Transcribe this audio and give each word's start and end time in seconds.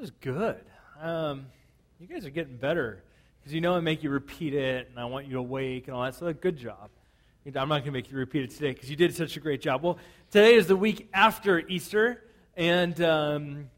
Was 0.00 0.12
good. 0.12 0.60
Um, 1.02 1.46
you 1.98 2.06
guys 2.06 2.24
are 2.24 2.30
getting 2.30 2.56
better 2.56 3.02
because 3.40 3.52
you 3.52 3.60
know 3.60 3.74
I 3.74 3.80
make 3.80 4.04
you 4.04 4.10
repeat 4.10 4.54
it 4.54 4.88
and 4.88 4.96
I 5.00 5.06
want 5.06 5.26
you 5.26 5.32
to 5.32 5.42
wake 5.42 5.88
and 5.88 5.96
all 5.96 6.04
that. 6.04 6.14
So, 6.14 6.32
good 6.32 6.56
job. 6.56 6.90
I'm 7.44 7.52
not 7.68 7.68
going 7.68 7.84
to 7.84 7.90
make 7.90 8.08
you 8.08 8.16
repeat 8.16 8.44
it 8.44 8.50
today 8.50 8.74
because 8.74 8.88
you 8.88 8.94
did 8.94 9.12
such 9.16 9.36
a 9.36 9.40
great 9.40 9.60
job. 9.60 9.82
Well, 9.82 9.98
today 10.30 10.54
is 10.54 10.68
the 10.68 10.76
week 10.76 11.08
after 11.12 11.58
Easter, 11.58 12.22
and 12.56 13.00
um, 13.00 13.70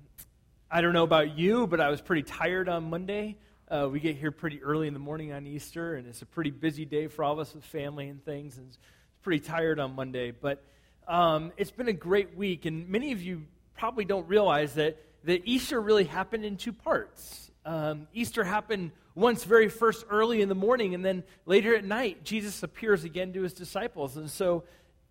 I 0.71 0.83
don't 0.83 0.93
know 0.93 1.05
about 1.05 1.39
you, 1.39 1.67
but 1.67 1.81
I 1.81 1.89
was 1.89 2.03
pretty 2.03 2.25
tired 2.25 2.69
on 2.69 2.91
Monday. 2.91 3.39
Uh, 3.71 3.89
we 3.91 3.99
get 3.99 4.17
here 4.17 4.31
pretty 4.31 4.63
early 4.63 4.89
in 4.89 4.93
the 4.93 5.01
morning 5.01 5.33
on 5.33 5.47
Easter, 5.47 5.95
and 5.95 6.07
it's 6.07 6.21
a 6.21 6.27
pretty 6.27 6.51
busy 6.51 6.85
day 6.85 7.07
for 7.07 7.25
all 7.25 7.33
of 7.33 7.39
us 7.39 7.55
with 7.55 7.65
family 7.65 8.09
and 8.09 8.23
things. 8.27 8.59
And 8.59 8.67
it's 8.69 8.79
pretty 9.23 9.41
tired 9.41 9.81
on 9.81 9.95
Monday, 9.95 10.33
but 10.33 10.63
um, 11.09 11.51
it's 11.57 11.71
been 11.71 11.89
a 11.89 11.95
great 11.95 12.37
week, 12.37 12.67
and 12.67 12.91
many 12.91 13.13
of 13.13 13.23
you 13.23 13.47
probably 13.75 14.05
don't 14.05 14.29
realize 14.29 14.75
that 14.75 14.99
that 15.25 15.43
Easter 15.45 15.81
really 15.81 16.05
happened 16.05 16.45
in 16.45 16.57
two 16.57 16.73
parts. 16.73 17.51
Um, 17.65 18.09
Easter 18.15 18.45
happened 18.45 18.93
once 19.15 19.45
very 19.45 19.69
first 19.69 20.05
early 20.09 20.41
in 20.41 20.49
the 20.49 20.55
morning, 20.55 20.95
and 20.95 21.05
then 21.05 21.25
later 21.45 21.75
at 21.75 21.85
night, 21.85 22.25
Jesus 22.25 22.63
appears 22.63 23.05
again 23.05 23.33
to 23.35 23.43
his 23.43 23.53
disciples. 23.53 24.17
And 24.17 24.31
so 24.31 24.65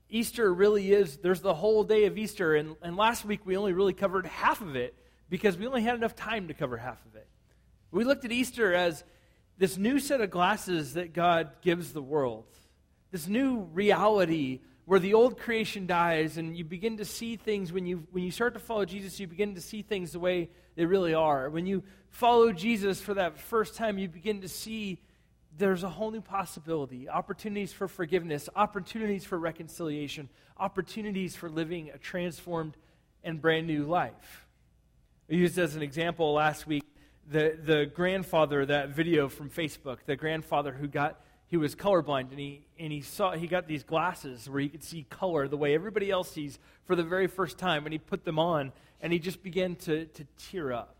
Easter 0.09 0.51
really 0.53 0.91
is, 0.91 1.17
there's 1.17 1.41
the 1.41 1.53
whole 1.53 1.83
day 1.83 2.05
of 2.05 2.17
Easter. 2.17 2.55
And, 2.55 2.75
and 2.81 2.97
last 2.97 3.23
week, 3.23 3.41
we 3.45 3.55
only 3.55 3.73
really 3.73 3.93
covered 3.93 4.25
half 4.25 4.61
of 4.61 4.75
it 4.75 4.95
because 5.29 5.57
we 5.57 5.67
only 5.67 5.83
had 5.83 5.95
enough 5.95 6.15
time 6.15 6.47
to 6.47 6.53
cover 6.53 6.77
half 6.77 7.05
of 7.05 7.15
it. 7.15 7.27
We 7.91 8.03
looked 8.03 8.25
at 8.25 8.31
Easter 8.31 8.73
as 8.73 9.03
this 9.57 9.77
new 9.77 9.99
set 9.99 10.21
of 10.21 10.31
glasses 10.31 10.93
that 10.93 11.13
God 11.13 11.51
gives 11.61 11.93
the 11.93 12.01
world, 12.01 12.45
this 13.11 13.27
new 13.27 13.67
reality 13.73 14.61
where 14.89 14.99
the 14.99 15.13
old 15.13 15.37
creation 15.37 15.85
dies 15.85 16.39
and 16.39 16.57
you 16.57 16.63
begin 16.63 16.97
to 16.97 17.05
see 17.05 17.35
things 17.35 17.71
when 17.71 17.85
you 17.85 18.07
when 18.09 18.23
you 18.23 18.31
start 18.31 18.55
to 18.55 18.59
follow 18.59 18.85
Jesus 18.85 19.19
you 19.19 19.27
begin 19.27 19.53
to 19.53 19.61
see 19.61 19.83
things 19.83 20.13
the 20.13 20.19
way 20.19 20.49
they 20.73 20.83
really 20.83 21.13
are. 21.13 21.47
When 21.51 21.67
you 21.67 21.83
follow 22.09 22.51
Jesus 22.51 22.99
for 22.99 23.13
that 23.13 23.37
first 23.37 23.75
time 23.75 23.99
you 23.99 24.07
begin 24.07 24.41
to 24.41 24.49
see 24.49 24.99
there's 25.55 25.83
a 25.83 25.89
whole 25.89 26.09
new 26.09 26.21
possibility. 26.21 27.07
Opportunities 27.07 27.71
for 27.71 27.87
forgiveness 27.87 28.49
opportunities 28.55 29.23
for 29.23 29.37
reconciliation 29.37 30.27
opportunities 30.57 31.35
for 31.35 31.51
living 31.51 31.91
a 31.93 31.99
transformed 31.99 32.75
and 33.23 33.39
brand 33.39 33.67
new 33.67 33.83
life. 33.83 34.47
I 35.29 35.35
used 35.35 35.59
as 35.59 35.75
an 35.75 35.83
example 35.83 36.33
last 36.33 36.65
week 36.65 36.83
the, 37.29 37.55
the 37.63 37.85
grandfather 37.85 38.65
that 38.65 38.89
video 38.89 39.29
from 39.29 39.51
Facebook 39.51 39.99
the 40.07 40.15
grandfather 40.15 40.71
who 40.71 40.87
got 40.87 41.21
he 41.49 41.57
was 41.57 41.75
colorblind 41.75 42.29
and 42.29 42.39
he 42.39 42.61
and 42.77 42.93
he 42.93 43.01
saw 43.01 43.31
he 43.31 43.47
got 43.47 43.67
these 43.67 43.83
glasses 43.83 44.47
where 44.47 44.61
he 44.61 44.69
could 44.69 44.83
see 44.83 45.05
color 45.09 45.47
the 45.47 45.57
way 45.57 45.73
everybody 45.73 46.09
else 46.11 46.31
sees 46.31 46.59
for 46.85 46.95
the 46.95 47.03
very 47.03 47.27
first 47.27 47.57
time 47.57 47.85
and 47.85 47.91
he 47.91 47.97
put 47.97 48.23
them 48.23 48.37
on 48.39 48.71
and 49.01 49.11
he 49.11 49.19
just 49.19 49.41
began 49.41 49.75
to, 49.75 50.05
to 50.05 50.25
tear 50.37 50.71
up. 50.71 50.95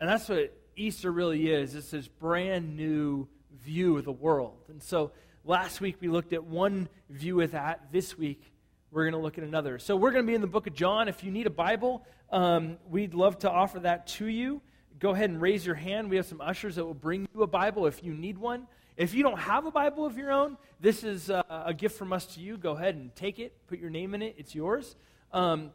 And 0.00 0.08
that's 0.08 0.28
what 0.28 0.56
easter 0.76 1.10
really 1.10 1.50
is. 1.50 1.74
It's 1.74 1.90
this 1.90 2.06
brand 2.06 2.76
new 2.76 3.26
view 3.64 3.98
of 3.98 4.04
the 4.04 4.12
world. 4.12 4.62
And 4.68 4.80
so 4.80 5.10
last 5.44 5.80
week 5.80 5.96
we 6.00 6.06
looked 6.06 6.32
at 6.32 6.44
one 6.44 6.88
view 7.10 7.40
of 7.40 7.50
that. 7.50 7.88
This 7.90 8.16
week 8.16 8.52
we're 8.92 9.02
going 9.02 9.14
to 9.14 9.18
look 9.20 9.36
at 9.36 9.42
another. 9.42 9.80
So 9.80 9.96
we're 9.96 10.12
going 10.12 10.24
to 10.24 10.30
be 10.30 10.36
in 10.36 10.40
the 10.40 10.46
book 10.46 10.68
of 10.68 10.74
john. 10.74 11.08
If 11.08 11.24
you 11.24 11.32
need 11.32 11.48
a 11.48 11.50
bible 11.50 12.06
um, 12.30 12.76
we'd 12.88 13.14
love 13.14 13.38
to 13.40 13.50
offer 13.50 13.80
that 13.80 14.06
to 14.06 14.26
you. 14.26 14.62
Go 15.00 15.10
ahead 15.10 15.30
and 15.30 15.40
raise 15.40 15.66
your 15.66 15.74
hand. 15.74 16.08
We 16.08 16.16
have 16.16 16.26
some 16.26 16.40
ushers 16.40 16.76
that 16.76 16.84
will 16.84 16.94
bring 16.94 17.26
you 17.34 17.42
a 17.42 17.46
bible 17.48 17.86
if 17.86 18.04
you 18.04 18.14
need 18.14 18.38
one 18.38 18.68
if 18.98 19.14
you 19.14 19.22
don't 19.22 19.38
have 19.38 19.64
a 19.64 19.70
Bible 19.70 20.04
of 20.04 20.18
your 20.18 20.32
own, 20.32 20.58
this 20.80 21.04
is 21.04 21.30
a, 21.30 21.44
a 21.66 21.72
gift 21.72 21.96
from 21.96 22.12
us 22.12 22.26
to 22.34 22.40
you. 22.40 22.56
Go 22.56 22.72
ahead 22.72 22.96
and 22.96 23.14
take 23.14 23.38
it, 23.38 23.54
put 23.68 23.78
your 23.78 23.90
name 23.90 24.12
in 24.12 24.22
it, 24.22 24.34
it's 24.36 24.56
yours. 24.56 24.96
Um, 25.32 25.70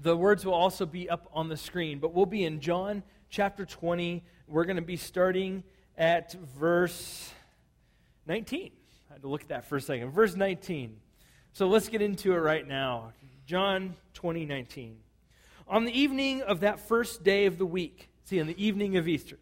the 0.00 0.16
words 0.16 0.46
will 0.46 0.54
also 0.54 0.86
be 0.86 1.10
up 1.10 1.28
on 1.32 1.48
the 1.48 1.56
screen, 1.56 1.98
but 1.98 2.14
we'll 2.14 2.24
be 2.24 2.44
in 2.44 2.60
John 2.60 3.02
chapter 3.30 3.66
20. 3.66 4.22
We're 4.46 4.64
going 4.64 4.76
to 4.76 4.82
be 4.82 4.96
starting 4.96 5.64
at 5.98 6.34
verse 6.56 7.32
19. 8.26 8.70
I 9.10 9.12
had 9.14 9.22
to 9.22 9.28
look 9.28 9.42
at 9.42 9.48
that 9.48 9.64
for 9.64 9.76
a 9.76 9.80
second. 9.80 10.12
Verse 10.12 10.36
19. 10.36 10.96
So 11.52 11.66
let's 11.66 11.88
get 11.88 12.00
into 12.00 12.32
it 12.32 12.38
right 12.38 12.66
now. 12.66 13.12
John 13.46 13.96
20, 14.14 14.46
19. 14.46 14.96
On 15.66 15.84
the 15.84 15.98
evening 15.98 16.42
of 16.42 16.60
that 16.60 16.78
first 16.78 17.24
day 17.24 17.46
of 17.46 17.58
the 17.58 17.66
week, 17.66 18.08
see, 18.24 18.40
on 18.40 18.46
the 18.46 18.64
evening 18.64 18.96
of 18.98 19.08
Easter, 19.08 19.38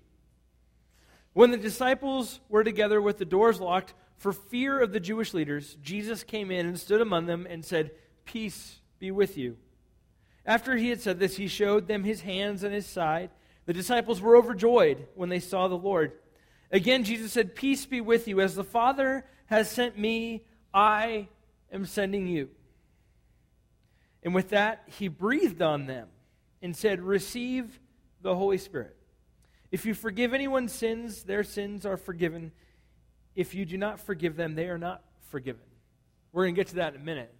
when 1.35 1.51
the 1.51 1.57
disciples 1.57 2.41
were 2.49 2.65
together 2.65 3.03
with 3.03 3.19
the 3.19 3.25
doors 3.25 3.61
locked 3.61 3.93
for 4.17 4.33
fear 4.33 4.81
of 4.81 4.93
the 4.93 5.01
Jewish 5.01 5.35
leaders, 5.35 5.77
Jesus 5.83 6.23
came 6.23 6.51
in 6.51 6.67
and 6.67 6.81
stood 6.81 7.01
among 7.01 7.27
them 7.27 7.47
and 7.49 7.65
said, 7.65 7.91
Peace 8.25 8.81
be 8.99 9.11
with 9.11 9.37
you. 9.37 9.57
After 10.47 10.77
he 10.77 10.89
had 10.89 11.01
said 11.01 11.19
this, 11.19 11.37
he 11.37 11.49
showed 11.49 11.89
them 11.89 12.05
his 12.05 12.21
hands 12.21 12.63
and 12.63 12.73
his 12.73 12.87
side. 12.87 13.31
The 13.67 13.73
disciples 13.73 14.21
were 14.21 14.37
overjoyed 14.37 15.07
when 15.15 15.29
they 15.29 15.41
saw 15.41 15.69
the 15.69 15.75
Lord. 15.75 16.13
Again, 16.71 17.05
Jesus 17.05 17.33
said, 17.33 17.55
Peace 17.55 17.85
be 17.85 18.01
with 18.01 18.29
you. 18.29 18.41
As 18.41 18.55
the 18.55 18.65
Father 18.65 19.25
has 19.47 19.71
sent 19.71 19.99
me, 19.99 20.45
I 20.73 21.29
am 21.73 21.85
sending 21.85 22.27
you. 22.27 22.51
And 24.23 24.35
with 24.35 24.51
that, 24.51 24.85
he 24.87 25.09
breathed 25.09 25.63
on 25.63 25.87
them 25.87 26.09
and 26.63 26.77
said, 26.77 27.03
Receive 27.03 27.81
the 28.23 28.35
Holy 28.35 28.59
Spirit. 28.59 28.97
If 29.71 29.87
you 29.87 29.95
forgive 29.95 30.35
anyone's 30.35 30.73
sins, 30.73 31.25
their 31.25 31.43
sins 31.43 31.85
are 31.85 31.97
forgiven. 31.97 32.53
If 33.35 33.55
you 33.55 33.65
do 33.65 33.77
not 33.77 34.01
forgive 34.01 34.37
them, 34.37 34.55
they 34.55 34.69
are 34.69 34.79
not 34.79 35.03
forgiven. 35.31 35.63
We're 36.33 36.45
going 36.45 36.55
to 36.55 36.61
get 36.61 36.69
to 36.69 36.75
that 36.77 36.95
in 36.95 37.01
a 37.01 37.05
minute. 37.05 37.35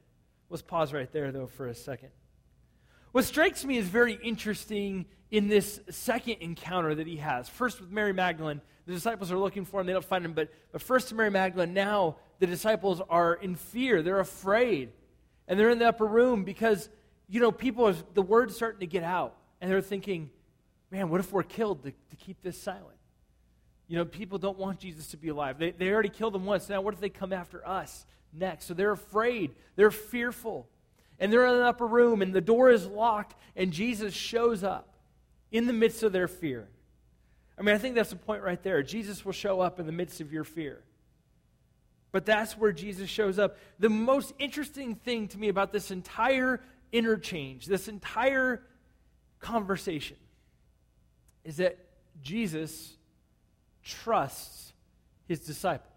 Let's 0.51 0.63
pause 0.63 0.93
right 0.93 1.11
there, 1.13 1.33
though, 1.33 1.47
for 1.47 1.67
a 1.67 1.75
second. 1.75 2.11
What 3.13 3.25
strikes 3.25 3.65
me 3.65 3.79
as 3.79 3.87
very 3.87 4.19
interesting 4.23 5.07
in 5.31 5.49
this 5.49 5.81
second 5.91 6.39
encounter 6.41 6.95
that 6.95 7.07
he 7.07 7.17
has 7.17 7.49
first 7.49 7.81
with 7.81 7.91
Mary 7.91 8.13
Magdalene, 8.13 8.61
the 8.87 8.93
disciples 8.93 9.33
are 9.33 9.39
looking 9.39 9.65
for 9.65 9.81
him, 9.81 9.87
they 9.87 9.93
don't 9.93 10.05
find 10.05 10.25
him, 10.25 10.33
but, 10.33 10.49
but 10.73 10.83
first 10.83 11.09
to 11.09 11.15
Mary 11.15 11.31
Magdalene, 11.31 11.73
now 11.73 12.17
the 12.39 12.47
disciples 12.47 13.01
are 13.09 13.35
in 13.35 13.55
fear, 13.55 14.03
they're 14.03 14.21
afraid, 14.21 14.91
and 15.49 15.59
they're 15.59 15.71
in 15.71 15.79
the 15.79 15.89
upper 15.89 16.07
room 16.07 16.45
because, 16.45 16.89
you 17.29 17.41
know, 17.41 17.51
people 17.51 17.87
are, 17.87 17.95
the 18.15 18.23
word's 18.23 18.55
starting 18.55 18.81
to 18.81 18.87
get 18.87 19.03
out, 19.03 19.37
and 19.61 19.71
they're 19.71 19.81
thinking, 19.81 20.31
man, 20.95 21.09
what 21.09 21.19
if 21.19 21.33
we're 21.33 21.43
killed 21.43 21.83
to, 21.83 21.91
to 21.91 22.17
keep 22.17 22.41
this 22.41 22.57
silent? 22.57 22.99
You 23.89 23.97
know, 23.99 24.05
people 24.05 24.39
don't 24.39 24.59
want 24.59 24.79
Jesus 24.79 25.09
to 25.09 25.17
be 25.17 25.29
alive. 25.29 25.59
They, 25.59 25.73
they 25.73 25.91
already 25.91 26.09
killed 26.09 26.37
him 26.37 26.47
once. 26.47 26.69
Now, 26.69 26.81
what 26.83 26.95
if 26.95 27.01
they 27.01 27.09
come 27.09 27.33
after 27.33 27.67
us 27.67 28.07
next? 28.33 28.67
So 28.67 28.75
they're 28.75 28.93
afraid, 28.93 29.57
they're 29.75 29.91
fearful. 29.91 30.69
And 31.19 31.33
they're 31.33 31.47
in 31.47 31.55
an 31.57 31.63
upper 31.63 31.87
room, 31.87 32.23
and 32.23 32.33
the 32.33 32.41
door 32.41 32.71
is 32.71 32.87
locked, 32.87 33.35
and 33.57 33.73
Jesus 33.73 34.15
shows 34.15 34.63
up 34.63 34.95
in 35.51 35.67
the 35.67 35.73
midst 35.73 36.05
of 36.05 36.13
their 36.13 36.29
fear. 36.29 36.69
I 37.59 37.63
mean, 37.63 37.75
I 37.75 37.79
think 37.79 37.97
that's 37.97 38.11
the 38.11 38.17
point 38.17 38.43
right 38.43 38.63
there. 38.63 38.83
Jesus 38.83 39.25
will 39.25 39.33
show 39.33 39.61
up 39.61 39.81
in 39.81 39.87
the 39.87 39.93
midst 39.93 40.21
of 40.21 40.33
your 40.33 40.45
fear. 40.45 40.83
But 42.13 42.25
that's 42.25 42.57
where 42.57 42.73
Jesus 42.73 43.11
shows 43.11 43.41
up. 43.41 43.57
The 43.81 43.91
most 43.91 44.33
interesting 44.39 44.95
thing 44.95 45.27
to 45.29 45.39
me 45.39 45.49
about 45.49 45.73
this 45.73 45.91
entire 45.91 46.61
interchange, 46.93 47.67
this 47.67 47.89
entire 47.89 48.63
conversation, 49.41 50.17
is 51.45 51.59
that 51.59 51.79
Jesus 52.23 52.97
trusts 53.83 54.73
his 55.27 55.41
disciples. 55.41 55.91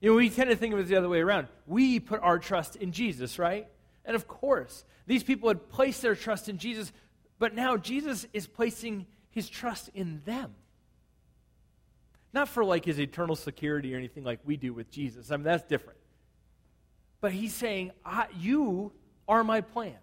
You 0.00 0.10
know, 0.10 0.16
we 0.16 0.30
tend 0.30 0.50
to 0.50 0.56
think 0.56 0.74
of 0.74 0.80
it 0.80 0.88
the 0.88 0.96
other 0.96 1.08
way 1.08 1.20
around. 1.20 1.48
We 1.66 2.00
put 2.00 2.20
our 2.22 2.38
trust 2.38 2.76
in 2.76 2.92
Jesus, 2.92 3.38
right? 3.38 3.68
And 4.04 4.16
of 4.16 4.26
course, 4.26 4.84
these 5.06 5.22
people 5.22 5.48
had 5.48 5.68
placed 5.68 6.02
their 6.02 6.16
trust 6.16 6.48
in 6.48 6.58
Jesus, 6.58 6.92
but 7.38 7.54
now 7.54 7.76
Jesus 7.76 8.26
is 8.32 8.46
placing 8.46 9.06
his 9.30 9.48
trust 9.48 9.90
in 9.94 10.20
them. 10.24 10.54
Not 12.32 12.48
for 12.48 12.64
like 12.64 12.84
his 12.84 12.98
eternal 12.98 13.36
security 13.36 13.94
or 13.94 13.98
anything 13.98 14.24
like 14.24 14.40
we 14.44 14.56
do 14.56 14.72
with 14.72 14.90
Jesus. 14.90 15.30
I 15.30 15.36
mean, 15.36 15.44
that's 15.44 15.64
different. 15.64 15.98
But 17.20 17.32
he's 17.32 17.54
saying, 17.54 17.92
You 18.36 18.92
are 19.28 19.44
my 19.44 19.60
plan. 19.60 19.98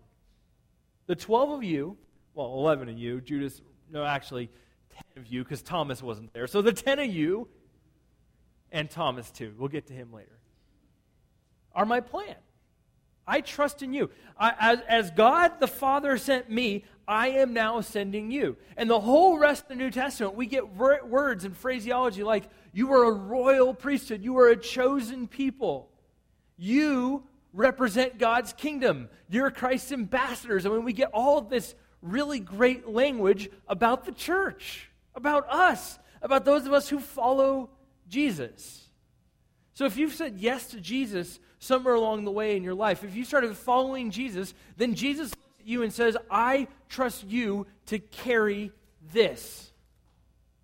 The 1.07 1.15
12 1.15 1.49
of 1.49 1.63
you, 1.63 1.97
well, 2.35 2.53
11 2.53 2.87
of 2.87 2.97
you, 2.97 3.19
Judas 3.19 3.61
no, 3.91 4.03
actually, 4.03 4.49
10 5.15 5.23
of 5.23 5.27
you, 5.31 5.43
because 5.43 5.61
Thomas 5.61 6.01
wasn't 6.01 6.33
there. 6.33 6.47
So 6.47 6.61
the 6.61 6.73
10 6.73 6.99
of 6.99 7.07
you, 7.07 7.47
and 8.71 8.89
Thomas 8.89 9.31
too, 9.31 9.53
we'll 9.57 9.69
get 9.69 9.87
to 9.87 9.93
him 9.93 10.13
later, 10.13 10.37
are 11.73 11.85
my 11.85 11.99
plan. 11.99 12.35
I 13.29 13.41
trust 13.41 13.83
in 13.83 13.93
you. 13.93 14.09
I, 14.39 14.53
as, 14.59 14.79
as 14.87 15.11
God 15.11 15.59
the 15.59 15.67
Father 15.67 16.17
sent 16.17 16.49
me, 16.49 16.83
I 17.07 17.29
am 17.29 17.53
now 17.53 17.81
sending 17.81 18.31
you. 18.31 18.57
And 18.75 18.89
the 18.89 18.99
whole 18.99 19.37
rest 19.37 19.63
of 19.63 19.69
the 19.69 19.75
New 19.75 19.91
Testament, 19.91 20.33
we 20.33 20.47
get 20.47 20.75
words 20.75 21.45
and 21.45 21.55
phraseology 21.55 22.23
like, 22.23 22.45
you 22.73 22.91
are 22.91 23.03
a 23.03 23.11
royal 23.11 23.73
priesthood, 23.73 24.23
you 24.23 24.37
are 24.39 24.49
a 24.49 24.57
chosen 24.57 25.27
people. 25.27 25.89
You 26.57 27.23
represent 27.53 28.17
God's 28.17 28.53
kingdom. 28.53 29.09
You're 29.29 29.51
Christ's 29.51 29.91
ambassadors. 29.91 30.65
I 30.65 30.69
mean, 30.69 30.83
we 30.83 30.93
get 30.93 31.09
all 31.13 31.41
this 31.41 31.75
really 32.01 32.39
great 32.39 32.87
language 32.87 33.49
about 33.67 34.05
the 34.05 34.11
church, 34.11 34.89
about 35.15 35.49
us, 35.49 35.99
about 36.21 36.45
those 36.45 36.65
of 36.65 36.73
us 36.73 36.89
who 36.89 36.99
follow 36.99 37.69
Jesus. 38.07 38.85
So 39.73 39.85
if 39.85 39.97
you've 39.97 40.13
said 40.13 40.37
yes 40.37 40.67
to 40.67 40.81
Jesus 40.81 41.39
somewhere 41.59 41.93
along 41.93 42.25
the 42.25 42.31
way 42.31 42.57
in 42.57 42.63
your 42.63 42.73
life, 42.73 43.03
if 43.03 43.15
you 43.15 43.23
started 43.23 43.55
following 43.55 44.11
Jesus, 44.11 44.53
then 44.77 44.95
Jesus 44.95 45.29
looks 45.31 45.59
at 45.59 45.67
you 45.67 45.83
and 45.83 45.93
says, 45.93 46.17
I 46.29 46.67
trust 46.89 47.25
you 47.25 47.67
to 47.87 47.99
carry 47.99 48.71
this. 49.13 49.71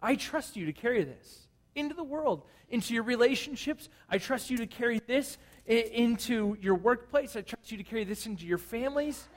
I 0.01 0.15
trust 0.15 0.55
you 0.55 0.65
to 0.65 0.73
carry 0.73 1.03
this 1.03 1.47
into 1.75 1.95
the 1.95 2.03
world, 2.03 2.43
into 2.69 2.93
your 2.93 3.03
relationships. 3.03 3.89
I 4.09 4.17
trust 4.17 4.49
you 4.49 4.57
to 4.57 4.67
carry 4.67 4.99
this 4.99 5.37
into 5.65 6.57
your 6.61 6.75
workplace. 6.75 7.35
I 7.35 7.41
trust 7.41 7.71
you 7.71 7.77
to 7.77 7.83
carry 7.83 8.03
this 8.03 8.25
into 8.25 8.45
your 8.45 8.57
families. 8.57 9.27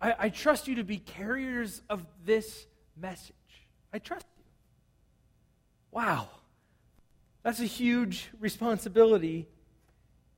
I, 0.00 0.14
I 0.18 0.28
trust 0.28 0.68
you 0.68 0.76
to 0.76 0.84
be 0.84 0.98
carriers 0.98 1.82
of 1.88 2.04
this 2.24 2.66
message. 2.96 3.34
I 3.92 3.98
trust 3.98 4.26
you. 4.36 4.44
Wow. 5.90 6.28
That's 7.42 7.60
a 7.60 7.64
huge 7.64 8.28
responsibility 8.40 9.48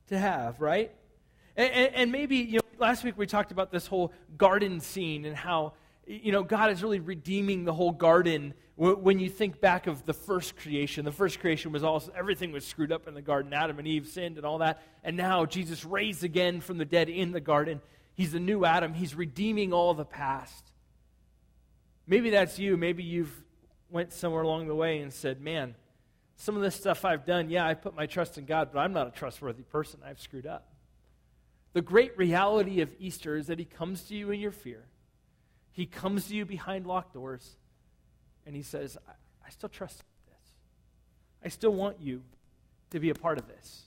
to 0.07 0.17
have, 0.17 0.61
right? 0.61 0.91
And, 1.55 1.71
and, 1.71 1.95
and, 1.95 2.11
maybe, 2.11 2.37
you 2.37 2.53
know, 2.53 2.61
last 2.79 3.03
week 3.03 3.17
we 3.17 3.27
talked 3.27 3.51
about 3.51 3.71
this 3.71 3.87
whole 3.87 4.13
garden 4.37 4.79
scene 4.79 5.25
and 5.25 5.35
how, 5.35 5.73
you 6.07 6.31
know, 6.31 6.43
God 6.43 6.71
is 6.71 6.81
really 6.81 6.99
redeeming 6.99 7.65
the 7.65 7.73
whole 7.73 7.91
garden 7.91 8.53
when 8.75 9.19
you 9.19 9.29
think 9.29 9.59
back 9.59 9.85
of 9.85 10.05
the 10.05 10.13
first 10.13 10.55
creation. 10.55 11.05
The 11.05 11.11
first 11.11 11.39
creation 11.39 11.71
was 11.71 11.83
all, 11.83 12.01
everything 12.15 12.51
was 12.51 12.65
screwed 12.65 12.91
up 12.91 13.07
in 13.07 13.13
the 13.13 13.21
garden. 13.21 13.53
Adam 13.53 13.77
and 13.77 13.87
Eve 13.87 14.07
sinned 14.07 14.37
and 14.37 14.45
all 14.45 14.59
that. 14.59 14.81
And 15.03 15.17
now 15.17 15.45
Jesus 15.45 15.85
raised 15.85 16.23
again 16.23 16.61
from 16.61 16.77
the 16.77 16.85
dead 16.85 17.09
in 17.09 17.31
the 17.31 17.41
garden. 17.41 17.81
He's 18.21 18.33
the 18.33 18.39
new 18.39 18.65
Adam. 18.65 18.93
He's 18.93 19.15
redeeming 19.15 19.73
all 19.73 19.95
the 19.95 20.05
past. 20.05 20.63
Maybe 22.05 22.29
that's 22.29 22.59
you. 22.59 22.77
Maybe 22.77 23.01
you've 23.01 23.33
went 23.89 24.13
somewhere 24.13 24.43
along 24.43 24.67
the 24.67 24.75
way 24.75 24.99
and 24.99 25.11
said, 25.11 25.41
man, 25.41 25.73
some 26.35 26.55
of 26.55 26.61
this 26.61 26.75
stuff 26.75 27.03
I've 27.03 27.25
done, 27.25 27.49
yeah, 27.49 27.65
I 27.65 27.73
put 27.73 27.95
my 27.95 28.05
trust 28.05 28.37
in 28.37 28.45
God, 28.45 28.69
but 28.71 28.77
I'm 28.77 28.93
not 28.93 29.07
a 29.07 29.09
trustworthy 29.09 29.63
person. 29.63 30.01
I've 30.05 30.21
screwed 30.21 30.45
up. 30.45 30.67
The 31.73 31.81
great 31.81 32.15
reality 32.15 32.81
of 32.81 32.93
Easter 32.99 33.37
is 33.37 33.47
that 33.47 33.57
He 33.57 33.65
comes 33.65 34.03
to 34.03 34.15
you 34.15 34.29
in 34.29 34.39
your 34.39 34.51
fear. 34.51 34.85
He 35.71 35.87
comes 35.87 36.27
to 36.27 36.35
you 36.35 36.45
behind 36.45 36.85
locked 36.85 37.15
doors, 37.15 37.55
and 38.45 38.55
He 38.55 38.61
says, 38.61 38.99
I, 39.07 39.13
I 39.47 39.49
still 39.49 39.69
trust 39.69 39.97
this. 40.27 40.51
I 41.43 41.47
still 41.47 41.73
want 41.73 41.99
you 41.99 42.21
to 42.91 42.99
be 42.99 43.09
a 43.09 43.15
part 43.15 43.39
of 43.39 43.47
this. 43.47 43.85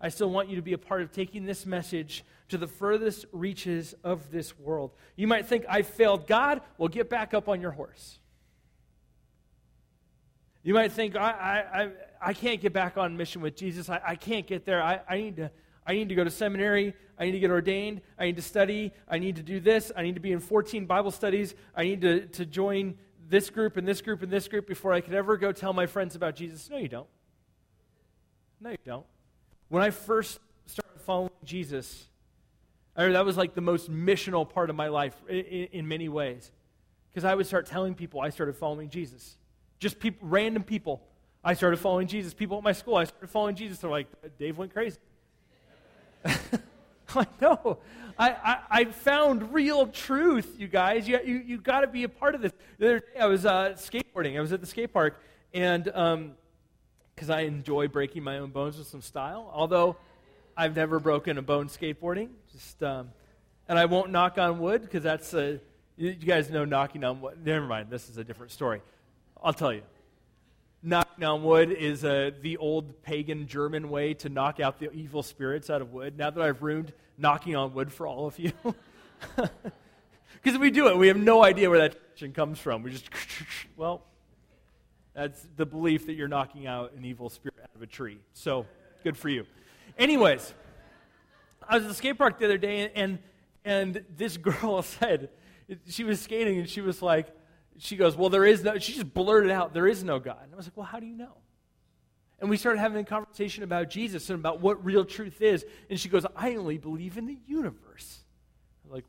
I 0.00 0.08
still 0.08 0.30
want 0.30 0.48
you 0.48 0.56
to 0.56 0.62
be 0.62 0.72
a 0.72 0.78
part 0.78 1.02
of 1.02 1.12
taking 1.12 1.44
this 1.44 1.66
message 1.66 2.24
to 2.48 2.58
the 2.58 2.66
furthest 2.66 3.26
reaches 3.32 3.94
of 4.02 4.30
this 4.30 4.58
world. 4.58 4.92
You 5.14 5.26
might 5.26 5.46
think, 5.46 5.64
I 5.68 5.82
failed 5.82 6.26
God. 6.26 6.62
Well, 6.78 6.88
get 6.88 7.10
back 7.10 7.34
up 7.34 7.48
on 7.48 7.60
your 7.60 7.70
horse. 7.70 8.18
You 10.62 10.74
might 10.74 10.92
think, 10.92 11.16
I, 11.16 11.30
I, 11.30 11.82
I, 11.82 11.90
I 12.20 12.32
can't 12.32 12.60
get 12.60 12.72
back 12.72 12.96
on 12.96 13.16
mission 13.16 13.40
with 13.40 13.56
Jesus. 13.56 13.88
I, 13.88 14.00
I 14.04 14.14
can't 14.16 14.46
get 14.46 14.64
there. 14.64 14.82
I, 14.82 15.00
I, 15.08 15.16
need 15.18 15.36
to, 15.36 15.50
I 15.86 15.94
need 15.94 16.08
to 16.08 16.14
go 16.14 16.24
to 16.24 16.30
seminary. 16.30 16.94
I 17.18 17.26
need 17.26 17.32
to 17.32 17.38
get 17.38 17.50
ordained. 17.50 18.00
I 18.18 18.24
need 18.24 18.36
to 18.36 18.42
study. 18.42 18.92
I 19.08 19.18
need 19.18 19.36
to 19.36 19.42
do 19.42 19.60
this. 19.60 19.92
I 19.94 20.02
need 20.02 20.14
to 20.14 20.20
be 20.20 20.32
in 20.32 20.40
14 20.40 20.86
Bible 20.86 21.10
studies. 21.10 21.54
I 21.74 21.84
need 21.84 22.00
to, 22.02 22.26
to 22.26 22.46
join 22.46 22.96
this 23.28 23.48
group 23.50 23.76
and 23.76 23.86
this 23.86 24.00
group 24.00 24.22
and 24.22 24.32
this 24.32 24.48
group 24.48 24.66
before 24.66 24.92
I 24.92 25.00
could 25.00 25.14
ever 25.14 25.36
go 25.36 25.52
tell 25.52 25.72
my 25.72 25.86
friends 25.86 26.16
about 26.16 26.36
Jesus. 26.36 26.68
No, 26.68 26.78
you 26.78 26.88
don't. 26.88 27.08
No, 28.60 28.70
you 28.70 28.78
don't. 28.84 29.06
When 29.70 29.84
I 29.84 29.90
first 29.90 30.40
started 30.66 31.00
following 31.06 31.30
Jesus, 31.44 32.08
I 32.96 33.06
that 33.06 33.24
was 33.24 33.36
like 33.36 33.54
the 33.54 33.60
most 33.60 33.90
missional 33.90 34.46
part 34.48 34.68
of 34.68 34.74
my 34.74 34.88
life 34.88 35.14
in, 35.28 35.38
in 35.38 35.88
many 35.88 36.08
ways. 36.08 36.50
Because 37.08 37.24
I 37.24 37.34
would 37.34 37.46
start 37.46 37.66
telling 37.66 37.94
people 37.94 38.20
I 38.20 38.30
started 38.30 38.56
following 38.56 38.90
Jesus. 38.90 39.36
Just 39.78 40.00
people, 40.00 40.28
random 40.28 40.64
people. 40.64 41.00
I 41.42 41.54
started 41.54 41.78
following 41.78 42.08
Jesus. 42.08 42.34
People 42.34 42.58
at 42.58 42.64
my 42.64 42.72
school, 42.72 42.96
I 42.96 43.04
started 43.04 43.30
following 43.30 43.54
Jesus. 43.54 43.78
They're 43.78 43.90
like, 43.90 44.08
Dave 44.38 44.58
went 44.58 44.72
crazy. 44.72 44.98
I 46.24 47.26
know. 47.40 47.78
I, 48.18 48.30
I, 48.30 48.58
I, 48.70 48.84
found 48.86 49.54
real 49.54 49.86
truth, 49.86 50.56
you 50.58 50.68
guys. 50.68 51.08
You, 51.08 51.20
you, 51.24 51.36
you 51.46 51.58
got 51.58 51.80
to 51.80 51.86
be 51.86 52.02
a 52.02 52.08
part 52.08 52.34
of 52.34 52.42
this. 52.42 52.52
The 52.78 52.86
other 52.86 52.98
day 53.00 53.20
I 53.20 53.26
was 53.26 53.46
uh, 53.46 53.74
skateboarding. 53.76 54.36
I 54.36 54.40
was 54.40 54.52
at 54.52 54.60
the 54.60 54.66
skate 54.66 54.92
park, 54.92 55.20
and 55.54 55.88
because 57.20 57.28
I 57.28 57.40
enjoy 57.40 57.86
breaking 57.86 58.24
my 58.24 58.38
own 58.38 58.48
bones 58.48 58.78
with 58.78 58.86
some 58.86 59.02
style, 59.02 59.50
although 59.52 59.96
I've 60.56 60.74
never 60.74 60.98
broken 60.98 61.36
a 61.36 61.42
bone 61.42 61.68
skateboarding. 61.68 62.30
Just, 62.50 62.82
um, 62.82 63.10
and 63.68 63.78
I 63.78 63.84
won't 63.84 64.10
knock 64.10 64.38
on 64.38 64.58
wood 64.58 64.80
because 64.80 65.02
that's 65.02 65.34
a, 65.34 65.60
you 65.98 66.14
guys 66.14 66.48
know 66.48 66.64
knocking 66.64 67.04
on 67.04 67.20
wood. 67.20 67.44
Never 67.44 67.66
mind. 67.66 67.90
This 67.90 68.08
is 68.08 68.16
a 68.16 68.24
different 68.24 68.52
story. 68.52 68.80
I'll 69.42 69.52
tell 69.52 69.70
you. 69.70 69.82
Knocking 70.82 71.22
on 71.22 71.44
wood 71.44 71.70
is 71.70 72.00
the 72.00 72.56
old 72.58 73.02
pagan 73.02 73.46
German 73.46 73.90
way 73.90 74.14
to 74.14 74.30
knock 74.30 74.58
out 74.58 74.78
the 74.78 74.90
evil 74.92 75.22
spirits 75.22 75.68
out 75.68 75.82
of 75.82 75.92
wood. 75.92 76.16
Now 76.16 76.30
that 76.30 76.42
I've 76.42 76.62
ruined 76.62 76.90
knocking 77.18 77.54
on 77.54 77.74
wood 77.74 77.92
for 77.92 78.06
all 78.06 78.28
of 78.28 78.38
you. 78.38 78.52
Because 80.42 80.58
we 80.58 80.70
do 80.70 80.88
it, 80.88 80.96
we 80.96 81.08
have 81.08 81.18
no 81.18 81.44
idea 81.44 81.68
where 81.68 81.90
that 81.90 82.34
comes 82.34 82.58
from. 82.58 82.82
We 82.82 82.92
just, 82.92 83.10
well, 83.76 84.00
that's 85.20 85.46
the 85.56 85.66
belief 85.66 86.06
that 86.06 86.14
you're 86.14 86.28
knocking 86.28 86.66
out 86.66 86.94
an 86.94 87.04
evil 87.04 87.28
spirit 87.28 87.58
out 87.62 87.68
of 87.74 87.82
a 87.82 87.86
tree. 87.86 88.20
So, 88.32 88.64
good 89.04 89.18
for 89.18 89.28
you. 89.28 89.44
Anyways, 89.98 90.54
I 91.68 91.74
was 91.74 91.84
at 91.84 91.90
the 91.90 91.94
skate 91.94 92.16
park 92.16 92.38
the 92.38 92.46
other 92.46 92.56
day, 92.56 92.90
and, 92.94 93.18
and 93.62 94.02
this 94.16 94.38
girl 94.38 94.80
said, 94.82 95.28
she 95.86 96.04
was 96.04 96.22
skating, 96.22 96.56
and 96.58 96.66
she 96.66 96.80
was 96.80 97.02
like, 97.02 97.26
she 97.76 97.96
goes, 97.96 98.16
Well, 98.16 98.30
there 98.30 98.46
is 98.46 98.64
no, 98.64 98.78
she 98.78 98.94
just 98.94 99.12
blurted 99.12 99.50
out, 99.50 99.74
There 99.74 99.86
is 99.86 100.02
no 100.02 100.18
God. 100.18 100.38
And 100.42 100.54
I 100.54 100.56
was 100.56 100.64
like, 100.64 100.76
Well, 100.78 100.86
how 100.86 101.00
do 101.00 101.06
you 101.06 101.16
know? 101.16 101.36
And 102.40 102.48
we 102.48 102.56
started 102.56 102.78
having 102.78 102.98
a 102.98 103.04
conversation 103.04 103.62
about 103.62 103.90
Jesus 103.90 104.30
and 104.30 104.38
about 104.38 104.62
what 104.62 104.82
real 104.82 105.04
truth 105.04 105.42
is. 105.42 105.66
And 105.90 106.00
she 106.00 106.08
goes, 106.08 106.24
I 106.34 106.56
only 106.56 106.78
believe 106.78 107.18
in 107.18 107.26
the 107.26 107.36
universe. 107.46 108.20
I'm 108.86 108.90
like, 108.90 109.04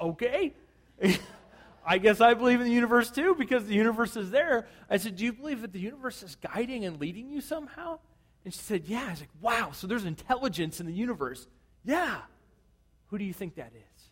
okay. 0.00 0.52
I 1.84 1.98
guess 1.98 2.20
I 2.20 2.34
believe 2.34 2.60
in 2.60 2.66
the 2.66 2.72
universe 2.72 3.10
too 3.10 3.34
because 3.34 3.66
the 3.66 3.74
universe 3.74 4.16
is 4.16 4.30
there. 4.30 4.66
I 4.88 4.96
said, 4.96 5.16
Do 5.16 5.24
you 5.24 5.32
believe 5.32 5.62
that 5.62 5.72
the 5.72 5.80
universe 5.80 6.22
is 6.22 6.36
guiding 6.36 6.84
and 6.84 7.00
leading 7.00 7.30
you 7.30 7.40
somehow? 7.40 7.98
And 8.44 8.54
she 8.54 8.60
said, 8.60 8.84
Yeah. 8.86 9.04
I 9.06 9.10
was 9.10 9.20
like, 9.20 9.30
Wow, 9.40 9.70
so 9.72 9.86
there's 9.86 10.04
intelligence 10.04 10.80
in 10.80 10.86
the 10.86 10.92
universe. 10.92 11.46
Yeah. 11.84 12.18
Who 13.08 13.18
do 13.18 13.24
you 13.24 13.32
think 13.32 13.56
that 13.56 13.72
is? 13.74 14.02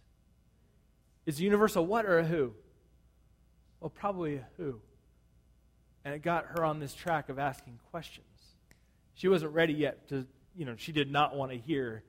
Is 1.26 1.36
the 1.36 1.44
universe 1.44 1.76
a 1.76 1.82
what 1.82 2.06
or 2.06 2.18
a 2.18 2.24
who? 2.24 2.54
Well, 3.80 3.90
probably 3.90 4.36
a 4.36 4.46
who. 4.56 4.80
And 6.04 6.14
it 6.14 6.22
got 6.22 6.46
her 6.46 6.64
on 6.64 6.80
this 6.80 6.94
track 6.94 7.28
of 7.28 7.38
asking 7.38 7.78
questions. 7.90 8.26
She 9.14 9.28
wasn't 9.28 9.52
ready 9.52 9.74
yet 9.74 10.08
to, 10.08 10.26
you 10.56 10.64
know, 10.64 10.74
she 10.76 10.92
did 10.92 11.10
not 11.10 11.36
want 11.36 11.52
to 11.52 11.58
hear, 11.58 12.02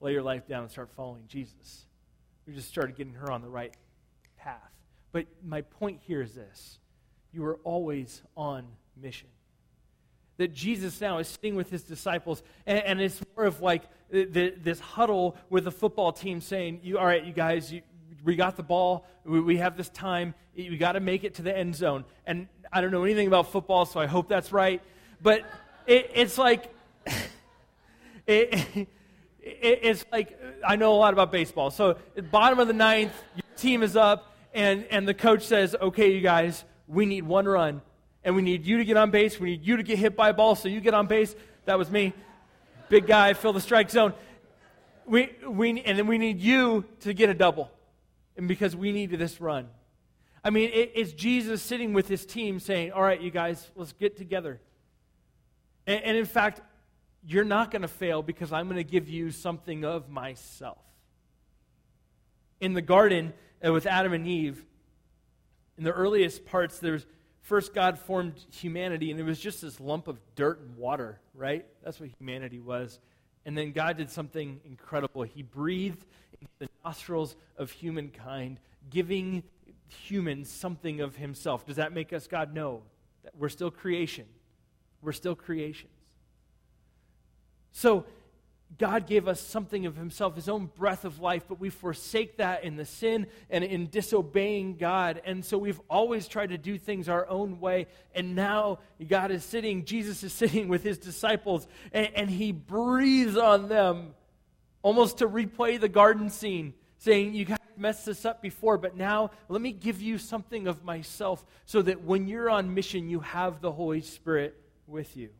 lay 0.00 0.12
your 0.12 0.22
life 0.22 0.48
down 0.48 0.62
and 0.62 0.70
start 0.70 0.90
following 0.96 1.24
Jesus. 1.28 1.86
We 2.46 2.54
just 2.54 2.68
started 2.68 2.96
getting 2.96 3.14
her 3.14 3.30
on 3.30 3.42
the 3.42 3.48
right 3.48 3.74
path. 4.46 4.70
But 5.12 5.26
my 5.44 5.62
point 5.62 6.00
here 6.06 6.22
is 6.22 6.34
this 6.34 6.78
you 7.32 7.44
are 7.44 7.58
always 7.64 8.22
on 8.36 8.64
mission. 9.00 9.28
That 10.38 10.52
Jesus 10.52 11.00
now 11.00 11.18
is 11.18 11.28
sitting 11.28 11.56
with 11.56 11.70
his 11.70 11.82
disciples, 11.82 12.42
and, 12.66 12.78
and 12.84 13.00
it's 13.00 13.20
more 13.34 13.46
of 13.46 13.60
like 13.60 13.82
the, 14.10 14.54
this 14.62 14.78
huddle 14.78 15.36
with 15.50 15.64
the 15.64 15.70
football 15.70 16.12
team 16.12 16.40
saying, 16.40 16.80
you, 16.82 16.98
All 16.98 17.06
right, 17.06 17.24
you 17.24 17.32
guys, 17.32 17.72
you, 17.72 17.82
we 18.24 18.36
got 18.36 18.56
the 18.56 18.62
ball. 18.62 19.06
We, 19.24 19.40
we 19.40 19.56
have 19.56 19.76
this 19.76 19.88
time. 19.88 20.34
We 20.56 20.76
got 20.76 20.92
to 20.92 21.00
make 21.00 21.24
it 21.24 21.34
to 21.36 21.42
the 21.42 21.56
end 21.56 21.74
zone. 21.74 22.04
And 22.26 22.48
I 22.72 22.80
don't 22.80 22.90
know 22.90 23.04
anything 23.04 23.26
about 23.26 23.50
football, 23.50 23.86
so 23.86 23.98
I 23.98 24.06
hope 24.06 24.28
that's 24.28 24.52
right. 24.52 24.82
But 25.22 25.42
it, 25.86 26.10
it's 26.14 26.36
like, 26.36 26.72
it, 28.26 28.88
it's 29.40 30.04
like, 30.12 30.38
I 30.66 30.76
know 30.76 30.92
a 30.92 30.98
lot 30.98 31.14
about 31.14 31.32
baseball. 31.32 31.70
So, 31.70 31.96
bottom 32.30 32.58
of 32.58 32.68
the 32.68 32.74
ninth, 32.74 33.12
your 33.34 33.56
team 33.56 33.82
is 33.82 33.96
up, 33.96 34.35
and, 34.56 34.86
and 34.90 35.06
the 35.06 35.12
coach 35.12 35.44
says, 35.44 35.76
okay, 35.80 36.14
you 36.14 36.22
guys, 36.22 36.64
we 36.88 37.04
need 37.04 37.24
one 37.24 37.46
run. 37.46 37.82
And 38.24 38.34
we 38.34 38.40
need 38.40 38.64
you 38.64 38.78
to 38.78 38.84
get 38.86 38.96
on 38.96 39.10
base. 39.10 39.38
We 39.38 39.50
need 39.50 39.64
you 39.64 39.76
to 39.76 39.82
get 39.82 39.98
hit 39.98 40.16
by 40.16 40.30
a 40.30 40.34
ball, 40.34 40.56
so 40.56 40.68
you 40.68 40.80
get 40.80 40.94
on 40.94 41.06
base. 41.06 41.36
That 41.66 41.78
was 41.78 41.90
me. 41.90 42.14
Big 42.88 43.06
guy, 43.06 43.34
fill 43.34 43.52
the 43.52 43.60
strike 43.60 43.90
zone. 43.90 44.14
We, 45.04 45.30
we, 45.46 45.82
and 45.82 45.98
then 45.98 46.06
we 46.06 46.16
need 46.16 46.40
you 46.40 46.86
to 47.00 47.12
get 47.12 47.28
a 47.28 47.34
double 47.34 47.70
and 48.36 48.48
because 48.48 48.74
we 48.74 48.92
needed 48.92 49.18
this 49.18 49.42
run. 49.42 49.68
I 50.42 50.48
mean, 50.48 50.70
it, 50.72 50.92
it's 50.94 51.12
Jesus 51.12 51.60
sitting 51.60 51.92
with 51.92 52.08
his 52.08 52.24
team 52.24 52.58
saying, 52.58 52.92
All 52.92 53.02
right, 53.02 53.20
you 53.20 53.30
guys, 53.30 53.70
let's 53.76 53.92
get 53.92 54.16
together. 54.16 54.58
And, 55.86 56.02
and 56.02 56.16
in 56.16 56.24
fact, 56.24 56.62
you're 57.26 57.44
not 57.44 57.70
going 57.70 57.82
to 57.82 57.88
fail 57.88 58.22
because 58.22 58.52
I'm 58.52 58.68
going 58.68 58.76
to 58.76 58.90
give 58.90 59.08
you 59.08 59.30
something 59.32 59.84
of 59.84 60.08
myself. 60.08 60.78
In 62.58 62.72
the 62.72 62.82
garden 62.82 63.34
Uh, 63.64 63.72
with 63.72 63.86
Adam 63.86 64.12
and 64.12 64.26
Eve, 64.26 64.64
in 65.78 65.84
the 65.84 65.92
earliest 65.92 66.44
parts, 66.44 66.78
there's 66.78 67.06
first 67.42 67.74
God 67.74 67.98
formed 67.98 68.34
humanity, 68.52 69.10
and 69.10 69.20
it 69.20 69.22
was 69.22 69.38
just 69.38 69.62
this 69.62 69.80
lump 69.80 70.08
of 70.08 70.18
dirt 70.34 70.60
and 70.60 70.76
water, 70.76 71.20
right? 71.34 71.64
That's 71.84 72.00
what 72.00 72.10
humanity 72.18 72.60
was. 72.60 72.98
And 73.44 73.56
then 73.56 73.72
God 73.72 73.96
did 73.96 74.10
something 74.10 74.60
incredible. 74.64 75.22
He 75.22 75.42
breathed 75.42 76.04
into 76.40 76.52
the 76.58 76.68
nostrils 76.84 77.36
of 77.56 77.70
humankind, 77.70 78.58
giving 78.90 79.44
humans 79.88 80.50
something 80.50 81.00
of 81.00 81.16
himself. 81.16 81.64
Does 81.64 81.76
that 81.76 81.92
make 81.92 82.12
us 82.12 82.26
God? 82.26 82.52
No. 82.52 82.82
That 83.22 83.34
we're 83.36 83.48
still 83.48 83.70
creation. 83.70 84.26
We're 85.00 85.12
still 85.12 85.36
creations. 85.36 85.92
So, 87.70 88.06
God 88.78 89.06
gave 89.06 89.26
us 89.28 89.40
something 89.40 89.86
of 89.86 89.96
Himself, 89.96 90.34
His 90.34 90.48
own 90.48 90.66
breath 90.66 91.04
of 91.04 91.20
life, 91.20 91.44
but 91.48 91.60
we 91.60 91.70
forsake 91.70 92.38
that 92.38 92.64
in 92.64 92.76
the 92.76 92.84
sin 92.84 93.26
and 93.48 93.64
in 93.64 93.86
disobeying 93.86 94.76
God. 94.76 95.22
And 95.24 95.44
so 95.44 95.56
we've 95.56 95.80
always 95.88 96.28
tried 96.28 96.50
to 96.50 96.58
do 96.58 96.76
things 96.76 97.08
our 97.08 97.28
own 97.28 97.60
way. 97.60 97.86
And 98.14 98.34
now 98.34 98.80
God 99.08 99.30
is 99.30 99.44
sitting, 99.44 99.84
Jesus 99.84 100.22
is 100.22 100.32
sitting 100.32 100.68
with 100.68 100.82
His 100.82 100.98
disciples, 100.98 101.66
and, 101.92 102.08
and 102.14 102.30
He 102.30 102.52
breathes 102.52 103.36
on 103.36 103.68
them 103.68 104.14
almost 104.82 105.18
to 105.18 105.28
replay 105.28 105.80
the 105.80 105.88
garden 105.88 106.28
scene, 106.28 106.74
saying, 106.98 107.34
You 107.34 107.44
guys 107.44 107.58
messed 107.76 108.06
this 108.06 108.24
up 108.24 108.42
before, 108.42 108.78
but 108.78 108.96
now 108.96 109.30
let 109.48 109.62
me 109.62 109.72
give 109.72 110.02
you 110.02 110.18
something 110.18 110.66
of 110.66 110.84
myself 110.84 111.44
so 111.64 111.82
that 111.82 112.02
when 112.02 112.26
you're 112.26 112.50
on 112.50 112.74
mission, 112.74 113.08
you 113.08 113.20
have 113.20 113.60
the 113.60 113.72
Holy 113.72 114.00
Spirit 114.00 114.60
with 114.86 115.16
you. 115.16 115.30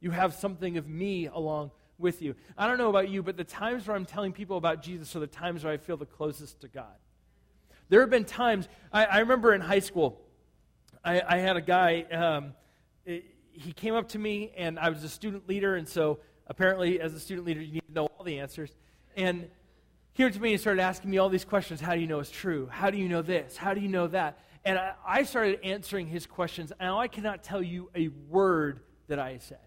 You 0.00 0.10
have 0.10 0.34
something 0.34 0.76
of 0.78 0.88
me 0.88 1.26
along 1.26 1.70
with 1.98 2.22
you. 2.22 2.34
I 2.56 2.66
don't 2.66 2.78
know 2.78 2.90
about 2.90 3.08
you, 3.08 3.22
but 3.22 3.36
the 3.36 3.44
times 3.44 3.86
where 3.86 3.96
I'm 3.96 4.04
telling 4.04 4.32
people 4.32 4.56
about 4.56 4.82
Jesus 4.82 5.14
are 5.16 5.20
the 5.20 5.26
times 5.26 5.64
where 5.64 5.72
I 5.72 5.76
feel 5.76 5.96
the 5.96 6.06
closest 6.06 6.60
to 6.60 6.68
God. 6.68 6.94
There 7.88 8.00
have 8.00 8.10
been 8.10 8.24
times, 8.24 8.68
I, 8.92 9.04
I 9.04 9.18
remember 9.18 9.54
in 9.54 9.60
high 9.60 9.80
school, 9.80 10.20
I, 11.04 11.22
I 11.26 11.38
had 11.38 11.56
a 11.56 11.60
guy, 11.60 12.02
um, 12.12 12.54
it, 13.04 13.24
he 13.50 13.72
came 13.72 13.94
up 13.94 14.08
to 14.10 14.18
me, 14.18 14.52
and 14.56 14.78
I 14.78 14.88
was 14.88 15.04
a 15.04 15.08
student 15.08 15.48
leader, 15.48 15.76
and 15.76 15.86
so 15.86 16.20
apparently, 16.46 17.00
as 17.00 17.14
a 17.14 17.20
student 17.20 17.46
leader, 17.46 17.60
you 17.60 17.72
need 17.72 17.86
to 17.86 17.92
know 17.92 18.06
all 18.06 18.24
the 18.24 18.38
answers. 18.38 18.70
And 19.16 19.48
he 20.12 20.22
came 20.22 20.32
to 20.32 20.40
me 20.40 20.52
and 20.52 20.60
started 20.60 20.80
asking 20.80 21.10
me 21.10 21.18
all 21.18 21.28
these 21.28 21.44
questions 21.44 21.80
How 21.80 21.94
do 21.94 22.00
you 22.00 22.06
know 22.06 22.20
it's 22.20 22.30
true? 22.30 22.68
How 22.70 22.90
do 22.90 22.98
you 22.98 23.08
know 23.08 23.22
this? 23.22 23.56
How 23.56 23.74
do 23.74 23.80
you 23.80 23.88
know 23.88 24.06
that? 24.08 24.38
And 24.64 24.78
I, 24.78 24.94
I 25.06 25.22
started 25.24 25.60
answering 25.64 26.06
his 26.06 26.26
questions. 26.26 26.72
Now, 26.80 27.00
I 27.00 27.08
cannot 27.08 27.42
tell 27.42 27.62
you 27.62 27.90
a 27.94 28.08
word 28.28 28.80
that 29.08 29.18
I 29.18 29.38
said 29.38 29.58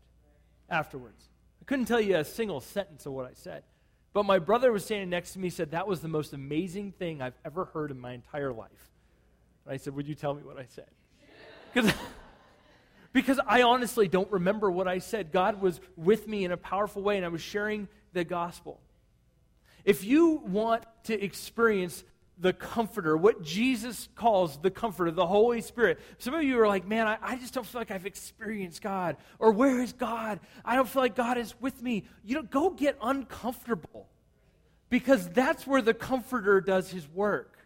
afterwards. 0.70 1.30
Couldn't 1.66 1.86
tell 1.86 2.02
you 2.02 2.18
a 2.18 2.24
single 2.24 2.62
sentence 2.62 3.06
of 3.06 3.14
what 3.14 3.26
I 3.26 3.34
said. 3.34 3.64
But 4.14 4.26
my 4.26 4.40
brother 4.40 4.72
was 4.72 4.86
standing 4.86 5.10
next 5.10 5.34
to 5.34 5.40
me 5.40 5.50
said, 5.50 5.72
That 5.72 5.88
was 5.88 6.02
the 6.02 6.08
most 6.08 6.34
amazing 6.34 6.94
thing 6.94 7.22
I've 7.22 7.38
ever 7.44 7.66
heard 7.66 7.92
in 7.92 8.00
my 8.00 8.14
entire 8.14 8.54
life. 8.54 8.92
And 9.66 9.74
I 9.74 9.78
said, 9.78 9.96
Would 9.96 10.08
you 10.08 10.16
tell 10.16 10.34
me 10.34 10.44
what 10.44 10.58
I 10.58 10.66
said? 10.66 10.90
Because. 11.74 11.94
because 13.16 13.40
I 13.48 13.62
honestly 13.62 14.10
don't 14.10 14.30
remember 14.30 14.70
what 14.70 14.90
I 14.90 15.00
said. 15.00 15.32
God 15.32 15.62
was 15.62 15.80
with 15.96 16.28
me 16.28 16.44
in 16.44 16.52
a 16.52 16.58
powerful 16.58 17.02
way, 17.02 17.16
and 17.16 17.26
I 17.26 17.30
was 17.30 17.42
sharing 17.42 17.88
the 18.12 18.26
gospel. 18.26 18.82
If 19.86 20.04
you 20.04 20.42
want 20.46 20.84
to 21.04 21.24
experience 21.24 22.04
the 22.38 22.54
comforter, 22.54 23.16
what 23.16 23.42
Jesus 23.42 24.10
calls 24.16 24.58
the 24.58 24.72
comforter, 24.72 25.12
the 25.12 25.26
Holy 25.26 25.62
Spirit. 25.62 26.00
Some 26.18 26.34
of 26.34 26.44
you 26.44 26.60
are 26.60 26.68
like, 26.68 26.88
man, 26.88 27.08
I, 27.08 27.18
I, 27.22 27.36
just 27.38 27.54
don't 27.54 27.66
feel 27.66 27.80
like 27.82 27.92
I've 27.92 28.06
experienced 28.06 28.82
God. 28.82 29.18
Or 29.40 29.52
where 29.52 29.82
is 29.82 29.94
God? 29.94 30.40
I 30.64 30.76
don't 30.76 30.88
feel 30.88 31.02
like 31.02 31.16
God 31.16 31.38
is 31.38 31.54
with 31.62 31.82
me. 31.82 32.04
You 32.24 32.36
know, 32.36 32.44
go 32.44 32.70
get 32.70 32.98
uncomfortable. 33.02 34.08
Because 34.90 35.30
that's 35.30 35.66
where 35.66 35.82
the 35.82 35.94
comforter 35.94 36.62
does 36.62 36.92
his 36.92 37.08
work. 37.08 37.58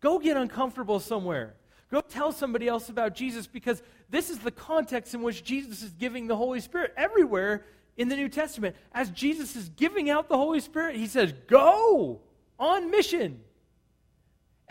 Go 0.00 0.18
get 0.18 0.36
uncomfortable 0.36 1.00
somewhere. 1.00 1.54
Go 1.90 2.00
tell 2.00 2.32
somebody 2.32 2.68
else 2.68 2.88
about 2.88 3.14
Jesus 3.14 3.46
because 3.46 3.82
this 4.10 4.30
is 4.30 4.38
the 4.38 4.50
context 4.50 5.12
in 5.12 5.22
which 5.22 5.42
Jesus 5.42 5.82
is 5.82 5.90
giving 5.90 6.26
the 6.26 6.36
Holy 6.36 6.60
Spirit 6.60 6.94
everywhere 6.96 7.64
in 7.96 8.08
the 8.08 8.16
New 8.16 8.28
Testament. 8.28 8.76
As 8.92 9.10
Jesus 9.10 9.56
is 9.56 9.68
giving 9.70 10.08
out 10.08 10.28
the 10.28 10.36
Holy 10.36 10.60
Spirit, 10.60 10.96
he 10.96 11.06
says, 11.06 11.34
Go 11.48 12.20
on 12.58 12.90
mission. 12.90 13.40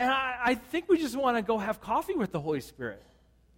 And 0.00 0.10
I, 0.10 0.36
I 0.42 0.54
think 0.54 0.88
we 0.88 0.96
just 0.96 1.14
want 1.14 1.36
to 1.36 1.42
go 1.42 1.58
have 1.58 1.82
coffee 1.82 2.14
with 2.14 2.32
the 2.32 2.40
Holy 2.40 2.62
Spirit, 2.62 3.02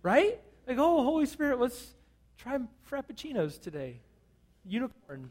right? 0.03 0.41
Like, 0.67 0.77
oh, 0.77 1.05
Holy 1.05 1.27
Spirit, 1.27 1.61
let's 1.61 1.95
try 2.37 2.59
frappuccinos 2.91 3.61
today. 3.61 4.01
Unicorn. 4.67 5.31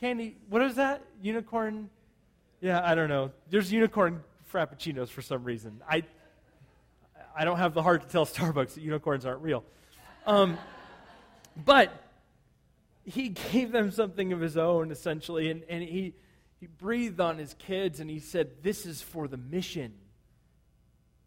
Candy. 0.00 0.38
What 0.48 0.62
is 0.62 0.76
that? 0.76 1.02
Unicorn. 1.20 1.90
Yeah, 2.62 2.80
I 2.82 2.94
don't 2.94 3.10
know. 3.10 3.30
There's 3.50 3.70
unicorn 3.70 4.24
frappuccinos 4.50 5.10
for 5.10 5.20
some 5.20 5.44
reason. 5.44 5.82
I, 5.86 6.02
I 7.36 7.44
don't 7.44 7.58
have 7.58 7.74
the 7.74 7.82
heart 7.82 8.00
to 8.02 8.08
tell 8.08 8.24
Starbucks 8.26 8.74
that 8.74 8.80
unicorns 8.80 9.26
aren't 9.26 9.42
real. 9.42 9.64
Um, 10.26 10.56
but 11.62 11.92
he 13.04 13.28
gave 13.52 13.70
them 13.70 13.90
something 13.90 14.32
of 14.32 14.40
his 14.40 14.56
own, 14.56 14.92
essentially, 14.92 15.50
and, 15.50 15.62
and 15.68 15.82
he, 15.82 16.14
he 16.58 16.66
breathed 16.66 17.20
on 17.20 17.36
his 17.36 17.54
kids 17.58 18.00
and 18.00 18.08
he 18.08 18.18
said, 18.18 18.62
This 18.62 18.86
is 18.86 19.02
for 19.02 19.28
the 19.28 19.36
mission. 19.36 19.92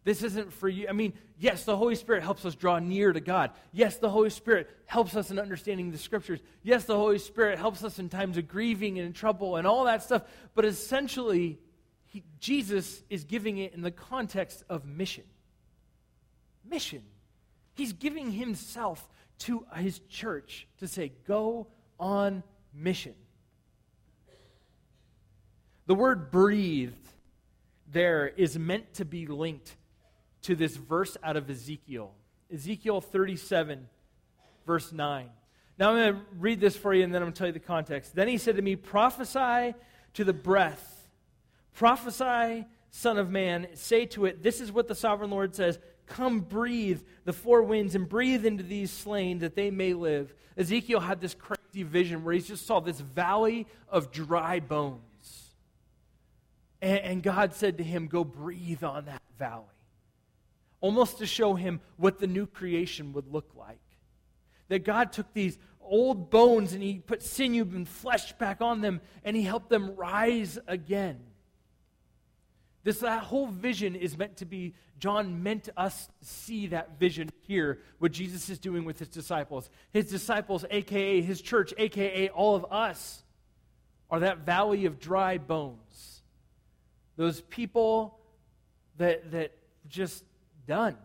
This 0.04 0.22
isn't 0.22 0.52
for 0.52 0.68
you. 0.68 0.88
I 0.88 0.92
mean, 0.92 1.12
yes, 1.38 1.64
the 1.64 1.76
Holy 1.76 1.94
Spirit 1.94 2.24
helps 2.24 2.44
us 2.44 2.56
draw 2.56 2.80
near 2.80 3.12
to 3.12 3.20
God. 3.20 3.52
Yes, 3.72 3.98
the 3.98 4.10
Holy 4.10 4.30
Spirit 4.30 4.68
helps 4.86 5.14
us 5.14 5.30
in 5.30 5.38
understanding 5.38 5.92
the 5.92 5.98
scriptures. 5.98 6.40
Yes, 6.62 6.84
the 6.84 6.96
Holy 6.96 7.18
Spirit 7.18 7.58
helps 7.58 7.84
us 7.84 7.98
in 8.00 8.08
times 8.08 8.36
of 8.36 8.48
grieving 8.48 8.98
and 8.98 9.14
trouble 9.14 9.56
and 9.56 9.66
all 9.66 9.84
that 9.84 10.02
stuff. 10.02 10.22
But 10.54 10.64
essentially, 10.64 11.60
he, 12.06 12.24
Jesus 12.40 13.02
is 13.10 13.22
giving 13.24 13.58
it 13.58 13.74
in 13.74 13.82
the 13.82 13.92
context 13.92 14.64
of 14.68 14.84
mission. 14.84 15.24
Mission. 16.68 17.02
He's 17.74 17.92
giving 17.92 18.32
himself 18.32 19.08
to 19.40 19.64
his 19.76 20.00
church 20.08 20.66
to 20.78 20.88
say, 20.88 21.12
go 21.28 21.68
on 22.00 22.42
mission. 22.74 23.14
The 25.86 25.94
word 25.94 26.30
breathed 26.30 27.08
there 27.86 28.26
is 28.26 28.58
meant 28.58 28.94
to 28.94 29.04
be 29.04 29.26
linked 29.26 29.76
to 30.42 30.54
this 30.54 30.76
verse 30.76 31.16
out 31.22 31.36
of 31.36 31.48
Ezekiel. 31.48 32.12
Ezekiel 32.52 33.00
37, 33.00 33.88
verse 34.66 34.92
9. 34.92 35.30
Now 35.78 35.90
I'm 35.90 35.96
going 35.96 36.14
to 36.14 36.20
read 36.38 36.60
this 36.60 36.76
for 36.76 36.92
you 36.92 37.02
and 37.02 37.14
then 37.14 37.22
I'm 37.22 37.26
going 37.26 37.32
to 37.32 37.38
tell 37.38 37.46
you 37.46 37.52
the 37.52 37.60
context. 37.60 38.14
Then 38.14 38.28
he 38.28 38.38
said 38.38 38.56
to 38.56 38.62
me, 38.62 38.76
Prophesy 38.76 39.74
to 40.14 40.24
the 40.24 40.32
breath. 40.32 41.08
Prophesy, 41.74 42.66
Son 42.90 43.18
of 43.18 43.30
Man. 43.30 43.68
Say 43.74 44.06
to 44.06 44.26
it, 44.26 44.42
This 44.42 44.60
is 44.60 44.70
what 44.70 44.88
the 44.88 44.94
sovereign 44.94 45.30
Lord 45.30 45.54
says 45.54 45.78
Come 46.06 46.40
breathe 46.40 47.00
the 47.24 47.32
four 47.32 47.62
winds 47.62 47.94
and 47.94 48.08
breathe 48.08 48.44
into 48.44 48.62
these 48.62 48.90
slain 48.90 49.38
that 49.38 49.54
they 49.54 49.70
may 49.70 49.94
live. 49.94 50.34
Ezekiel 50.56 51.00
had 51.00 51.20
this 51.20 51.34
crazy 51.34 51.84
vision 51.84 52.22
where 52.22 52.34
he 52.34 52.40
just 52.40 52.66
saw 52.66 52.80
this 52.80 53.00
valley 53.00 53.66
of 53.88 54.12
dry 54.12 54.60
bones. 54.60 55.00
And, 56.82 56.98
and 56.98 57.22
God 57.22 57.54
said 57.54 57.78
to 57.78 57.84
him, 57.84 58.08
Go 58.08 58.24
breathe 58.24 58.84
on 58.84 59.06
that 59.06 59.22
valley 59.38 59.71
almost 60.82 61.18
to 61.18 61.26
show 61.26 61.54
him 61.54 61.80
what 61.96 62.18
the 62.18 62.26
new 62.26 62.46
creation 62.46 63.14
would 63.14 63.28
look 63.32 63.52
like. 63.56 63.80
That 64.68 64.84
God 64.84 65.12
took 65.12 65.32
these 65.32 65.58
old 65.80 66.28
bones 66.28 66.74
and 66.74 66.82
he 66.82 66.98
put 66.98 67.22
sinew 67.22 67.62
and 67.62 67.88
flesh 67.88 68.32
back 68.34 68.60
on 68.60 68.82
them 68.82 69.00
and 69.24 69.34
he 69.34 69.42
helped 69.42 69.70
them 69.70 69.94
rise 69.96 70.58
again. 70.66 71.20
This 72.84 72.98
that 72.98 73.22
whole 73.22 73.46
vision 73.46 73.94
is 73.94 74.18
meant 74.18 74.38
to 74.38 74.44
be, 74.44 74.74
John 74.98 75.44
meant 75.44 75.68
us 75.76 76.08
see 76.20 76.66
that 76.68 76.98
vision 76.98 77.30
here, 77.46 77.78
what 77.98 78.10
Jesus 78.10 78.50
is 78.50 78.58
doing 78.58 78.84
with 78.84 78.98
his 78.98 79.08
disciples. 79.08 79.70
His 79.92 80.06
disciples, 80.06 80.64
aka 80.68 81.20
his 81.20 81.40
church, 81.40 81.72
aka 81.78 82.28
all 82.30 82.56
of 82.56 82.66
us, 82.72 83.22
are 84.10 84.20
that 84.20 84.38
valley 84.38 84.86
of 84.86 84.98
dry 84.98 85.38
bones. 85.38 86.22
Those 87.16 87.40
people 87.42 88.18
that 88.96 89.30
that 89.30 89.52
just 89.88 90.24
done. 90.66 90.96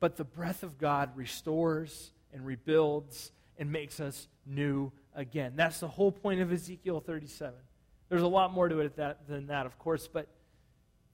But 0.00 0.16
the 0.16 0.24
breath 0.24 0.62
of 0.62 0.78
God 0.78 1.16
restores 1.16 2.12
and 2.32 2.44
rebuilds 2.46 3.32
and 3.58 3.72
makes 3.72 4.00
us 4.00 4.28
new 4.46 4.92
again. 5.14 5.54
That's 5.56 5.80
the 5.80 5.88
whole 5.88 6.12
point 6.12 6.40
of 6.40 6.52
Ezekiel 6.52 7.00
37. 7.00 7.54
There's 8.08 8.22
a 8.22 8.28
lot 8.28 8.52
more 8.52 8.68
to 8.68 8.80
it 8.80 8.96
than 8.96 9.48
that, 9.48 9.66
of 9.66 9.78
course, 9.78 10.08
but 10.08 10.28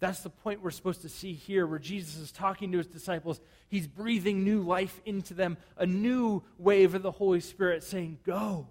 that's 0.00 0.20
the 0.20 0.30
point 0.30 0.62
we're 0.62 0.70
supposed 0.70 1.02
to 1.02 1.08
see 1.08 1.32
here 1.32 1.66
where 1.66 1.78
Jesus 1.78 2.16
is 2.16 2.30
talking 2.30 2.72
to 2.72 2.78
his 2.78 2.86
disciples. 2.86 3.40
He's 3.68 3.86
breathing 3.86 4.44
new 4.44 4.60
life 4.60 5.00
into 5.06 5.34
them, 5.34 5.56
a 5.76 5.86
new 5.86 6.42
wave 6.58 6.94
of 6.94 7.02
the 7.02 7.10
Holy 7.10 7.40
Spirit 7.40 7.82
saying, 7.82 8.18
Go. 8.24 8.68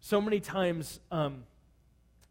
So 0.00 0.20
many 0.20 0.40
times, 0.40 1.00
um, 1.10 1.44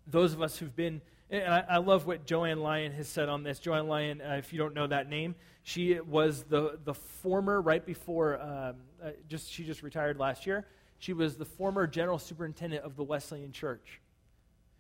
those 0.06 0.34
of 0.34 0.42
us 0.42 0.58
who've 0.58 0.76
been 0.76 1.02
and 1.30 1.54
I, 1.54 1.64
I, 1.70 1.78
love 1.78 2.06
what 2.06 2.26
Jo 2.26 2.46
Anne 2.46 2.62
Lyon 2.62 2.94
has 2.94 3.08
said 3.08 3.28
on 3.28 3.44
this. 3.44 3.60
Jo 3.60 3.74
Anne 3.74 3.88
Lyon, 3.88 4.22
uh, 4.22 4.36
if 4.36 4.54
you 4.54 4.60
don't 4.60 4.74
know 4.74 4.88
that 4.88 5.10
name, 5.10 5.36
she 5.64 6.00
was 6.00 6.44
the, 6.44 6.80
the 6.86 6.94
former, 6.94 7.62
right 7.62 7.86
before, 7.86 8.42
um, 8.42 8.76
uh, 9.04 9.10
just 9.28 9.52
she 9.52 9.66
just 9.66 9.84
retired 9.84 10.18
last 10.18 10.46
year, 10.46 10.66
she 11.00 11.14
was 11.14 11.36
the 11.36 11.46
former 11.46 11.86
general 11.86 12.18
superintendent 12.18 12.84
of 12.84 12.96
the 12.96 13.04
Wesleyan 13.04 13.52
Church. 13.52 14.02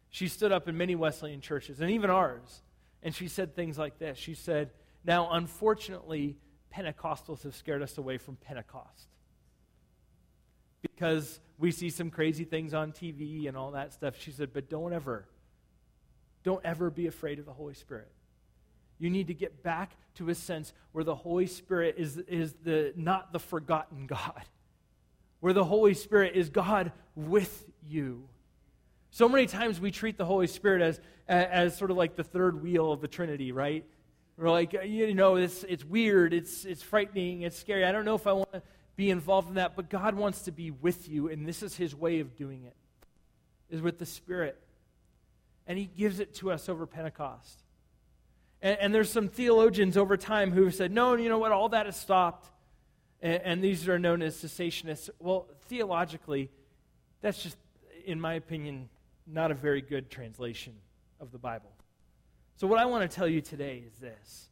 She 0.09 0.27
stood 0.29 0.51
up 0.51 0.67
in 0.69 0.77
many 0.77 0.95
Wesleyan 0.95 1.41
churches, 1.41 1.81
and 1.81 1.91
even 1.91 2.09
ours, 2.09 2.61
and 3.03 3.13
she 3.13 3.27
said 3.27 3.55
things 3.55 3.77
like 3.77 3.99
this. 3.99 4.17
She 4.17 4.33
said, 4.33 4.71
Now, 5.03 5.29
unfortunately, 5.31 6.37
Pentecostals 6.73 7.43
have 7.43 7.55
scared 7.55 7.81
us 7.81 7.97
away 7.97 8.17
from 8.17 8.37
Pentecost 8.37 9.07
because 10.81 11.39
we 11.57 11.71
see 11.71 11.89
some 11.89 12.09
crazy 12.09 12.45
things 12.45 12.73
on 12.73 12.93
TV 12.93 13.47
and 13.47 13.57
all 13.57 13.71
that 13.71 13.93
stuff. 13.93 14.15
She 14.17 14.31
said, 14.31 14.53
But 14.53 14.69
don't 14.69 14.93
ever 14.93 15.25
don't 16.47 16.63
ever 16.63 16.89
be 16.89 17.07
afraid 17.07 17.39
of 17.39 17.45
the 17.45 17.51
Holy 17.51 17.73
Spirit. 17.73 18.07
You 18.99 19.09
need 19.09 19.27
to 19.27 19.33
get 19.33 19.63
back 19.63 19.91
to 20.15 20.29
a 20.29 20.35
sense 20.35 20.71
where 20.93 21.03
the 21.03 21.13
Holy 21.13 21.45
Spirit 21.45 21.95
is, 21.97 22.15
is 22.19 22.55
the, 22.63 22.93
not 22.95 23.33
the 23.33 23.39
forgotten 23.39 24.07
God, 24.07 24.43
where 25.41 25.51
the 25.51 25.65
Holy 25.65 25.93
Spirit 25.93 26.37
is 26.37 26.49
God 26.49 26.93
with 27.15 27.65
you. 27.85 28.29
So 29.11 29.27
many 29.27 29.45
times 29.45 29.81
we 29.81 29.91
treat 29.91 30.17
the 30.17 30.23
Holy 30.23 30.47
Spirit 30.47 30.81
as, 30.81 31.01
as 31.27 31.77
sort 31.77 31.91
of 31.91 31.97
like 31.97 32.15
the 32.15 32.23
third 32.23 32.63
wheel 32.63 32.93
of 32.93 33.01
the 33.01 33.09
Trinity, 33.09 33.51
right? 33.51 33.83
We're 34.37 34.49
like, 34.49 34.71
you 34.71 35.13
know, 35.13 35.35
it's, 35.35 35.65
it's 35.65 35.83
weird, 35.83 36.33
it's, 36.33 36.63
it's 36.63 36.81
frightening, 36.81 37.41
it's 37.41 37.59
scary. 37.59 37.83
I 37.83 37.91
don't 37.91 38.05
know 38.05 38.15
if 38.15 38.25
I 38.25 38.31
want 38.31 38.53
to 38.53 38.61
be 38.95 39.09
involved 39.09 39.49
in 39.49 39.55
that, 39.55 39.75
but 39.75 39.89
God 39.89 40.15
wants 40.15 40.43
to 40.43 40.53
be 40.53 40.71
with 40.71 41.09
you, 41.09 41.27
and 41.27 41.45
this 41.45 41.61
is 41.61 41.75
His 41.75 41.93
way 41.93 42.21
of 42.21 42.37
doing 42.37 42.63
it, 42.63 42.75
is 43.69 43.81
with 43.81 43.99
the 43.99 44.05
Spirit. 44.05 44.57
And 45.67 45.77
He 45.77 45.85
gives 45.85 46.19
it 46.19 46.33
to 46.35 46.51
us 46.51 46.69
over 46.69 46.85
Pentecost. 46.87 47.63
And, 48.61 48.77
and 48.79 48.95
there's 48.95 49.11
some 49.11 49.27
theologians 49.27 49.97
over 49.97 50.17
time 50.17 50.51
who 50.51 50.63
have 50.63 50.75
said, 50.75 50.91
no, 50.91 51.15
you 51.15 51.29
know 51.29 51.37
what, 51.37 51.51
all 51.51 51.69
that 51.69 51.85
has 51.85 51.95
stopped. 51.95 52.49
And, 53.21 53.41
and 53.43 53.63
these 53.63 53.87
are 53.87 53.99
known 53.99 54.21
as 54.21 54.35
cessationists. 54.35 55.09
Well, 55.19 55.47
theologically, 55.67 56.49
that's 57.21 57.41
just, 57.41 57.57
in 58.05 58.19
my 58.19 58.33
opinion, 58.33 58.89
not 59.25 59.51
a 59.51 59.55
very 59.55 59.81
good 59.81 60.09
translation 60.09 60.73
of 61.19 61.31
the 61.31 61.37
Bible. 61.37 61.71
So, 62.55 62.65
what 62.67 62.79
I 62.79 62.85
want 62.85 63.09
to 63.09 63.15
tell 63.15 63.27
you 63.27 63.41
today 63.41 63.83
is 63.85 63.93
this 63.99 64.49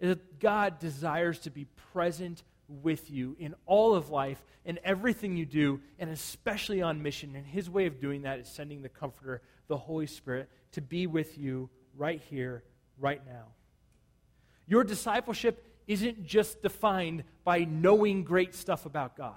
is 0.00 0.08
that 0.08 0.40
God 0.40 0.80
desires 0.80 1.38
to 1.40 1.50
be 1.50 1.66
present 1.92 2.42
with 2.68 3.08
you 3.10 3.36
in 3.38 3.54
all 3.66 3.94
of 3.94 4.10
life, 4.10 4.42
in 4.64 4.80
everything 4.82 5.36
you 5.36 5.46
do, 5.46 5.80
and 5.98 6.10
especially 6.10 6.82
on 6.82 7.02
mission. 7.02 7.36
And 7.36 7.46
His 7.46 7.70
way 7.70 7.86
of 7.86 8.00
doing 8.00 8.22
that 8.22 8.40
is 8.40 8.48
sending 8.48 8.82
the 8.82 8.88
Comforter, 8.88 9.42
the 9.68 9.76
Holy 9.76 10.06
Spirit, 10.06 10.48
to 10.72 10.80
be 10.80 11.06
with 11.06 11.38
you 11.38 11.70
right 11.96 12.20
here, 12.30 12.62
right 12.98 13.20
now. 13.26 13.46
Your 14.66 14.84
discipleship 14.84 15.64
isn't 15.86 16.24
just 16.24 16.62
defined 16.62 17.24
by 17.44 17.64
knowing 17.64 18.24
great 18.24 18.54
stuff 18.54 18.86
about 18.86 19.16
God. 19.16 19.34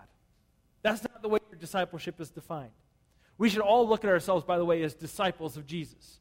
That's 0.81 1.01
not 1.01 1.21
the 1.21 1.29
way 1.29 1.39
your 1.49 1.59
discipleship 1.59 2.21
is 2.21 2.29
defined. 2.29 2.71
We 3.37 3.49
should 3.49 3.61
all 3.61 3.87
look 3.87 4.03
at 4.03 4.09
ourselves, 4.09 4.45
by 4.45 4.57
the 4.57 4.65
way, 4.65 4.83
as 4.83 4.93
disciples 4.93 5.57
of 5.57 5.65
Jesus. 5.65 6.19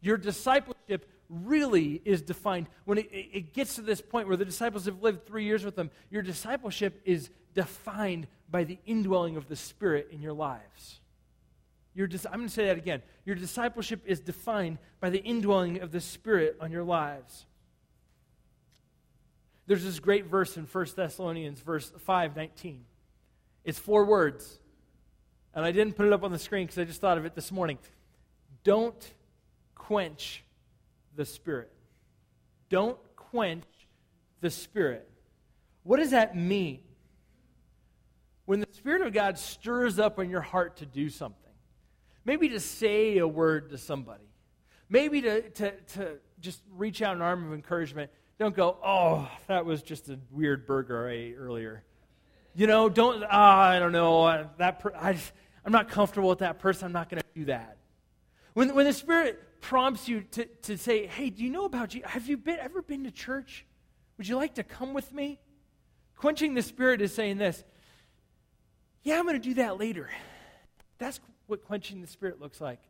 Your 0.00 0.16
discipleship 0.16 1.08
really 1.28 2.02
is 2.04 2.22
defined 2.22 2.66
when 2.84 2.98
it, 2.98 3.08
it, 3.10 3.54
gets 3.54 3.76
to 3.76 3.82
this 3.82 4.00
point 4.00 4.28
where 4.28 4.36
the 4.36 4.44
disciples 4.44 4.84
have 4.84 5.02
lived 5.02 5.26
three 5.26 5.44
years 5.44 5.64
with 5.64 5.74
them. 5.74 5.90
Your 6.10 6.22
discipleship 6.22 7.00
is 7.04 7.30
defined 7.54 8.26
by 8.50 8.64
the 8.64 8.78
indwelling 8.86 9.36
of 9.36 9.48
the 9.48 9.56
Spirit 9.56 10.08
in 10.12 10.20
your 10.20 10.32
lives. 10.32 11.00
Your, 11.96 12.06
I'm 12.26 12.40
going 12.40 12.48
to 12.48 12.52
say 12.52 12.66
that 12.66 12.76
again. 12.76 13.00
Your 13.24 13.36
discipleship 13.36 14.02
is 14.04 14.20
defined 14.20 14.76
by 15.00 15.08
the 15.08 15.18
indwelling 15.18 15.80
of 15.80 15.92
the 15.92 16.00
Spirit 16.00 16.58
on 16.60 16.70
your 16.70 16.84
lives. 16.84 17.46
There's 19.66 19.82
this 19.82 19.98
great 19.98 20.26
verse 20.26 20.58
in 20.58 20.64
1 20.64 20.86
Thessalonians, 20.94 21.58
verse 21.60 21.90
5 22.04 22.36
19. 22.36 22.84
It's 23.64 23.78
four 23.78 24.04
words. 24.04 24.60
And 25.54 25.64
I 25.64 25.72
didn't 25.72 25.94
put 25.94 26.06
it 26.06 26.12
up 26.12 26.22
on 26.22 26.32
the 26.32 26.38
screen 26.38 26.66
because 26.66 26.78
I 26.78 26.84
just 26.84 27.00
thought 27.00 27.16
of 27.16 27.24
it 27.24 27.34
this 27.34 27.50
morning. 27.50 27.78
Don't 28.62 29.14
quench 29.74 30.44
the 31.16 31.24
Spirit. 31.24 31.72
Don't 32.68 32.98
quench 33.16 33.64
the 34.42 34.50
Spirit. 34.50 35.08
What 35.82 35.96
does 35.96 36.10
that 36.10 36.36
mean? 36.36 36.80
When 38.44 38.60
the 38.60 38.68
Spirit 38.72 39.00
of 39.00 39.14
God 39.14 39.38
stirs 39.38 39.98
up 39.98 40.18
in 40.18 40.28
your 40.28 40.42
heart 40.42 40.76
to 40.76 40.86
do 40.86 41.08
something, 41.08 41.45
maybe 42.26 42.50
to 42.50 42.60
say 42.60 43.16
a 43.18 43.26
word 43.26 43.70
to 43.70 43.78
somebody, 43.78 44.28
maybe 44.90 45.22
to, 45.22 45.48
to, 45.50 45.70
to 45.94 46.18
just 46.40 46.60
reach 46.76 47.00
out 47.00 47.16
an 47.16 47.22
arm 47.22 47.46
of 47.46 47.54
encouragement, 47.54 48.10
don't 48.38 48.54
go, 48.54 48.76
oh, 48.84 49.30
that 49.46 49.64
was 49.64 49.80
just 49.82 50.10
a 50.10 50.18
weird 50.30 50.66
burger 50.66 51.08
I 51.08 51.12
ate 51.12 51.36
earlier. 51.38 51.84
You 52.54 52.66
know, 52.66 52.88
don't, 52.88 53.24
ah, 53.30 53.68
I 53.68 53.78
don't 53.78 53.92
know, 53.92 54.48
that 54.58 54.80
per, 54.80 54.92
I, 54.94 55.16
I'm 55.64 55.72
not 55.72 55.88
comfortable 55.88 56.28
with 56.28 56.40
that 56.40 56.58
person, 56.58 56.86
I'm 56.86 56.92
not 56.92 57.08
going 57.08 57.22
to 57.22 57.26
do 57.34 57.46
that. 57.46 57.78
When, 58.52 58.74
when 58.74 58.86
the 58.86 58.92
Spirit 58.92 59.60
prompts 59.60 60.08
you 60.08 60.22
to, 60.32 60.44
to 60.62 60.76
say, 60.76 61.06
hey, 61.06 61.30
do 61.30 61.42
you 61.44 61.50
know 61.50 61.64
about 61.64 61.90
Jesus? 61.90 62.10
Have 62.10 62.28
you 62.28 62.36
been, 62.36 62.58
ever 62.58 62.82
been 62.82 63.04
to 63.04 63.10
church? 63.10 63.64
Would 64.18 64.26
you 64.28 64.36
like 64.36 64.54
to 64.54 64.64
come 64.64 64.94
with 64.94 65.12
me? 65.12 65.38
Quenching 66.16 66.54
the 66.54 66.62
Spirit 66.62 67.00
is 67.02 67.14
saying 67.14 67.38
this, 67.38 67.62
yeah, 69.02 69.18
I'm 69.18 69.24
going 69.24 69.40
to 69.40 69.48
do 69.48 69.54
that 69.54 69.78
later. 69.78 70.10
That's 70.98 71.20
what 71.46 71.64
quenching 71.64 72.00
the 72.00 72.06
Spirit 72.06 72.40
looks 72.40 72.60
like. 72.60 72.80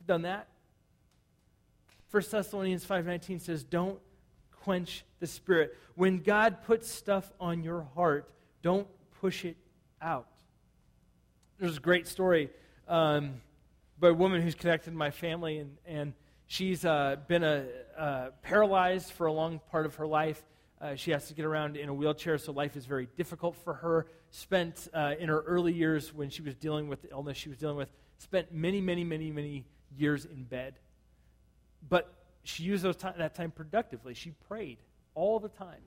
I've 0.00 0.06
done 0.06 0.22
that. 0.22 0.48
1 2.10 2.30
Thessalonians 2.30 2.84
5:19 2.84 3.38
says, 3.38 3.64
"Don't 3.64 4.00
quench 4.50 5.04
the 5.20 5.26
spirit. 5.26 5.76
When 5.94 6.22
God 6.22 6.62
puts 6.62 6.90
stuff 6.90 7.32
on 7.38 7.62
your 7.62 7.82
heart, 7.82 8.32
don't 8.62 8.88
push 9.20 9.44
it 9.44 9.56
out." 10.00 10.28
There's 11.58 11.76
a 11.76 11.80
great 11.80 12.06
story 12.06 12.50
um, 12.86 13.42
by 13.98 14.08
a 14.08 14.14
woman 14.14 14.40
who's 14.40 14.54
connected 14.54 14.90
to 14.90 14.96
my 14.96 15.10
family, 15.10 15.58
and, 15.58 15.76
and 15.84 16.14
she's 16.46 16.84
uh, 16.84 17.16
been 17.26 17.42
a, 17.42 17.66
uh, 17.96 18.30
paralyzed 18.42 19.12
for 19.12 19.26
a 19.26 19.32
long 19.32 19.60
part 19.70 19.84
of 19.84 19.96
her 19.96 20.06
life. 20.06 20.42
Uh, 20.80 20.94
she 20.94 21.10
has 21.10 21.28
to 21.28 21.34
get 21.34 21.44
around 21.44 21.76
in 21.76 21.88
a 21.88 21.94
wheelchair, 21.94 22.38
so 22.38 22.52
life 22.52 22.76
is 22.76 22.86
very 22.86 23.08
difficult 23.16 23.56
for 23.56 23.74
her. 23.74 24.06
Spent 24.30 24.88
uh, 24.92 25.14
in 25.18 25.28
her 25.28 25.40
early 25.40 25.72
years 25.72 26.12
when 26.12 26.30
she 26.30 26.42
was 26.42 26.54
dealing 26.54 26.88
with 26.88 27.02
the 27.02 27.10
illness 27.10 27.36
she 27.36 27.48
was 27.48 27.58
dealing 27.58 27.76
with, 27.76 27.90
spent 28.18 28.52
many, 28.52 28.80
many, 28.80 29.04
many, 29.04 29.30
many 29.30 29.64
years 29.96 30.24
in 30.24 30.44
bed. 30.44 30.74
But 31.88 32.12
she 32.42 32.62
used 32.64 32.82
those 32.82 32.96
that 32.96 33.34
time 33.34 33.50
productively. 33.50 34.14
She 34.14 34.30
prayed 34.48 34.78
all 35.14 35.38
the 35.38 35.48
time. 35.48 35.80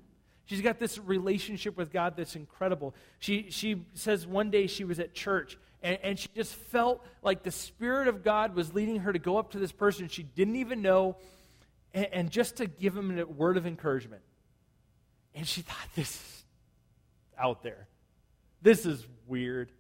She's 0.45 0.62
got 0.62 0.80
this 0.80 0.97
relationship 0.97 1.77
with 1.77 1.91
God 1.91 2.15
that's 2.17 2.36
incredible. 2.36 2.95
She, 3.19 3.51
she 3.51 3.86
says 3.93 4.27
one 4.27 4.49
day 4.49 4.67
she 4.67 4.84
was 4.84 4.99
at 4.99 5.13
church 5.13 5.58
and, 5.82 5.97
and 6.04 6.19
she 6.19 6.30
just 6.36 6.54
felt 6.54 7.06
like 7.21 7.43
the 7.43 7.51
Spirit 7.51 8.08
of 8.08 8.23
God 8.23 8.56
was 8.56 8.73
leading 8.73 8.97
her 8.97 9.13
to 9.13 9.19
go 9.19 9.38
up 9.38 9.51
to 9.51 9.60
this 9.60 9.71
person 9.71 10.08
she 10.08 10.23
didn't 10.23 10.58
even 10.58 10.82
know 10.82 11.15
and, 11.93 12.08
and 12.12 12.32
just 12.32 12.58
to 12.58 12.65
give 12.65 12.95
him 12.95 13.17
a 13.17 13.25
word 13.25 13.58
of 13.58 13.65
encouragement. 13.65 14.21
And 15.34 15.47
she 15.47 15.62
thought, 15.62 15.88
this 15.95 16.10
is 16.10 16.43
out 17.38 17.63
there. 17.63 17.88
This 18.62 18.86
is 18.86 19.06
weird. 19.28 19.71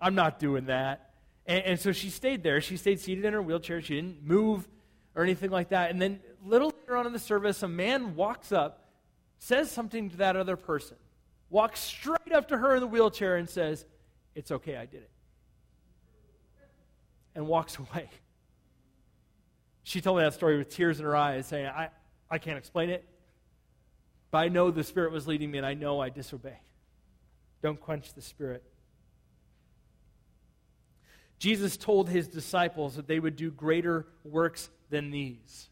I'm 0.00 0.14
not 0.14 0.38
doing 0.38 0.66
that. 0.66 1.10
And, 1.46 1.64
and 1.64 1.80
so 1.80 1.92
she 1.92 2.10
stayed 2.10 2.42
there. 2.42 2.60
She 2.60 2.76
stayed 2.76 3.00
seated 3.00 3.24
in 3.24 3.32
her 3.32 3.42
wheelchair. 3.42 3.80
She 3.80 3.96
didn't 3.96 4.22
move 4.22 4.68
or 5.14 5.24
anything 5.24 5.50
like 5.50 5.70
that. 5.70 5.90
And 5.90 6.00
then, 6.00 6.20
little 6.44 6.72
later 6.80 6.96
on 6.96 7.06
in 7.06 7.12
the 7.12 7.18
service, 7.18 7.62
a 7.62 7.68
man 7.68 8.14
walks 8.14 8.52
up, 8.52 8.88
says 9.38 9.70
something 9.70 10.10
to 10.10 10.16
that 10.18 10.36
other 10.36 10.56
person, 10.56 10.96
walks 11.50 11.80
straight 11.80 12.32
up 12.32 12.48
to 12.48 12.58
her 12.58 12.74
in 12.74 12.80
the 12.80 12.86
wheelchair 12.86 13.36
and 13.36 13.48
says, 13.48 13.84
It's 14.34 14.52
okay, 14.52 14.76
I 14.76 14.86
did 14.86 15.02
it. 15.02 15.10
And 17.34 17.48
walks 17.48 17.78
away. 17.78 18.08
She 19.82 20.00
told 20.02 20.18
me 20.18 20.22
that 20.22 20.34
story 20.34 20.58
with 20.58 20.68
tears 20.68 21.00
in 21.00 21.06
her 21.06 21.16
eyes, 21.16 21.46
saying, 21.46 21.66
I, 21.66 21.88
I 22.30 22.36
can't 22.38 22.58
explain 22.58 22.90
it, 22.90 23.08
but 24.30 24.38
I 24.38 24.48
know 24.48 24.70
the 24.70 24.84
Spirit 24.84 25.12
was 25.12 25.26
leading 25.26 25.50
me, 25.50 25.56
and 25.56 25.66
I 25.66 25.72
know 25.72 25.98
I 25.98 26.10
disobeyed. 26.10 26.67
Don't 27.62 27.80
quench 27.80 28.14
the 28.14 28.22
Spirit. 28.22 28.62
Jesus 31.38 31.76
told 31.76 32.08
his 32.08 32.28
disciples 32.28 32.96
that 32.96 33.06
they 33.06 33.20
would 33.20 33.36
do 33.36 33.50
greater 33.50 34.06
works 34.24 34.70
than 34.90 35.10
these. 35.10 35.68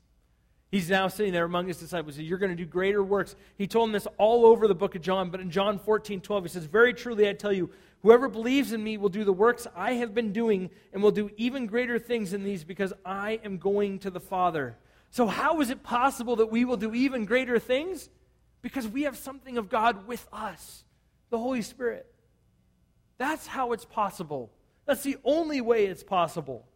He's 0.71 0.91
now 0.91 1.09
sitting 1.09 1.33
there 1.33 1.45
among 1.45 1.69
his 1.69 1.79
disciples. 1.79 2.19
You're 2.19 2.39
going 2.39 2.51
to 2.51 2.57
do 2.57 2.67
greater 2.67 3.03
works. 3.03 3.37
He 3.57 3.67
told 3.67 3.89
them 3.89 3.93
this 3.93 4.07
all 4.19 4.45
over 4.45 4.67
the 4.67 4.75
book 4.75 4.95
of 4.95 5.03
John, 5.03 5.31
but 5.31 5.41
in 5.41 5.51
John 5.51 5.79
14, 5.79 6.21
12, 6.21 6.45
he 6.45 6.49
says, 6.49 6.65
Very 6.65 6.93
truly 6.93 7.29
I 7.29 7.33
tell 7.33 7.53
you, 7.53 7.71
whoever 8.03 8.29
believes 8.29 8.73
in 8.73 8.83
me 8.83 8.97
will 8.97 9.09
do 9.09 9.25
the 9.25 9.33
works 9.33 9.67
I 9.77 9.95
have 9.95 10.13
been 10.13 10.33
doing 10.33 10.71
and 10.93 11.03
will 11.03 11.13
do 11.13 11.31
even 11.37 11.67
greater 11.67 11.99
things 11.99 12.33
than 12.33 12.43
these 12.43 12.65
because 12.65 12.93
I 13.05 13.41
am 13.45 13.59
going 13.59 14.01
to 14.01 14.11
the 14.11 14.21
Father. 14.21 14.77
So, 15.11 15.27
how 15.27 15.61
is 15.61 15.71
it 15.71 15.83
possible 15.83 16.37
that 16.37 16.51
we 16.51 16.65
will 16.65 16.77
do 16.77 16.95
even 16.95 17.25
greater 17.25 17.59
things? 17.59 18.11
Because 18.61 18.89
we 18.89 19.03
have 19.03 19.17
something 19.17 19.59
of 19.59 19.69
God 19.69 20.07
with 20.09 20.27
us, 20.33 20.85
the 21.31 21.39
Holy 21.39 21.63
Spirit. 21.63 22.07
That's 23.19 23.47
how 23.47 23.73
it's 23.73 23.85
possible. 23.85 24.51
That's 24.85 25.03
the 25.03 25.17
only 25.25 25.61
way 25.61 25.87
it's 25.87 26.03
possible. 26.03 26.67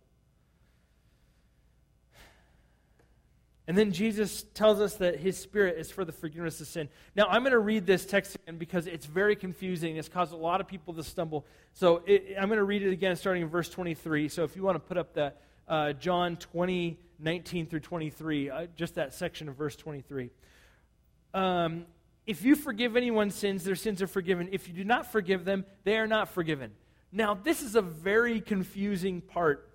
And 3.70 3.78
then 3.78 3.92
Jesus 3.92 4.44
tells 4.52 4.80
us 4.80 4.94
that 4.96 5.20
his 5.20 5.38
spirit 5.38 5.78
is 5.78 5.92
for 5.92 6.04
the 6.04 6.10
forgiveness 6.10 6.60
of 6.60 6.66
sin. 6.66 6.88
Now, 7.14 7.26
I'm 7.28 7.42
going 7.42 7.52
to 7.52 7.60
read 7.60 7.86
this 7.86 8.04
text 8.04 8.34
again 8.34 8.58
because 8.58 8.88
it's 8.88 9.06
very 9.06 9.36
confusing. 9.36 9.96
It's 9.96 10.08
caused 10.08 10.32
a 10.32 10.36
lot 10.36 10.60
of 10.60 10.66
people 10.66 10.92
to 10.94 11.04
stumble. 11.04 11.46
So 11.72 12.02
it, 12.04 12.34
I'm 12.36 12.48
going 12.48 12.58
to 12.58 12.64
read 12.64 12.82
it 12.82 12.90
again 12.90 13.14
starting 13.14 13.44
in 13.44 13.48
verse 13.48 13.68
23. 13.68 14.28
So 14.28 14.42
if 14.42 14.56
you 14.56 14.64
want 14.64 14.74
to 14.74 14.80
put 14.80 14.96
up 14.96 15.14
that 15.14 15.40
uh, 15.68 15.92
John 15.92 16.36
20, 16.36 16.98
19 17.20 17.66
through 17.66 17.78
23, 17.78 18.50
uh, 18.50 18.66
just 18.74 18.96
that 18.96 19.14
section 19.14 19.48
of 19.48 19.54
verse 19.54 19.76
23. 19.76 20.30
Um, 21.32 21.86
if 22.30 22.44
you 22.44 22.54
forgive 22.54 22.96
anyone's 22.96 23.34
sins, 23.34 23.64
their 23.64 23.74
sins 23.74 24.00
are 24.00 24.06
forgiven. 24.06 24.48
If 24.52 24.68
you 24.68 24.74
do 24.74 24.84
not 24.84 25.10
forgive 25.10 25.44
them, 25.44 25.64
they 25.82 25.98
are 25.98 26.06
not 26.06 26.28
forgiven. 26.28 26.70
Now, 27.10 27.34
this 27.34 27.60
is 27.60 27.74
a 27.74 27.82
very 27.82 28.40
confusing 28.40 29.20
part 29.20 29.68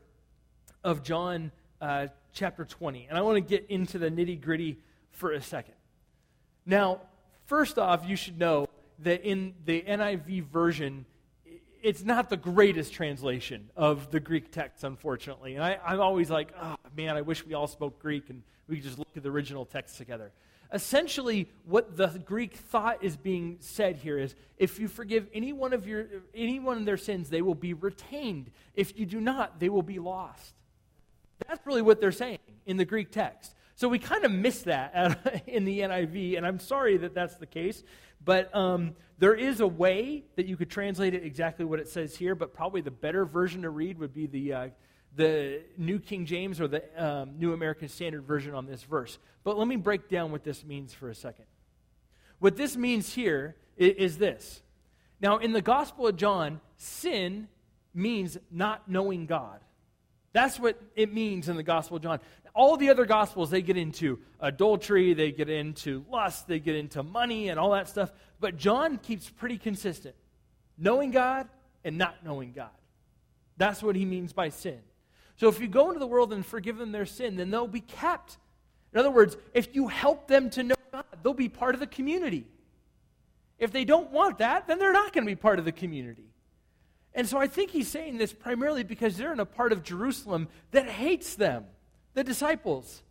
of 0.82 1.04
John 1.04 1.52
uh, 1.82 2.08
chapter 2.32 2.64
20. 2.64 3.08
And 3.10 3.18
I 3.18 3.24
want 3.24 3.36
to 3.36 3.42
get 3.42 3.70
into 3.70 3.98
the 4.00 4.10
nitty 4.10 4.40
gritty 4.40 4.80
for 5.12 5.34
a 5.34 5.42
second. 5.42 5.74
Now, 6.66 7.02
first 7.44 7.78
off, 7.78 8.08
you 8.08 8.16
should 8.16 8.40
know 8.40 8.70
that 9.00 9.26
in 9.26 9.56
the 9.66 9.82
NIV 9.82 10.46
version, 10.46 11.06
it's 11.84 12.06
not 12.06 12.30
the 12.30 12.38
greatest 12.38 12.94
translation 12.94 13.70
of 13.76 14.12
the 14.12 14.22
Greek 14.22 14.50
text, 14.50 14.86
unfortunately. 14.86 15.56
And 15.56 15.64
I, 15.64 15.78
I'm 15.86 16.00
always 16.00 16.30
like, 16.30 16.54
oh, 16.62 16.78
man, 16.96 17.18
I 17.18 17.22
wish 17.22 17.46
we 17.46 17.54
all 17.54 17.68
spoke 17.68 18.00
Greek 18.00 18.30
and 18.30 18.44
we 18.70 18.78
could 18.78 18.86
just 18.86 18.98
look 18.98 19.10
at 19.18 19.24
the 19.24 19.30
original 19.30 19.66
text 19.66 19.98
together. 19.98 20.32
Essentially, 20.74 21.50
what 21.66 21.96
the 21.96 22.08
Greek 22.26 22.56
thought 22.56 23.04
is 23.04 23.16
being 23.16 23.58
said 23.60 23.98
here 23.98 24.18
is 24.18 24.36
if 24.58 24.80
you 24.80 24.88
forgive 24.88 25.28
any 25.34 25.54
one 25.54 25.74
of 25.74 25.88
your 25.88 26.08
any 26.34 26.60
one 26.60 26.78
of 26.78 26.86
their 26.86 26.98
sins, 26.98 27.30
they 27.30 27.42
will 27.42 27.56
be 27.56 27.74
retained. 27.74 28.52
If 28.74 28.98
you 28.98 29.06
do 29.06 29.22
not, 29.22 29.60
they 29.60 29.70
will 29.70 29.84
be 29.84 30.00
lost. 30.00 30.54
That's 31.48 31.66
really 31.66 31.82
what 31.82 32.00
they're 32.00 32.12
saying 32.12 32.40
in 32.66 32.78
the 32.78 32.86
Greek 32.86 33.12
text. 33.12 33.54
So 33.76 33.90
we 33.90 34.00
kind 34.00 34.24
of 34.24 34.32
miss 34.32 34.64
that 34.64 35.44
in 35.48 35.66
the 35.66 35.82
NIV, 35.82 36.38
and 36.38 36.48
I'm 36.48 36.60
sorry 36.60 36.98
that 36.98 37.14
that's 37.14 37.36
the 37.36 37.46
case. 37.46 37.84
But 38.24 38.54
um, 38.56 38.96
there 39.20 39.36
is 39.36 39.60
a 39.60 39.68
way 39.68 40.24
that 40.36 40.46
you 40.46 40.56
could 40.56 40.70
translate 40.70 41.14
it 41.14 41.24
exactly 41.24 41.66
what 41.66 41.80
it 41.80 41.88
says 41.88 42.16
here, 42.16 42.36
but 42.36 42.54
probably 42.54 42.82
the 42.82 42.92
better 42.92 43.26
version 43.26 43.62
to 43.64 43.70
read 43.70 44.00
would 44.00 44.14
be 44.14 44.28
the, 44.28 44.54
uh, 44.54 44.68
the 45.16 45.62
New 45.78 46.00
King 46.00 46.26
James 46.26 46.60
or 46.60 46.68
the 46.68 46.84
um, 47.04 47.40
New 47.40 47.54
American 47.54 47.88
Standard 47.88 48.24
Version 48.24 48.54
on 48.54 48.66
this 48.66 48.84
verse. 48.84 49.18
But 49.44 49.58
let 49.58 49.68
me 49.68 49.76
break 49.76 50.10
down 50.10 50.32
what 50.32 50.44
this 50.44 50.64
means 50.64 50.94
for 50.94 51.10
a 51.10 51.16
second. 51.16 51.46
What 52.40 52.58
this 52.58 52.76
means 52.76 53.14
here 53.14 53.56
is, 53.78 53.96
is 53.96 54.18
this. 54.18 54.62
Now, 55.22 55.38
in 55.38 55.54
the 55.54 55.62
Gospel 55.62 56.08
of 56.08 56.18
John, 56.18 56.60
sin 56.78 57.48
means 57.94 58.38
not 58.52 58.90
knowing 58.90 59.26
God. 59.26 59.62
That's 60.34 60.60
what 60.60 60.82
it 60.96 61.14
means 61.14 61.48
in 61.48 61.56
the 61.56 61.64
Gospel 61.64 61.98
of 61.98 62.04
John 62.04 62.20
all 62.56 62.78
the 62.78 62.90
other 62.90 63.06
gospels, 63.06 63.50
they 63.50 63.62
get 63.62 63.76
into 63.76 64.20
adultery, 64.40 65.14
they 65.14 65.32
get 65.32 65.50
into 65.50 66.06
lust, 66.10 66.48
they 66.48 66.60
get 66.60 66.76
into 66.76 67.04
money 67.04 67.50
and 67.50 67.60
all 67.60 67.72
that 67.72 67.90
stuff. 67.90 68.12
But 68.40 68.56
John 68.56 68.98
keeps 68.98 69.30
pretty 69.30 69.58
consistent 69.58 70.16
knowing 70.78 71.12
God 71.12 71.48
and 71.84 71.98
not 71.98 72.24
knowing 72.24 72.54
God. 72.54 72.70
That's 73.58 73.84
what 73.84 73.96
he 73.96 74.06
means 74.06 74.34
by 74.34 74.50
sin. 74.50 74.80
So 75.38 75.50
if 75.50 75.60
you 75.60 75.68
go 75.68 75.90
into 75.90 76.00
the 76.00 76.08
world 76.08 76.32
and 76.34 76.46
forgive 76.46 76.78
them 76.78 76.92
their 76.92 77.06
sin, 77.06 77.36
then 77.36 77.52
they'll 77.52 77.68
be 77.68 77.82
kept. 77.82 78.38
In 78.94 79.00
other 79.00 79.12
words, 79.12 79.36
if 79.54 79.76
you 79.76 79.88
help 79.88 80.28
them 80.28 80.50
to 80.52 80.64
know 80.64 80.76
God, 80.92 81.06
they'll 81.24 81.34
be 81.34 81.50
part 81.50 81.76
of 81.76 81.82
the 81.82 81.88
community. 81.88 82.48
If 83.60 83.72
they 83.72 83.86
don't 83.86 84.12
want 84.12 84.40
that, 84.40 84.68
then 84.68 84.80
they're 84.80 84.94
not 84.94 85.14
going 85.14 85.26
to 85.26 85.32
be 85.32 85.36
part 85.36 85.60
of 85.60 85.66
the 85.66 85.72
community. 85.72 86.26
And 87.14 87.28
so 87.28 87.38
I 87.38 87.48
think 87.48 87.72
he's 87.72 87.88
saying 87.88 88.18
this 88.18 88.34
primarily 88.34 88.84
because 88.84 89.18
they're 89.18 89.34
in 89.34 89.40
a 89.40 89.46
part 89.46 89.72
of 89.72 89.84
Jerusalem 89.84 90.50
that 90.72 90.88
hates 90.88 91.36
them 91.36 91.66
the 92.14 92.24
disciples. 92.24 93.02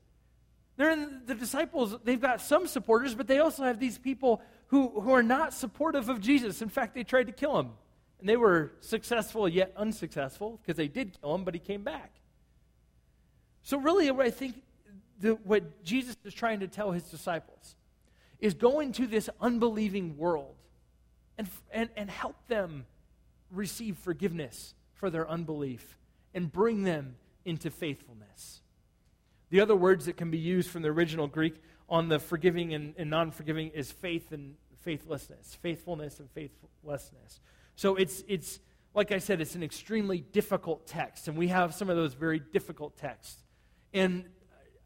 They're 0.76 0.90
in 0.90 1.22
the 1.26 1.34
disciples, 1.34 1.94
they've 2.04 2.20
got 2.20 2.40
some 2.40 2.66
supporters, 2.66 3.14
but 3.14 3.26
they 3.26 3.38
also 3.38 3.62
have 3.62 3.78
these 3.78 3.96
people 3.96 4.42
who, 4.68 5.00
who 5.00 5.12
are 5.12 5.22
not 5.22 5.54
supportive 5.54 6.08
of 6.08 6.20
Jesus. 6.20 6.60
In 6.60 6.68
fact, 6.68 6.94
they 6.94 7.04
tried 7.04 7.28
to 7.28 7.32
kill 7.32 7.58
him. 7.58 7.70
And 8.24 8.28
they 8.30 8.38
were 8.38 8.72
successful 8.80 9.46
yet 9.46 9.74
unsuccessful 9.76 10.58
because 10.62 10.78
they 10.78 10.88
did 10.88 11.20
kill 11.20 11.34
him, 11.34 11.44
but 11.44 11.52
he 11.52 11.60
came 11.60 11.82
back. 11.82 12.10
So, 13.62 13.76
really, 13.76 14.10
what 14.10 14.24
I 14.24 14.30
think 14.30 14.62
the, 15.20 15.34
what 15.44 15.84
Jesus 15.84 16.16
is 16.24 16.32
trying 16.32 16.60
to 16.60 16.66
tell 16.66 16.92
his 16.92 17.02
disciples 17.02 17.76
is 18.40 18.54
go 18.54 18.80
into 18.80 19.06
this 19.06 19.28
unbelieving 19.42 20.16
world 20.16 20.54
and, 21.36 21.46
and, 21.70 21.90
and 21.98 22.08
help 22.08 22.36
them 22.48 22.86
receive 23.50 23.98
forgiveness 23.98 24.72
for 24.94 25.10
their 25.10 25.28
unbelief 25.28 25.98
and 26.32 26.50
bring 26.50 26.82
them 26.84 27.16
into 27.44 27.70
faithfulness. 27.70 28.62
The 29.50 29.60
other 29.60 29.76
words 29.76 30.06
that 30.06 30.16
can 30.16 30.30
be 30.30 30.38
used 30.38 30.70
from 30.70 30.80
the 30.80 30.88
original 30.88 31.26
Greek 31.26 31.56
on 31.90 32.08
the 32.08 32.18
forgiving 32.18 32.72
and, 32.72 32.94
and 32.96 33.10
non 33.10 33.32
forgiving 33.32 33.68
is 33.74 33.92
faith 33.92 34.32
and 34.32 34.54
faithlessness, 34.80 35.58
faithfulness 35.60 36.20
and 36.20 36.30
faithlessness. 36.30 37.40
So 37.76 37.96
it's, 37.96 38.22
it's, 38.28 38.60
like 38.94 39.12
I 39.12 39.18
said, 39.18 39.40
it's 39.40 39.54
an 39.54 39.62
extremely 39.62 40.20
difficult 40.20 40.86
text, 40.86 41.28
and 41.28 41.36
we 41.36 41.48
have 41.48 41.74
some 41.74 41.90
of 41.90 41.96
those 41.96 42.14
very 42.14 42.38
difficult 42.38 42.96
texts. 42.96 43.42
And 43.92 44.24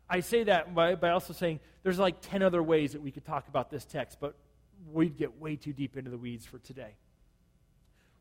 I 0.08 0.20
say 0.20 0.44
that 0.44 0.74
by, 0.74 0.94
by 0.94 1.10
also 1.10 1.32
saying 1.32 1.60
there's 1.82 1.98
like 1.98 2.20
10 2.22 2.42
other 2.42 2.62
ways 2.62 2.92
that 2.92 3.02
we 3.02 3.10
could 3.10 3.24
talk 3.24 3.48
about 3.48 3.70
this 3.70 3.84
text, 3.84 4.18
but 4.20 4.34
we'd 4.92 5.16
get 5.16 5.38
way 5.40 5.56
too 5.56 5.72
deep 5.72 5.96
into 5.96 6.10
the 6.10 6.18
weeds 6.18 6.46
for 6.46 6.58
today. 6.58 6.94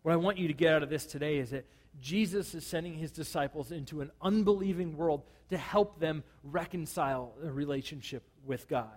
What 0.02 0.14
I 0.14 0.18
want 0.18 0.38
you 0.38 0.48
to 0.48 0.54
get 0.54 0.74
out 0.74 0.84
of 0.84 0.90
this 0.90 1.06
today 1.06 1.38
is 1.38 1.52
that 1.52 1.66
Jesus 2.00 2.54
is 2.54 2.66
sending 2.66 2.94
his 2.94 3.12
disciples 3.12 3.72
into 3.72 4.02
an 4.02 4.12
unbelieving 4.22 4.96
world 4.96 5.24
to 5.50 5.58
help 5.58 6.00
them 6.00 6.24
reconcile 6.44 7.34
a 7.44 7.52
relationship 7.52 8.24
with 8.46 8.68
God. 8.68 8.92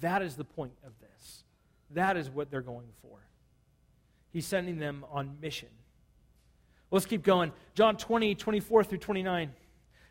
That 0.00 0.22
is 0.22 0.36
the 0.36 0.44
point 0.44 0.72
of 0.84 0.92
this. 1.00 1.44
That 1.90 2.16
is 2.16 2.30
what 2.30 2.50
they're 2.50 2.62
going 2.62 2.88
for. 3.02 3.18
He's 4.36 4.44
sending 4.44 4.76
them 4.76 5.02
on 5.10 5.38
mission. 5.40 5.70
Let's 6.90 7.06
keep 7.06 7.22
going. 7.22 7.52
John 7.74 7.96
20, 7.96 8.34
24 8.34 8.84
through 8.84 8.98
29. 8.98 9.50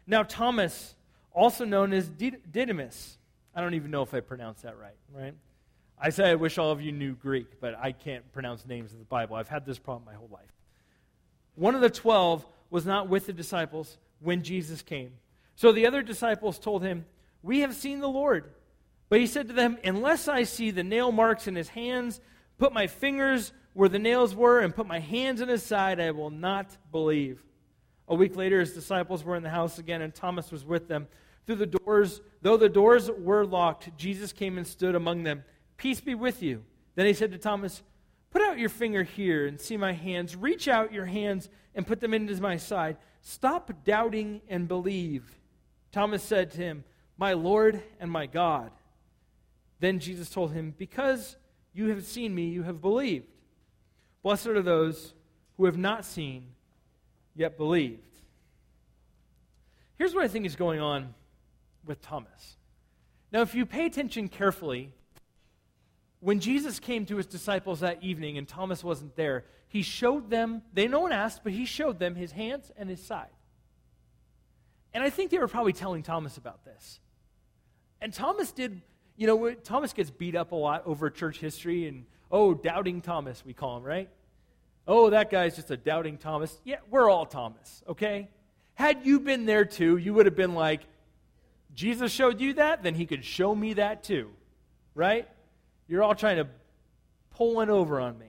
Now, 0.07 0.23
Thomas, 0.23 0.95
also 1.31 1.63
known 1.63 1.93
as 1.93 2.09
Didymus, 2.09 3.19
I 3.53 3.61
don't 3.61 3.75
even 3.75 3.91
know 3.91 4.01
if 4.01 4.15
I 4.15 4.21
pronounced 4.21 4.63
that 4.63 4.79
right, 4.79 4.95
right? 5.13 5.35
I 5.99 6.09
say 6.09 6.31
I 6.31 6.33
wish 6.33 6.57
all 6.57 6.71
of 6.71 6.81
you 6.81 6.91
knew 6.91 7.13
Greek, 7.13 7.59
but 7.61 7.75
I 7.77 7.91
can't 7.91 8.31
pronounce 8.31 8.65
names 8.65 8.93
in 8.93 8.97
the 8.97 9.05
Bible. 9.05 9.35
I've 9.35 9.47
had 9.47 9.63
this 9.63 9.77
problem 9.77 10.05
my 10.07 10.15
whole 10.15 10.31
life. 10.31 10.49
One 11.53 11.75
of 11.75 11.81
the 11.81 11.91
twelve 11.91 12.47
was 12.71 12.83
not 12.83 13.07
with 13.07 13.27
the 13.27 13.33
disciples 13.33 13.99
when 14.21 14.41
Jesus 14.41 14.81
came. 14.81 15.11
So 15.55 15.71
the 15.71 15.85
other 15.85 16.01
disciples 16.01 16.57
told 16.57 16.81
him, 16.81 17.05
We 17.43 17.59
have 17.59 17.75
seen 17.75 17.99
the 17.99 18.09
Lord. 18.09 18.49
But 19.07 19.19
he 19.19 19.27
said 19.27 19.49
to 19.49 19.53
them, 19.53 19.77
Unless 19.83 20.27
I 20.27 20.45
see 20.45 20.71
the 20.71 20.83
nail 20.83 21.11
marks 21.11 21.47
in 21.47 21.53
his 21.53 21.69
hands, 21.69 22.19
put 22.57 22.73
my 22.73 22.88
fingers 22.88 23.53
where 23.75 23.89
the 23.89 23.99
nails 23.99 24.33
were, 24.33 24.61
and 24.61 24.73
put 24.73 24.88
my 24.88 24.99
hands 24.99 25.41
in 25.41 25.49
his 25.49 25.61
side, 25.61 25.99
I 25.99 26.11
will 26.11 26.29
not 26.29 26.77
believe. 26.91 27.43
A 28.07 28.15
week 28.15 28.38
later, 28.38 28.61
his 28.61 28.73
disciples 28.73 29.23
were 29.23 29.35
in 29.35 29.43
the 29.43 29.49
house 29.49 29.79
again, 29.79 30.01
and 30.01 30.15
Thomas 30.15 30.49
was 30.49 30.63
with 30.63 30.88
them. 30.88 31.07
Through 31.45 31.57
the 31.57 31.65
doors, 31.65 32.21
though 32.41 32.55
the 32.55 32.69
doors 32.69 33.11
were 33.11 33.45
locked, 33.45 33.95
Jesus 33.97 34.31
came 34.31 34.57
and 34.57 34.65
stood 34.65 34.95
among 34.95 35.23
them. 35.23 35.43
Peace 35.75 35.99
be 35.99 36.15
with 36.15 36.41
you. 36.41 36.63
Then 36.95 37.05
he 37.05 37.13
said 37.13 37.33
to 37.33 37.38
Thomas, 37.38 37.83
Put 38.31 38.41
out 38.41 38.57
your 38.57 38.69
finger 38.69 39.03
here 39.03 39.45
and 39.45 39.59
see 39.59 39.75
my 39.75 39.91
hands. 39.91 40.38
Reach 40.38 40.69
out 40.69 40.93
your 40.93 41.05
hands 41.05 41.49
and 41.73 41.85
put 41.85 41.99
them 41.99 42.13
into 42.13 42.41
my 42.41 42.55
side. 42.55 42.95
Stop 43.21 43.71
doubting 43.83 44.41
and 44.47 44.69
believe. 44.69 45.38
Thomas 45.91 46.23
said 46.23 46.51
to 46.51 46.57
him, 46.57 46.85
My 47.17 47.33
Lord 47.33 47.83
and 47.99 48.09
my 48.09 48.25
God. 48.25 48.71
Then 49.79 49.99
Jesus 49.99 50.29
told 50.29 50.53
him, 50.53 50.73
Because 50.77 51.35
you 51.73 51.89
have 51.89 52.05
seen 52.05 52.33
me, 52.33 52.47
you 52.47 52.63
have 52.63 52.81
believed. 52.81 53.34
Blessed 54.25 54.47
are 54.47 54.61
those 54.63 55.13
who 55.55 55.65
have 55.65 55.77
not 55.77 56.03
seen, 56.03 56.47
yet 57.35 57.57
believed. 57.57 58.01
Here's 59.99 60.15
what 60.15 60.23
I 60.23 60.27
think 60.27 60.47
is 60.47 60.55
going 60.55 60.79
on 60.79 61.13
with 61.85 62.01
Thomas. 62.01 62.57
Now, 63.31 63.41
if 63.41 63.53
you 63.53 63.67
pay 63.67 63.85
attention 63.85 64.27
carefully, 64.27 64.91
when 66.21 66.39
Jesus 66.39 66.79
came 66.79 67.05
to 67.05 67.17
his 67.17 67.27
disciples 67.27 67.81
that 67.81 68.01
evening 68.01 68.39
and 68.39 68.47
Thomas 68.47 68.83
wasn't 68.83 69.15
there, 69.15 69.45
he 69.67 69.83
showed 69.83 70.31
them, 70.31 70.63
they 70.73 70.88
no 70.88 71.01
one 71.01 71.11
asked, 71.11 71.43
but 71.43 71.53
he 71.53 71.65
showed 71.65 71.99
them 71.99 72.15
his 72.15 72.31
hands 72.31 72.71
and 72.75 72.89
his 72.89 73.05
side. 73.05 73.29
And 74.91 75.03
I 75.03 75.11
think 75.11 75.29
they 75.29 75.38
were 75.38 75.47
probably 75.47 75.73
telling 75.73 76.01
Thomas 76.01 76.38
about 76.38 76.65
this. 76.65 76.99
And 78.01 78.11
Thomas 78.11 78.51
did, 78.51 78.81
you 79.17 79.27
know, 79.27 79.53
Thomas 79.53 79.93
gets 79.93 80.09
beat 80.09 80.35
up 80.35 80.51
a 80.51 80.55
lot 80.55 80.81
over 80.88 81.11
church 81.11 81.38
history 81.38 81.88
and, 81.88 82.07
oh, 82.31 82.53
doubting 82.53 83.01
Thomas, 83.01 83.43
we 83.45 83.53
call 83.53 83.77
him, 83.77 83.83
right? 83.83 84.09
Oh, 84.88 85.09
that 85.09 85.29
guy's 85.31 85.55
just 85.55 85.71
a 85.71 85.77
doubting 85.77 86.17
Thomas. 86.17 86.59
Yeah, 86.63 86.77
we're 86.89 87.09
all 87.09 87.25
Thomas, 87.25 87.83
okay? 87.88 88.29
Had 88.75 89.05
you 89.05 89.19
been 89.19 89.45
there 89.45 89.65
too, 89.65 89.97
you 89.97 90.13
would 90.13 90.25
have 90.25 90.35
been 90.35 90.53
like, 90.53 90.81
Jesus 91.73 92.11
showed 92.11 92.39
you 92.39 92.53
that, 92.53 92.83
then 92.83 92.95
he 92.95 93.05
could 93.05 93.25
show 93.25 93.53
me 93.53 93.73
that 93.73 94.03
too, 94.03 94.29
right? 94.93 95.27
You're 95.88 96.03
all 96.03 96.15
trying 96.15 96.38
to 96.38 96.47
pull 97.31 97.55
one 97.55 97.69
over 97.69 97.99
on 97.99 98.17
me. 98.17 98.27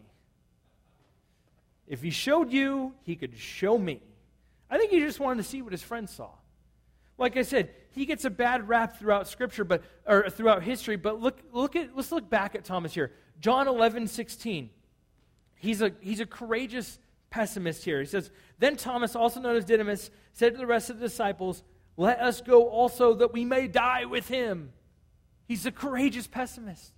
If 1.87 2.02
he 2.02 2.11
showed 2.11 2.52
you, 2.52 2.92
he 3.04 3.16
could 3.16 3.38
show 3.38 3.78
me. 3.78 4.00
I 4.68 4.78
think 4.78 4.90
he 4.90 5.00
just 5.00 5.20
wanted 5.20 5.42
to 5.42 5.48
see 5.48 5.62
what 5.62 5.72
his 5.72 5.82
friends 5.82 6.11
saw. 6.12 6.30
Like 7.18 7.37
I 7.37 7.42
said, 7.42 7.70
he 7.92 8.05
gets 8.05 8.24
a 8.24 8.31
bad 8.31 8.68
rap 8.68 8.98
throughout 8.98 9.29
scripture, 9.29 9.64
but 9.64 9.83
or 10.07 10.29
throughout 10.29 10.62
history, 10.62 10.96
but 10.96 11.20
look 11.20 11.38
look 11.52 11.76
at 11.76 11.96
let's 11.96 12.12
look 12.12 12.29
back 12.29 12.55
at 12.55 12.64
Thomas 12.64 12.92
here. 12.92 13.12
John 13.40 13.68
11, 13.68 14.09
16. 14.09 14.70
He's 15.57 15.83
a 15.83 15.92
he's 16.00 16.20
a 16.20 16.26
courageous 16.26 16.98
pessimist 17.31 17.85
here. 17.85 18.00
He 18.00 18.07
says, 18.07 18.31
Then 18.59 18.76
Thomas, 18.76 19.16
also 19.16 19.40
known 19.40 19.57
as 19.57 19.64
Didymus, 19.64 20.11
said 20.33 20.52
to 20.52 20.59
the 20.59 20.66
rest 20.66 20.90
of 20.90 20.98
the 20.98 21.07
disciples, 21.07 21.62
Let 21.96 22.20
us 22.20 22.40
go 22.40 22.68
also 22.68 23.14
that 23.14 23.33
we 23.33 23.44
may 23.44 23.66
die 23.66 24.05
with 24.05 24.29
him. 24.29 24.72
He's 25.46 25.64
a 25.64 25.72
courageous 25.72 26.26
pessimist. 26.26 26.92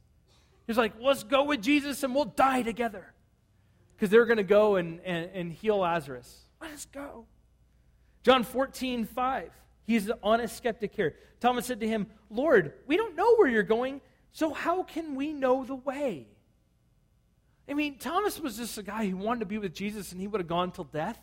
He's 0.67 0.79
like, 0.79 0.93
let's 1.01 1.25
go 1.25 1.45
with 1.45 1.63
Jesus 1.63 2.03
and 2.03 2.15
we'll 2.15 2.27
die 2.27 2.63
together. 2.63 3.13
Because 3.95 4.11
they're 4.11 4.27
going 4.27 4.39
to 4.39 4.43
go 4.45 4.77
and, 4.77 5.01
and, 5.01 5.31
and 5.33 5.53
heal 5.53 5.79
Lazarus. 5.79 6.45
Let 6.61 6.73
us 6.73 6.87
go. 6.87 7.27
John 8.23 8.45
14, 8.45 9.07
5. 9.07 9.51
He's 9.89 10.05
the 10.05 10.19
honest 10.23 10.55
skeptic 10.55 10.95
here. 10.95 11.17
Thomas 11.41 11.65
said 11.65 11.81
to 11.81 11.89
him, 11.89 12.09
Lord, 12.29 12.75
we 12.87 12.99
don't 12.99 13.17
know 13.17 13.37
where 13.37 13.49
you're 13.49 13.63
going, 13.63 14.03
so 14.33 14.53
how 14.53 14.83
can 14.83 15.15
we 15.15 15.33
know 15.33 15.65
the 15.65 15.77
way? 15.77 16.29
I 17.67 17.73
mean, 17.73 17.97
Thomas 17.97 18.39
was 18.39 18.59
just 18.59 18.77
a 18.77 18.83
guy 18.83 19.09
who 19.09 19.17
wanted 19.17 19.41
to 19.41 19.47
be 19.47 19.57
with 19.57 19.73
Jesus 19.73 20.13
and 20.13 20.21
he 20.21 20.27
would 20.27 20.43
have 20.43 20.47
gone 20.47 20.73
till 20.73 20.85
death. 20.85 21.19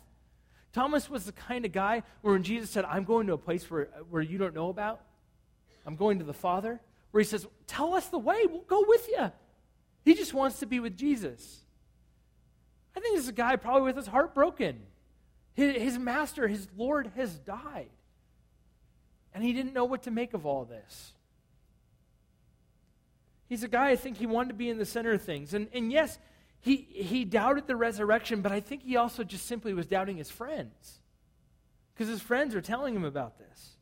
Thomas 0.72 1.08
was 1.08 1.26
the 1.26 1.32
kind 1.32 1.64
of 1.64 1.70
guy 1.70 2.02
where 2.22 2.34
when 2.34 2.42
Jesus 2.42 2.68
said, 2.68 2.84
I'm 2.84 3.04
going 3.04 3.28
to 3.28 3.34
a 3.34 3.38
place 3.38 3.70
where, 3.70 3.84
where 4.10 4.20
you 4.20 4.36
don't 4.36 4.54
know 4.54 4.68
about, 4.68 5.00
I'm 5.86 5.94
going 5.94 6.18
to 6.18 6.24
the 6.24 6.34
Father, 6.34 6.80
where 7.12 7.22
he 7.22 7.28
says, 7.28 7.46
Tell 7.68 7.94
us 7.94 8.08
the 8.08 8.18
way, 8.18 8.46
we'll 8.50 8.62
go 8.62 8.84
with 8.88 9.06
you. 9.06 9.30
He 10.04 10.14
just 10.14 10.34
wants 10.34 10.58
to 10.58 10.66
be 10.66 10.80
with 10.80 10.96
Jesus. 10.96 11.60
I 12.96 13.00
think 13.00 13.14
this 13.14 13.22
is 13.22 13.28
a 13.28 13.32
guy 13.32 13.54
probably 13.54 13.82
with 13.82 13.96
his 13.96 14.08
heart 14.08 14.34
broken. 14.34 14.80
His, 15.54 15.76
his 15.76 15.98
master, 16.00 16.48
his 16.48 16.66
Lord, 16.76 17.12
has 17.14 17.38
died. 17.38 17.90
And 19.36 19.44
he 19.44 19.52
didn't 19.52 19.74
know 19.74 19.84
what 19.84 20.04
to 20.04 20.10
make 20.10 20.32
of 20.32 20.46
all 20.46 20.64
this. 20.64 21.12
He's 23.50 23.62
a 23.62 23.68
guy 23.68 23.90
I 23.90 23.96
think 23.96 24.16
he 24.16 24.24
wanted 24.24 24.48
to 24.48 24.54
be 24.54 24.70
in 24.70 24.78
the 24.78 24.86
center 24.86 25.12
of 25.12 25.20
things. 25.20 25.52
And, 25.52 25.68
and 25.74 25.92
yes, 25.92 26.18
he, 26.62 26.76
he 26.76 27.26
doubted 27.26 27.66
the 27.66 27.76
resurrection, 27.76 28.40
but 28.40 28.50
I 28.50 28.60
think 28.60 28.82
he 28.82 28.96
also 28.96 29.24
just 29.24 29.44
simply 29.44 29.74
was 29.74 29.86
doubting 29.86 30.16
his 30.16 30.30
friends. 30.30 31.00
Because 31.92 32.08
his 32.08 32.22
friends 32.22 32.54
are 32.54 32.62
telling 32.62 32.96
him 32.96 33.04
about 33.04 33.36
this. 33.36 33.76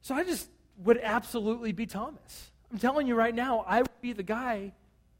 So 0.00 0.16
I 0.16 0.24
just 0.24 0.48
would 0.78 0.98
absolutely 1.00 1.70
be 1.70 1.86
Thomas. 1.86 2.50
I'm 2.72 2.78
telling 2.78 3.06
you 3.06 3.14
right 3.14 3.34
now, 3.34 3.64
I 3.68 3.82
would 3.82 4.00
be 4.00 4.14
the 4.14 4.24
guy 4.24 4.72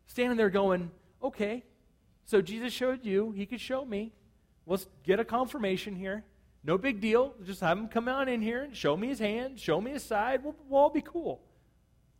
standing 0.08 0.36
there 0.36 0.50
going, 0.50 0.90
okay, 1.22 1.62
so 2.24 2.42
Jesus 2.42 2.72
showed 2.72 3.04
you, 3.04 3.30
he 3.30 3.46
could 3.46 3.60
show 3.60 3.84
me. 3.84 4.10
Let's 4.66 4.88
get 5.04 5.20
a 5.20 5.24
confirmation 5.24 5.94
here. 5.94 6.24
No 6.64 6.79
big 6.79 7.01
deal. 7.01 7.35
Just 7.44 7.61
have 7.61 7.77
him 7.77 7.88
come 7.88 8.09
on 8.09 8.29
in 8.29 8.40
here 8.40 8.62
and 8.62 8.77
show 8.77 8.96
me 8.96 9.09
his 9.09 9.18
hand, 9.18 9.59
show 9.59 9.81
me 9.81 9.92
his 9.92 10.05
side. 10.05 10.44
We'll, 10.44 10.55
we'll 10.68 10.81
all 10.81 10.90
be 10.90 11.01
cool. 11.01 11.40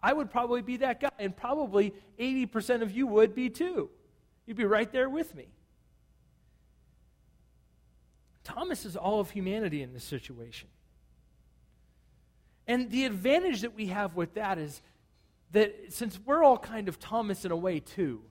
I 0.03 0.13
would 0.13 0.31
probably 0.31 0.63
be 0.63 0.79
that 0.79 1.01
guy, 1.01 1.11
and 1.19 1.37
probably 1.37 1.95
80% 2.19 2.83
of 2.83 2.91
you 2.91 3.07
would 3.07 3.35
be 3.35 3.51
too. 3.51 3.89
You'd 4.47 4.57
be 4.57 4.65
right 4.65 4.91
there 4.91 5.09
with 5.09 5.35
me. 5.37 5.47
Thomas 8.43 8.85
is 8.85 8.97
all 8.97 9.21
of 9.21 9.31
humanity 9.31 9.83
in 9.83 9.93
this 9.93 10.03
situation. 10.03 10.69
And 12.67 12.91
the 12.91 13.05
advantage 13.05 13.61
that 13.61 13.77
we 13.77 13.87
have 13.87 14.17
with 14.17 14.35
that 14.35 14.59
is 14.59 14.83
that 15.53 15.75
since 15.91 16.19
we're 16.25 16.43
all 16.43 16.59
kind 16.59 16.89
of 16.89 16.99
Thomas 16.99 17.45
in 17.45 17.53
a 17.53 17.57
way 17.57 17.79
too, 17.79 18.23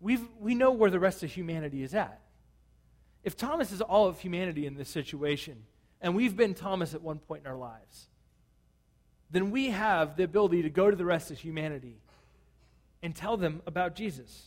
we 0.00 0.18
we 0.38 0.54
know 0.54 0.70
where 0.70 0.90
the 0.90 1.00
rest 1.00 1.22
of 1.22 1.32
humanity 1.32 1.82
is 1.82 1.94
at. 1.94 2.20
If 3.28 3.36
Thomas 3.36 3.72
is 3.72 3.82
all 3.82 4.06
of 4.08 4.18
humanity 4.18 4.64
in 4.64 4.74
this 4.74 4.88
situation, 4.88 5.64
and 6.00 6.14
we've 6.14 6.34
been 6.34 6.54
Thomas 6.54 6.94
at 6.94 7.02
one 7.02 7.18
point 7.18 7.42
in 7.44 7.50
our 7.50 7.58
lives, 7.58 8.06
then 9.30 9.50
we 9.50 9.68
have 9.68 10.16
the 10.16 10.22
ability 10.22 10.62
to 10.62 10.70
go 10.70 10.90
to 10.90 10.96
the 10.96 11.04
rest 11.04 11.30
of 11.30 11.38
humanity 11.38 11.98
and 13.02 13.14
tell 13.14 13.36
them 13.36 13.60
about 13.66 13.94
Jesus. 13.94 14.46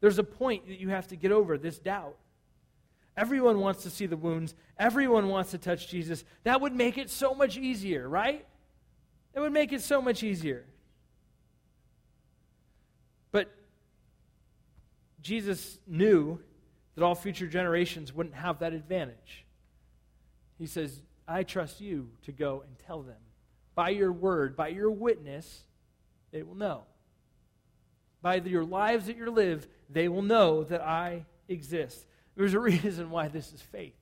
There's 0.00 0.18
a 0.18 0.24
point 0.24 0.68
that 0.68 0.80
you 0.80 0.88
have 0.88 1.06
to 1.08 1.16
get 1.16 1.32
over 1.32 1.58
this 1.58 1.78
doubt. 1.78 2.16
Everyone 3.14 3.60
wants 3.60 3.82
to 3.82 3.90
see 3.90 4.06
the 4.06 4.16
wounds. 4.16 4.54
Everyone 4.78 5.28
wants 5.28 5.50
to 5.50 5.58
touch 5.58 5.88
Jesus. 5.88 6.24
That 6.44 6.62
would 6.62 6.74
make 6.74 6.96
it 6.96 7.10
so 7.10 7.34
much 7.34 7.58
easier, 7.58 8.08
right? 8.08 8.46
It 9.34 9.40
would 9.40 9.52
make 9.52 9.74
it 9.74 9.82
so 9.82 10.00
much 10.00 10.22
easier. 10.22 10.64
But 13.32 13.54
Jesus 15.28 15.78
knew 15.86 16.40
that 16.94 17.04
all 17.04 17.14
future 17.14 17.46
generations 17.46 18.14
wouldn't 18.14 18.34
have 18.34 18.60
that 18.60 18.72
advantage. 18.72 19.44
He 20.56 20.64
says, 20.64 21.02
I 21.28 21.42
trust 21.42 21.82
you 21.82 22.08
to 22.22 22.32
go 22.32 22.64
and 22.66 22.78
tell 22.78 23.02
them. 23.02 23.18
By 23.74 23.90
your 23.90 24.10
word, 24.10 24.56
by 24.56 24.68
your 24.68 24.90
witness, 24.90 25.64
they 26.32 26.42
will 26.42 26.54
know. 26.54 26.84
By 28.22 28.36
your 28.36 28.64
lives 28.64 29.04
that 29.04 29.18
you 29.18 29.30
live, 29.30 29.68
they 29.90 30.08
will 30.08 30.22
know 30.22 30.64
that 30.64 30.80
I 30.80 31.26
exist. 31.46 32.06
There's 32.34 32.54
a 32.54 32.60
reason 32.72 33.10
why 33.10 33.28
this 33.28 33.52
is 33.52 33.60
faith. 33.60 33.96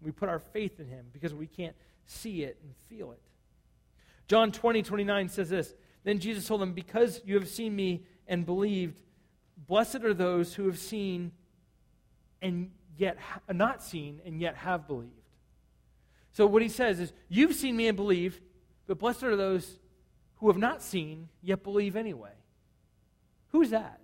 We 0.00 0.10
put 0.10 0.28
our 0.28 0.40
faith 0.40 0.80
in 0.80 0.88
him 0.88 1.06
because 1.12 1.32
we 1.32 1.46
can't 1.46 1.76
see 2.06 2.42
it 2.42 2.58
and 2.60 2.74
feel 2.88 3.12
it. 3.12 3.22
John 4.26 4.50
20, 4.50 4.82
29 4.82 5.28
says 5.28 5.48
this 5.48 5.74
Then 6.02 6.18
Jesus 6.18 6.44
told 6.44 6.60
them, 6.60 6.72
Because 6.72 7.20
you 7.24 7.36
have 7.36 7.48
seen 7.48 7.76
me 7.76 8.02
and 8.26 8.44
believed, 8.44 8.96
blessed 9.66 10.04
are 10.04 10.14
those 10.14 10.54
who 10.54 10.66
have 10.66 10.78
seen 10.78 11.32
and 12.40 12.70
yet 12.96 13.18
ha- 13.18 13.40
not 13.52 13.82
seen 13.82 14.20
and 14.24 14.40
yet 14.40 14.56
have 14.56 14.86
believed. 14.86 15.12
So 16.32 16.46
what 16.46 16.62
he 16.62 16.68
says 16.68 17.00
is, 17.00 17.12
You've 17.28 17.54
seen 17.54 17.76
me 17.76 17.88
and 17.88 17.96
believed, 17.96 18.40
but 18.86 18.98
blessed 18.98 19.22
are 19.24 19.36
those 19.36 19.78
who 20.36 20.48
have 20.48 20.58
not 20.58 20.82
seen 20.82 21.28
yet 21.42 21.62
believe 21.62 21.96
anyway. 21.96 22.32
Who's 23.48 23.70
that? 23.70 24.00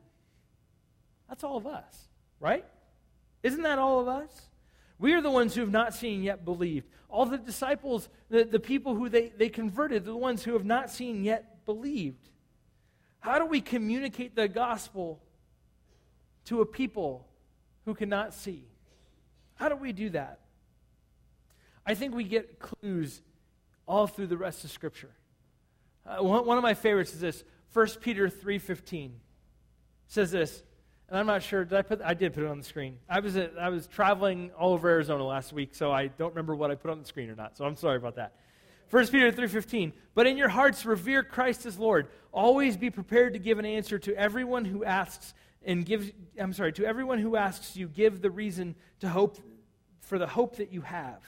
That's 1.29 1.43
all 1.43 1.57
of 1.57 1.67
us, 1.67 2.09
right? 2.41 2.65
Isn't 3.43 3.63
that 3.63 3.79
all 3.79 4.01
of 4.01 4.09
us? 4.09 4.49
We 4.99 5.15
are 5.15 5.21
the 5.21 5.31
ones 5.31 5.55
who 5.55 5.61
have 5.61 5.71
not 5.71 5.95
seen 5.95 6.23
yet 6.23 6.45
believed. 6.45 6.89
All 7.09 7.25
the 7.27 7.39
disciples, 7.39 8.09
the, 8.29 8.45
the 8.45 8.61
people 8.61 8.95
who 8.95 9.09
they, 9.09 9.29
they 9.29 9.49
converted, 9.49 10.05
the 10.05 10.17
ones 10.17 10.43
who 10.43 10.53
have 10.53 10.65
not 10.65 10.91
seen 10.91 11.25
yet 11.25 11.65
believed. 11.65 12.29
How 13.21 13.39
do 13.39 13.47
we 13.47 13.61
communicate 13.61 14.35
the 14.35 14.49
gospel 14.49 15.21
to 16.49 16.63
a 16.63 16.67
people 16.67 17.27
who 17.85 17.95
cannot 17.95 18.35
see? 18.35 18.65
How 19.55 19.69
do 19.69 19.77
we 19.77 19.93
do 19.93 20.11
that? 20.11 20.41
I 21.85 21.95
think 21.95 22.15
we 22.15 22.25
get 22.25 22.59
clues 22.59 23.23
all 23.87 24.07
through 24.07 24.29
the 24.29 24.37
rest 24.37 24.65
of 24.65 24.71
Scripture. 24.71 25.11
Uh, 26.07 26.23
one, 26.23 26.47
one, 26.47 26.57
of 26.57 26.63
my 26.63 26.75
favorites 26.75 27.13
is 27.13 27.21
this 27.21 27.45
1 27.73 27.87
Peter 28.01 28.29
3.15 28.29 29.11
says 30.07 30.31
this, 30.31 30.63
and 31.09 31.19
I'm 31.19 31.27
not 31.27 31.43
sure, 31.43 31.65
did 31.65 31.77
I 31.77 31.83
put, 31.83 32.01
I 32.03 32.15
did 32.15 32.33
put 32.33 32.45
it 32.45 32.47
on 32.47 32.59
the 32.59 32.65
screen. 32.65 32.99
I 33.09 33.21
was, 33.21 33.37
at, 33.37 33.53
I 33.59 33.69
was 33.69 33.87
traveling 33.87 34.51
all 34.59 34.73
over 34.73 34.89
Arizona 34.89 35.25
last 35.25 35.53
week, 35.53 35.75
so 35.75 35.93
I 35.93 36.07
don't 36.07 36.31
remember 36.31 36.55
what 36.55 36.71
I 36.71 36.77
put 36.77 36.91
on 36.91 36.99
the 36.99 37.07
screen 37.07 37.29
or 37.29 37.37
not, 37.37 37.57
so 37.59 37.65
I'm 37.67 37.77
sorry 37.77 37.97
about 37.97 38.17
that. 38.17 38.35
1 38.91 39.07
Peter 39.09 39.31
3:15 39.31 39.93
But 40.15 40.27
in 40.27 40.39
your 40.39 40.49
hearts 40.49 40.87
revere 40.87 41.23
Christ 41.23 41.67
as 41.67 41.79
Lord 41.79 42.09
always 42.33 42.77
be 42.77 42.89
prepared 42.89 43.35
to 43.35 43.39
give 43.39 43.59
an 43.59 43.67
answer 43.67 43.99
to 43.99 44.17
everyone 44.17 44.65
who 44.65 44.83
asks 44.85 45.35
and 45.65 45.85
give 45.85 46.13
I'm 46.41 46.53
sorry 46.53 46.73
to 46.75 46.85
everyone 46.85 47.19
who 47.19 47.37
asks 47.37 47.77
you 47.77 47.89
give 47.89 48.23
the 48.23 48.31
reason 48.31 48.75
to 49.01 49.09
hope 49.09 49.39
for 50.01 50.19
the 50.19 50.27
hope 50.27 50.57
that 50.57 50.73
you 50.73 50.83
have 50.83 51.23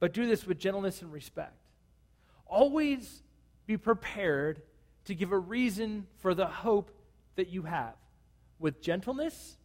but 0.00 0.12
do 0.12 0.26
this 0.26 0.46
with 0.46 0.58
gentleness 0.58 1.02
and 1.02 1.12
respect. 1.12 1.56
Always 2.46 3.22
be 3.66 3.76
prepared 3.76 4.62
to 5.06 5.14
give 5.14 5.32
a 5.32 5.38
reason 5.38 6.06
for 6.18 6.34
the 6.34 6.46
hope 6.46 6.90
that 7.36 7.48
you 7.48 7.62
have 7.62 7.94
with 8.58 8.80
gentleness 8.80 9.56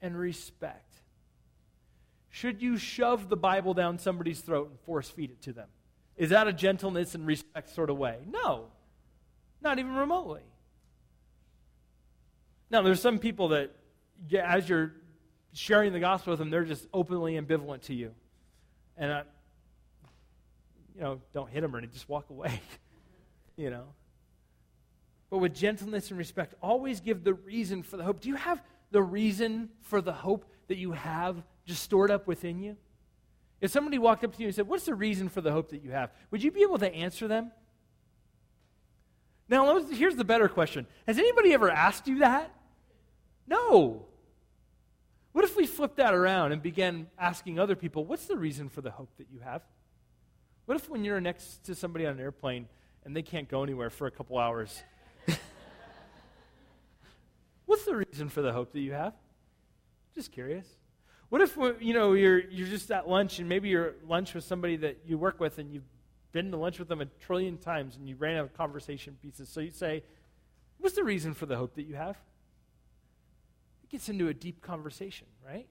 and 0.00 0.16
respect. 0.16 0.94
Should 2.30 2.62
you 2.62 2.76
shove 2.76 3.28
the 3.28 3.36
Bible 3.36 3.74
down 3.74 3.98
somebody's 3.98 4.40
throat 4.40 4.70
and 4.70 4.80
force 4.80 5.08
feed 5.08 5.30
it 5.30 5.42
to 5.42 5.52
them? 5.52 5.68
Is 6.16 6.30
that 6.30 6.46
a 6.46 6.52
gentleness 6.52 7.14
and 7.14 7.26
respect 7.26 7.70
sort 7.74 7.90
of 7.90 7.98
way? 7.98 8.18
No, 8.30 8.66
not 9.62 9.78
even 9.78 9.94
remotely. 9.94 10.42
Now, 12.70 12.82
there's 12.82 13.00
some 13.00 13.18
people 13.18 13.48
that, 13.48 13.72
as 14.32 14.68
you're 14.68 14.92
sharing 15.52 15.92
the 15.92 16.00
gospel 16.00 16.32
with 16.32 16.38
them, 16.38 16.50
they're 16.50 16.64
just 16.64 16.86
openly 16.94 17.34
ambivalent 17.34 17.82
to 17.82 17.94
you. 17.94 18.12
And 18.96 19.12
I, 19.12 19.22
you 20.94 21.00
know, 21.00 21.20
don't 21.32 21.50
hit 21.50 21.62
them 21.62 21.74
or 21.74 21.80
just 21.82 22.08
walk 22.08 22.30
away, 22.30 22.60
you 23.56 23.70
know. 23.70 23.84
But 25.30 25.38
with 25.38 25.54
gentleness 25.54 26.10
and 26.10 26.18
respect, 26.18 26.54
always 26.62 27.00
give 27.00 27.24
the 27.24 27.34
reason 27.34 27.82
for 27.82 27.96
the 27.96 28.04
hope. 28.04 28.20
Do 28.20 28.28
you 28.28 28.36
have 28.36 28.62
the 28.90 29.02
reason 29.02 29.70
for 29.82 30.00
the 30.00 30.12
hope 30.12 30.44
that 30.68 30.76
you 30.76 30.92
have 30.92 31.42
just 31.64 31.82
stored 31.82 32.10
up 32.10 32.26
within 32.26 32.60
you? 32.60 32.76
If 33.60 33.70
somebody 33.70 33.98
walked 33.98 34.24
up 34.24 34.34
to 34.34 34.40
you 34.40 34.46
and 34.48 34.54
said, 34.54 34.66
What's 34.66 34.86
the 34.86 34.94
reason 34.94 35.28
for 35.28 35.40
the 35.40 35.52
hope 35.52 35.70
that 35.70 35.82
you 35.82 35.90
have? 35.90 36.10
Would 36.30 36.42
you 36.42 36.50
be 36.50 36.62
able 36.62 36.78
to 36.78 36.92
answer 36.92 37.28
them? 37.28 37.52
Now, 39.48 39.80
here's 39.82 40.16
the 40.16 40.24
better 40.24 40.48
question 40.48 40.86
Has 41.06 41.18
anybody 41.18 41.52
ever 41.52 41.70
asked 41.70 42.08
you 42.08 42.20
that? 42.20 42.52
No. 43.46 44.06
What 45.32 45.44
if 45.44 45.56
we 45.56 45.66
flipped 45.66 45.96
that 45.96 46.14
around 46.14 46.52
and 46.52 46.62
began 46.62 47.08
asking 47.18 47.58
other 47.58 47.76
people, 47.76 48.04
What's 48.04 48.26
the 48.26 48.36
reason 48.36 48.68
for 48.68 48.80
the 48.80 48.90
hope 48.90 49.10
that 49.18 49.28
you 49.32 49.40
have? 49.40 49.62
What 50.66 50.76
if 50.76 50.88
when 50.88 51.04
you're 51.04 51.20
next 51.20 51.64
to 51.64 51.74
somebody 51.74 52.06
on 52.06 52.12
an 52.12 52.20
airplane 52.20 52.68
and 53.04 53.16
they 53.16 53.22
can't 53.22 53.48
go 53.48 53.62
anywhere 53.62 53.90
for 53.90 54.06
a 54.06 54.10
couple 54.10 54.38
hours? 54.38 54.82
What's 57.66 57.84
the 57.84 57.96
reason 57.96 58.28
for 58.28 58.42
the 58.42 58.52
hope 58.52 58.72
that 58.72 58.80
you 58.80 58.92
have? 58.92 59.14
Just 60.14 60.32
curious. 60.32 60.66
What 61.28 61.40
if 61.40 61.56
you 61.80 61.94
know 61.94 62.14
you're 62.14 62.40
you're 62.40 62.66
just 62.66 62.90
at 62.90 63.08
lunch 63.08 63.38
and 63.38 63.48
maybe 63.48 63.68
you're 63.68 63.88
at 63.88 64.08
lunch 64.08 64.34
with 64.34 64.42
somebody 64.44 64.76
that 64.76 64.98
you 65.06 65.16
work 65.16 65.38
with 65.38 65.58
and 65.58 65.72
you've 65.72 65.84
been 66.32 66.50
to 66.50 66.56
lunch 66.56 66.78
with 66.78 66.88
them 66.88 67.00
a 67.00 67.06
trillion 67.06 67.56
times 67.56 67.96
and 67.96 68.08
you 68.08 68.16
ran 68.16 68.36
out 68.36 68.44
of 68.44 68.54
conversation 68.54 69.16
pieces. 69.22 69.48
So 69.48 69.60
you 69.60 69.70
say, 69.70 70.02
"What's 70.78 70.96
the 70.96 71.04
reason 71.04 71.34
for 71.34 71.46
the 71.46 71.56
hope 71.56 71.74
that 71.76 71.84
you 71.84 71.94
have?" 71.94 72.16
Gets 73.90 74.08
into 74.08 74.28
a 74.28 74.34
deep 74.34 74.62
conversation, 74.62 75.26
right? 75.44 75.66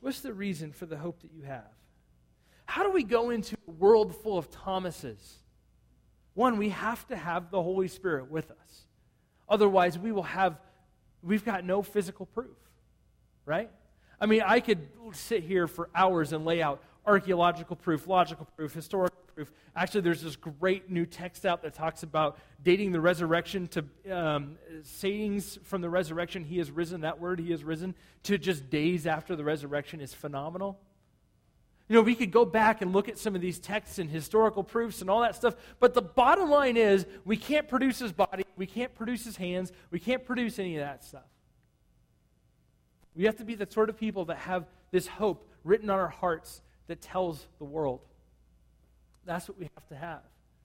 What's 0.00 0.20
the 0.20 0.34
reason 0.34 0.72
for 0.72 0.84
the 0.84 0.98
hope 0.98 1.22
that 1.22 1.32
you 1.32 1.42
have? 1.44 1.70
How 2.66 2.82
do 2.82 2.90
we 2.90 3.04
go 3.04 3.30
into 3.30 3.56
a 3.68 3.70
world 3.70 4.14
full 4.14 4.36
of 4.36 4.50
Thomases? 4.50 5.38
One, 6.34 6.58
we 6.58 6.70
have 6.70 7.06
to 7.08 7.16
have 7.16 7.50
the 7.50 7.62
Holy 7.62 7.88
Spirit 7.88 8.30
with 8.30 8.50
us. 8.50 8.86
Otherwise, 9.48 9.98
we 9.98 10.12
will 10.12 10.22
have, 10.22 10.60
we've 11.22 11.44
got 11.44 11.64
no 11.64 11.82
physical 11.82 12.26
proof, 12.26 12.56
right? 13.44 13.70
I 14.20 14.26
mean, 14.26 14.42
I 14.44 14.60
could 14.60 14.88
sit 15.12 15.42
here 15.42 15.66
for 15.66 15.88
hours 15.94 16.32
and 16.32 16.44
lay 16.44 16.62
out 16.62 16.82
archaeological 17.04 17.76
proof, 17.76 18.06
logical 18.06 18.46
proof, 18.56 18.72
historical 18.74 19.18
proof. 19.34 19.50
Actually, 19.74 20.02
there's 20.02 20.22
this 20.22 20.36
great 20.36 20.90
new 20.90 21.06
text 21.06 21.46
out 21.46 21.62
that 21.62 21.74
talks 21.74 22.02
about 22.02 22.38
dating 22.62 22.92
the 22.92 23.00
resurrection 23.00 23.66
to 23.68 23.84
um, 24.14 24.58
sayings 24.82 25.58
from 25.64 25.80
the 25.80 25.88
resurrection, 25.90 26.44
he 26.44 26.58
has 26.58 26.70
risen, 26.70 27.00
that 27.02 27.20
word, 27.20 27.40
he 27.40 27.50
has 27.50 27.64
risen, 27.64 27.94
to 28.24 28.38
just 28.38 28.70
days 28.70 29.06
after 29.06 29.34
the 29.36 29.44
resurrection 29.44 30.00
is 30.00 30.12
phenomenal. 30.12 30.78
You 31.88 31.96
know, 31.96 32.02
we 32.02 32.14
could 32.14 32.30
go 32.30 32.44
back 32.44 32.80
and 32.80 32.92
look 32.92 33.08
at 33.08 33.18
some 33.18 33.34
of 33.34 33.40
these 33.40 33.58
texts 33.58 33.98
and 33.98 34.08
historical 34.08 34.62
proofs 34.62 35.00
and 35.00 35.10
all 35.10 35.20
that 35.20 35.36
stuff, 35.36 35.56
but 35.80 35.94
the 35.94 36.02
bottom 36.02 36.48
line 36.48 36.76
is 36.76 37.06
we 37.24 37.36
can't 37.36 37.68
produce 37.68 37.98
his 37.98 38.12
body, 38.12 38.44
we 38.56 38.66
can't 38.66 38.94
produce 38.94 39.24
his 39.24 39.36
hands, 39.36 39.72
we 39.90 39.98
can't 39.98 40.24
produce 40.24 40.58
any 40.58 40.76
of 40.76 40.82
that 40.82 41.04
stuff. 41.04 41.26
We 43.14 43.24
have 43.24 43.36
to 43.36 43.44
be 43.44 43.54
the 43.54 43.66
sort 43.70 43.90
of 43.90 43.98
people 43.98 44.24
that 44.26 44.38
have 44.38 44.66
this 44.90 45.06
hope 45.06 45.48
written 45.64 45.90
on 45.90 45.98
our 45.98 46.08
hearts 46.08 46.62
that 46.86 47.00
tells 47.00 47.46
the 47.58 47.64
world. 47.64 48.00
That's 49.24 49.48
what 49.48 49.58
we 49.58 49.68
have 49.74 49.86
to 49.88 49.96
have. 49.96 50.20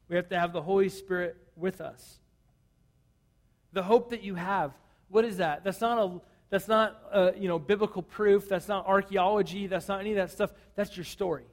We 0.10 0.16
have 0.16 0.30
to 0.30 0.40
have 0.40 0.54
the 0.54 0.62
Holy 0.62 0.90
Spirit 0.90 1.38
with 1.56 1.82
us. 1.82 2.20
The 3.74 3.84
hope 3.84 4.10
that 4.12 4.24
you 4.24 4.36
have, 4.36 4.72
what 5.10 5.26
is 5.26 5.38
that? 5.38 5.64
That's 5.64 5.82
not 5.82 5.98
a 5.98 6.22
that's 6.50 6.68
not 6.68 7.02
uh, 7.12 7.32
you 7.38 7.48
know 7.48 7.60
biblical 7.60 8.02
proof. 8.02 8.48
That's 8.48 8.68
not 8.68 8.88
archaeology. 8.88 9.68
That's 9.68 9.88
not 9.88 10.00
any 10.00 10.12
of 10.12 10.16
that 10.18 10.32
stuff. 10.32 10.52
That's 10.76 10.96
your 10.96 11.04
story. 11.04 11.44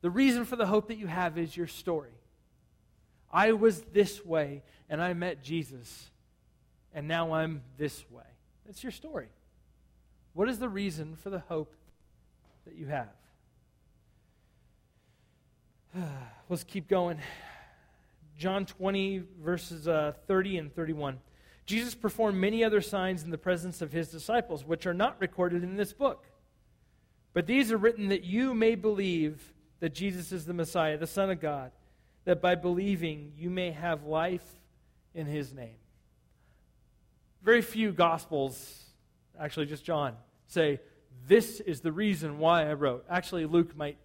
The 0.00 0.10
reason 0.10 0.44
for 0.44 0.56
the 0.56 0.66
hope 0.66 0.88
that 0.88 0.96
you 0.96 1.06
have 1.06 1.36
is 1.36 1.54
your 1.56 1.66
story. 1.66 2.12
I 3.30 3.52
was 3.52 3.82
this 3.92 4.24
way, 4.24 4.62
and 4.88 5.02
I 5.02 5.12
met 5.12 5.42
Jesus, 5.42 6.10
and 6.94 7.06
now 7.06 7.32
I'm 7.32 7.62
this 7.76 8.04
way. 8.10 8.24
That's 8.66 8.82
your 8.82 8.92
story. 8.92 9.28
What 10.32 10.48
is 10.48 10.58
the 10.58 10.68
reason 10.68 11.16
for 11.16 11.28
the 11.30 11.40
hope 11.40 11.74
that 12.64 12.74
you 12.74 12.86
have? 12.86 13.08
Let's 16.48 16.64
keep 16.64 16.88
going. 16.88 17.18
John 18.36 18.64
20, 18.64 19.22
verses 19.42 19.88
uh, 19.88 20.12
30 20.26 20.58
and 20.58 20.74
31. 20.74 21.18
Jesus 21.66 21.94
performed 21.94 22.38
many 22.38 22.64
other 22.64 22.80
signs 22.80 23.22
in 23.22 23.30
the 23.30 23.38
presence 23.38 23.82
of 23.82 23.92
his 23.92 24.08
disciples, 24.08 24.64
which 24.64 24.86
are 24.86 24.94
not 24.94 25.20
recorded 25.20 25.62
in 25.62 25.76
this 25.76 25.92
book. 25.92 26.24
But 27.32 27.46
these 27.46 27.70
are 27.70 27.76
written 27.76 28.08
that 28.08 28.24
you 28.24 28.54
may 28.54 28.74
believe 28.74 29.52
that 29.80 29.94
Jesus 29.94 30.32
is 30.32 30.46
the 30.46 30.54
Messiah, 30.54 30.98
the 30.98 31.06
Son 31.06 31.30
of 31.30 31.40
God, 31.40 31.70
that 32.24 32.40
by 32.40 32.54
believing 32.54 33.32
you 33.36 33.50
may 33.50 33.70
have 33.70 34.04
life 34.04 34.44
in 35.14 35.26
his 35.26 35.52
name. 35.52 35.76
Very 37.42 37.62
few 37.62 37.92
Gospels, 37.92 38.84
actually 39.38 39.66
just 39.66 39.84
John, 39.84 40.14
say, 40.46 40.80
This 41.26 41.60
is 41.60 41.80
the 41.80 41.92
reason 41.92 42.38
why 42.38 42.68
I 42.68 42.74
wrote. 42.74 43.04
Actually, 43.08 43.46
Luke 43.46 43.76
might 43.76 43.96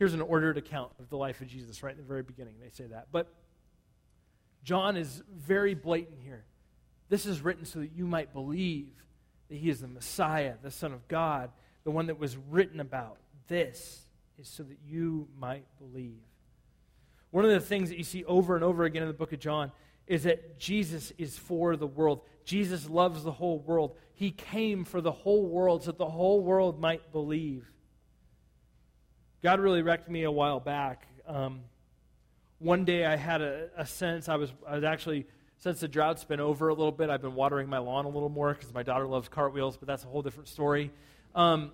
Here's 0.00 0.14
an 0.14 0.22
ordered 0.22 0.56
account 0.56 0.92
of 0.98 1.10
the 1.10 1.18
life 1.18 1.42
of 1.42 1.48
Jesus 1.48 1.82
right 1.82 1.92
in 1.92 1.98
the 1.98 2.08
very 2.08 2.22
beginning. 2.22 2.54
They 2.58 2.70
say 2.70 2.86
that. 2.86 3.08
But 3.12 3.30
John 4.64 4.96
is 4.96 5.22
very 5.30 5.74
blatant 5.74 6.20
here. 6.24 6.42
This 7.10 7.26
is 7.26 7.42
written 7.42 7.66
so 7.66 7.80
that 7.80 7.92
you 7.94 8.06
might 8.06 8.32
believe 8.32 8.88
that 9.50 9.56
he 9.56 9.68
is 9.68 9.82
the 9.82 9.88
Messiah, 9.88 10.54
the 10.62 10.70
Son 10.70 10.94
of 10.94 11.06
God, 11.06 11.50
the 11.84 11.90
one 11.90 12.06
that 12.06 12.18
was 12.18 12.38
written 12.48 12.80
about. 12.80 13.18
This 13.46 14.00
is 14.38 14.48
so 14.48 14.62
that 14.62 14.78
you 14.88 15.28
might 15.38 15.66
believe. 15.78 16.22
One 17.30 17.44
of 17.44 17.50
the 17.50 17.60
things 17.60 17.90
that 17.90 17.98
you 17.98 18.04
see 18.04 18.24
over 18.24 18.54
and 18.54 18.64
over 18.64 18.84
again 18.84 19.02
in 19.02 19.08
the 19.08 19.12
book 19.12 19.34
of 19.34 19.38
John 19.38 19.70
is 20.06 20.22
that 20.22 20.58
Jesus 20.58 21.12
is 21.18 21.36
for 21.36 21.76
the 21.76 21.86
world. 21.86 22.22
Jesus 22.46 22.88
loves 22.88 23.22
the 23.22 23.32
whole 23.32 23.58
world. 23.58 23.96
He 24.14 24.30
came 24.30 24.86
for 24.86 25.02
the 25.02 25.12
whole 25.12 25.44
world 25.44 25.82
so 25.82 25.90
that 25.90 25.98
the 25.98 26.08
whole 26.08 26.40
world 26.40 26.80
might 26.80 27.12
believe. 27.12 27.70
God 29.42 29.60
really 29.60 29.80
wrecked 29.80 30.10
me 30.10 30.24
a 30.24 30.30
while 30.30 30.60
back. 30.60 31.06
Um, 31.26 31.60
one 32.58 32.84
day 32.84 33.06
I 33.06 33.16
had 33.16 33.40
a, 33.40 33.68
a, 33.76 33.86
sense, 33.86 34.28
I 34.28 34.36
was, 34.36 34.52
I 34.68 34.74
was 34.74 34.84
actually, 34.84 35.26
since 35.56 35.80
the 35.80 35.88
drought's 35.88 36.24
been 36.24 36.40
over 36.40 36.68
a 36.68 36.74
little 36.74 36.92
bit, 36.92 37.08
I've 37.08 37.22
been 37.22 37.34
watering 37.34 37.68
my 37.68 37.78
lawn 37.78 38.04
a 38.04 38.08
little 38.08 38.28
more 38.28 38.52
because 38.52 38.74
my 38.74 38.82
daughter 38.82 39.06
loves 39.06 39.28
cartwheels, 39.28 39.78
but 39.78 39.88
that's 39.88 40.04
a 40.04 40.08
whole 40.08 40.20
different 40.20 40.48
story. 40.48 40.90
Um, 41.34 41.72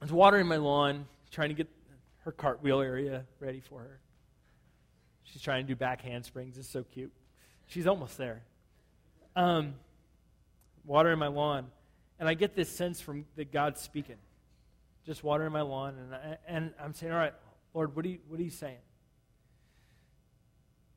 I 0.00 0.04
was 0.04 0.12
watering 0.12 0.46
my 0.46 0.56
lawn, 0.56 1.08
trying 1.32 1.48
to 1.48 1.54
get 1.54 1.68
her 2.20 2.30
cartwheel 2.30 2.80
area 2.80 3.24
ready 3.40 3.60
for 3.60 3.80
her. 3.80 3.98
She's 5.24 5.42
trying 5.42 5.66
to 5.66 5.68
do 5.68 5.76
back 5.76 6.00
handsprings. 6.02 6.58
It's 6.58 6.68
so 6.68 6.84
cute. 6.84 7.12
She's 7.66 7.88
almost 7.88 8.16
there. 8.16 8.42
Um, 9.34 9.74
watering 10.84 11.18
my 11.18 11.26
lawn, 11.26 11.66
and 12.20 12.28
I 12.28 12.34
get 12.34 12.54
this 12.54 12.68
sense 12.68 13.00
from 13.00 13.24
that 13.34 13.52
God's 13.52 13.80
speaking 13.80 14.16
just 15.08 15.24
watering 15.24 15.52
my 15.52 15.62
lawn, 15.62 15.94
and, 15.98 16.14
I, 16.14 16.36
and 16.46 16.74
I'm 16.78 16.92
saying, 16.92 17.10
all 17.10 17.18
right, 17.18 17.32
Lord, 17.72 17.96
what 17.96 18.04
are 18.04 18.08
you, 18.08 18.18
what 18.28 18.38
are 18.38 18.42
you 18.42 18.50
saying? 18.50 18.76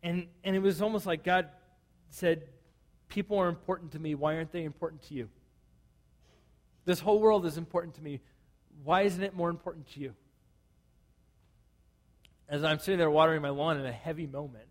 And, 0.03 0.27
and 0.43 0.53
it 0.53 0.59
was 0.59 0.81
almost 0.81 1.05
like 1.05 1.23
God 1.23 1.47
said, 2.09 2.43
people 3.07 3.37
are 3.37 3.47
important 3.47 3.93
to 3.93 3.99
me. 3.99 4.13
Why 4.13 4.35
aren't 4.35 4.51
they 4.51 4.65
important 4.65 5.03
to 5.03 5.13
you? 5.13 5.29
This 6.83 6.99
whole 6.99 7.21
world 7.21 7.45
is 7.45 7.57
important 7.57 7.95
to 7.95 8.01
me. 8.01 8.19
Why 8.83 9.03
isn't 9.03 9.23
it 9.23 9.33
more 9.33 9.49
important 9.49 9.87
to 9.93 10.01
you? 10.01 10.13
As 12.49 12.65
I'm 12.65 12.79
sitting 12.79 12.97
there 12.97 13.09
watering 13.09 13.41
my 13.41 13.49
lawn 13.49 13.79
in 13.79 13.85
a 13.85 13.93
heavy 13.93 14.27
moment, 14.27 14.67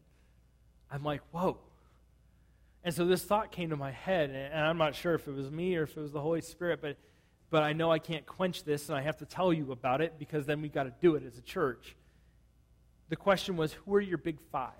I'm 0.92 1.02
like, 1.02 1.22
whoa. 1.30 1.56
And 2.84 2.94
so 2.94 3.06
this 3.06 3.24
thought 3.24 3.52
came 3.52 3.70
to 3.70 3.76
my 3.76 3.90
head, 3.90 4.28
and 4.28 4.66
I'm 4.66 4.76
not 4.76 4.94
sure 4.94 5.14
if 5.14 5.26
it 5.26 5.34
was 5.34 5.50
me 5.50 5.76
or 5.76 5.84
if 5.84 5.96
it 5.96 6.00
was 6.00 6.12
the 6.12 6.20
Holy 6.20 6.42
Spirit, 6.42 6.80
but 6.82 6.98
but 7.50 7.62
I 7.62 7.72
know 7.72 7.90
I 7.90 7.98
can't 7.98 8.24
quench 8.24 8.64
this 8.64 8.88
and 8.88 8.96
I 8.96 9.02
have 9.02 9.18
to 9.18 9.26
tell 9.26 9.52
you 9.52 9.72
about 9.72 10.00
it 10.00 10.14
because 10.18 10.46
then 10.46 10.62
we've 10.62 10.72
got 10.72 10.84
to 10.84 10.92
do 11.00 11.16
it 11.16 11.24
as 11.26 11.36
a 11.36 11.42
church. 11.42 11.96
The 13.08 13.16
question 13.16 13.56
was, 13.56 13.72
who 13.72 13.94
are 13.96 14.00
your 14.00 14.18
big 14.18 14.38
five? 14.52 14.70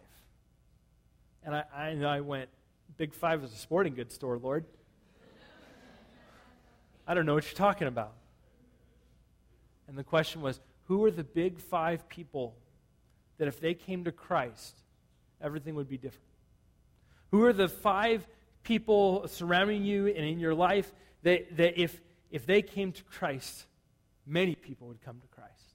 And 1.44 1.54
I, 1.54 1.64
I, 1.74 1.88
I 2.04 2.20
went, 2.20 2.48
Big 2.96 3.14
Five 3.14 3.42
is 3.42 3.52
a 3.52 3.56
sporting 3.56 3.94
goods 3.94 4.14
store, 4.14 4.38
Lord. 4.38 4.64
I 7.06 7.14
don't 7.14 7.26
know 7.26 7.34
what 7.34 7.44
you're 7.44 7.54
talking 7.54 7.88
about. 7.88 8.12
And 9.88 9.96
the 9.96 10.04
question 10.04 10.42
was, 10.42 10.60
who 10.86 11.04
are 11.04 11.10
the 11.10 11.24
big 11.24 11.58
five 11.58 12.08
people 12.08 12.54
that 13.38 13.48
if 13.48 13.60
they 13.60 13.74
came 13.74 14.04
to 14.04 14.12
Christ, 14.12 14.78
everything 15.40 15.74
would 15.76 15.88
be 15.88 15.96
different? 15.96 16.26
Who 17.30 17.44
are 17.44 17.52
the 17.52 17.68
five 17.68 18.26
people 18.62 19.26
surrounding 19.28 19.84
you 19.84 20.08
and 20.08 20.26
in 20.26 20.38
your 20.38 20.54
life 20.54 20.92
that, 21.22 21.56
that 21.56 21.80
if, 21.80 22.00
if 22.30 22.46
they 22.46 22.62
came 22.62 22.92
to 22.92 23.02
Christ, 23.04 23.66
many 24.26 24.54
people 24.54 24.88
would 24.88 25.02
come 25.02 25.20
to 25.20 25.26
Christ. 25.28 25.74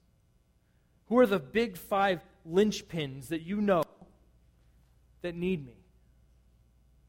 Who 1.08 1.18
are 1.18 1.26
the 1.26 1.38
big 1.38 1.76
five 1.76 2.20
linchpins 2.48 3.28
that 3.28 3.42
you 3.42 3.60
know 3.60 3.84
that 5.22 5.34
need 5.34 5.64
me? 5.64 5.76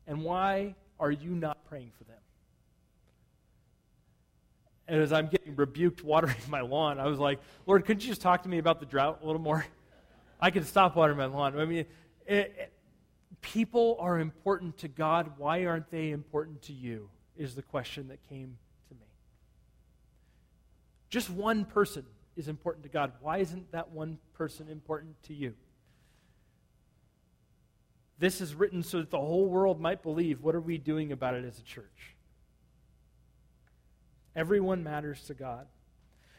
And 0.06 0.24
why 0.24 0.76
are 1.00 1.12
you 1.12 1.32
not 1.32 1.66
praying 1.66 1.92
for 1.98 2.04
them? 2.04 2.18
And 4.88 5.02
as 5.02 5.12
I'm 5.12 5.28
getting 5.28 5.56
rebuked 5.56 6.04
watering 6.04 6.36
my 6.50 6.62
lawn, 6.62 7.00
I 7.00 7.08
was 7.08 7.20
like, 7.20 7.40
Lord, 7.66 7.86
couldn't 7.86 8.04
you 8.04 8.10
just 8.10 8.22
talk 8.22 8.44
to 8.44 8.50
me 8.50 8.58
about 8.58 8.80
the 8.80 8.86
drought 8.86 9.20
a 9.22 9.26
little 9.26 9.42
more? 9.42 9.66
I 10.42 10.52
can 10.52 10.64
stop 10.64 10.96
watering 10.96 11.18
my 11.18 11.26
lawn. 11.26 11.60
I 11.60 11.66
mean, 11.66 11.80
it, 11.80 11.90
it, 12.28 12.74
people 13.42 13.98
are 14.00 14.20
important 14.20 14.78
to 14.80 14.88
God. 14.88 15.32
Why 15.38 15.66
aren't 15.66 15.90
they 15.90 16.12
important 16.12 16.62
to 16.64 16.74
you? 16.74 17.10
Is 17.36 17.56
the 17.56 17.62
question 17.62 18.08
that 18.08 18.20
came 18.30 18.58
just 21.10 21.30
one 21.30 21.66
person 21.66 22.06
is 22.36 22.48
important 22.48 22.84
to 22.84 22.90
God. 22.90 23.14
Why 23.22 23.38
isn't 23.38 23.72
that 23.72 23.92
one 23.92 24.20
person 24.34 24.68
important 24.70 25.22
to 25.24 25.34
you? 25.34 25.54
This 28.20 28.42
is 28.42 28.56
written 28.56 28.84
so 28.84 28.98
that 29.00 29.12
the 29.12 29.20
whole 29.20 29.48
world 29.48 29.80
might 29.80 30.02
believe. 30.02 30.42
What 30.42 30.56
are 30.56 30.62
we 30.62 30.78
doing 30.78 31.12
about 31.12 31.36
it 31.36 31.46
as 31.46 31.60
a 31.60 31.64
church? 31.64 32.16
Everyone 34.36 34.84
matters 34.84 35.22
to 35.26 35.34
God. 35.34 35.68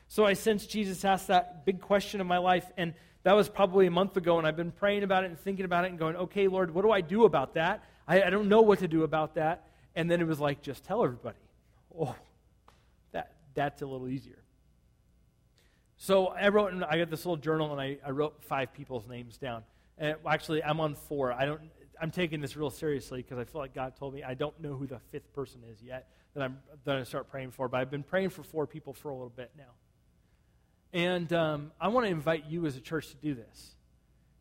So 0.09 0.25
I 0.25 0.33
sense 0.33 0.67
Jesus 0.67 1.05
asked 1.05 1.29
that 1.29 1.65
big 1.67 1.81
question 1.81 2.21
of 2.21 2.27
my 2.27 2.39
life, 2.39 2.65
and 2.77 2.95
that 3.25 3.35
was 3.35 3.49
probably 3.49 3.87
a 3.87 3.91
month 3.91 4.17
ago, 4.17 4.39
and 4.39 4.47
I've 4.47 4.57
been 4.57 4.73
praying 4.73 5.03
about 5.03 5.25
it 5.25 5.27
and 5.27 5.39
thinking 5.39 5.65
about 5.65 5.85
it 5.85 5.91
and 5.91 5.99
going, 5.99 6.17
okay, 6.17 6.49
Lord, 6.49 6.73
what 6.73 6.83
do 6.83 6.91
I 6.91 7.01
do 7.01 7.25
about 7.25 7.55
that? 7.55 7.85
I, 8.07 8.23
I 8.23 8.31
don't 8.31 8.49
know 8.49 8.63
what 8.63 8.79
to 8.81 8.89
do 8.89 9.03
about 9.03 9.35
that. 9.35 9.69
And 9.95 10.11
then 10.11 10.21
it 10.21 10.27
was 10.27 10.41
like, 10.41 10.63
just 10.63 10.85
tell 10.85 11.05
everybody. 11.05 11.39
Oh, 11.99 12.15
that, 13.13 13.35
that's 13.55 13.83
a 13.83 13.87
little 13.87 14.09
easier. 14.09 14.39
So 15.99 16.29
I 16.29 16.49
wrote, 16.49 16.73
and 16.73 16.85
I 16.85 16.99
got 16.99 17.11
this 17.11 17.27
little 17.27 17.37
journal, 17.37 17.71
and 17.73 17.81
I, 17.81 17.99
I 18.07 18.11
wrote 18.11 18.43
five 18.45 18.73
people's 18.73 19.07
names 19.07 19.37
down. 19.37 19.63
And 19.99 20.17
actually, 20.27 20.65
I'm 20.65 20.81
on 20.81 20.95
four. 20.95 21.33
I 21.33 21.45
don't. 21.45 21.61
I'm 22.01 22.11
taking 22.11 22.41
this 22.41 22.57
real 22.57 22.71
seriously 22.71 23.21
because 23.23 23.39
I 23.39 23.45
feel 23.45 23.61
like 23.61 23.75
God 23.75 23.97
told 23.97 24.15
me 24.15 24.23
I 24.23 24.35
don't 24.35 24.59
know 24.61 24.75
who 24.75 24.87
the 24.87 25.01
fifth 25.11 25.33
person 25.35 25.61
is 25.71 25.83
yet 25.83 26.09
that 26.35 26.43
I'm 26.43 26.59
going 26.87 27.01
to 27.01 27.05
start 27.05 27.29
praying 27.29 27.51
for. 27.51 27.69
But 27.69 27.81
I've 27.81 27.91
been 27.91 28.05
praying 28.05 28.31
for 28.31 28.43
four 28.43 28.67
people 28.67 28.93
for 28.95 29.11
a 29.11 29.15
little 29.15 29.29
bit 29.35 29.51
now. 29.59 29.75
And 30.93 31.33
um, 31.33 31.73
I 31.81 31.89
want 31.89 32.07
to 32.07 32.11
invite 32.11 32.45
you 32.49 32.65
as 32.67 32.77
a 32.77 32.81
church 32.81 33.11
to 33.11 33.17
do 33.17 33.35
this. 33.35 33.75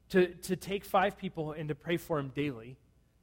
to, 0.10 0.28
to 0.28 0.56
take 0.56 0.86
five 0.86 1.18
people 1.18 1.52
and 1.52 1.70
to 1.70 1.76
pray 1.76 1.98
for 1.98 2.18
them 2.18 2.32
daily. 2.34 2.78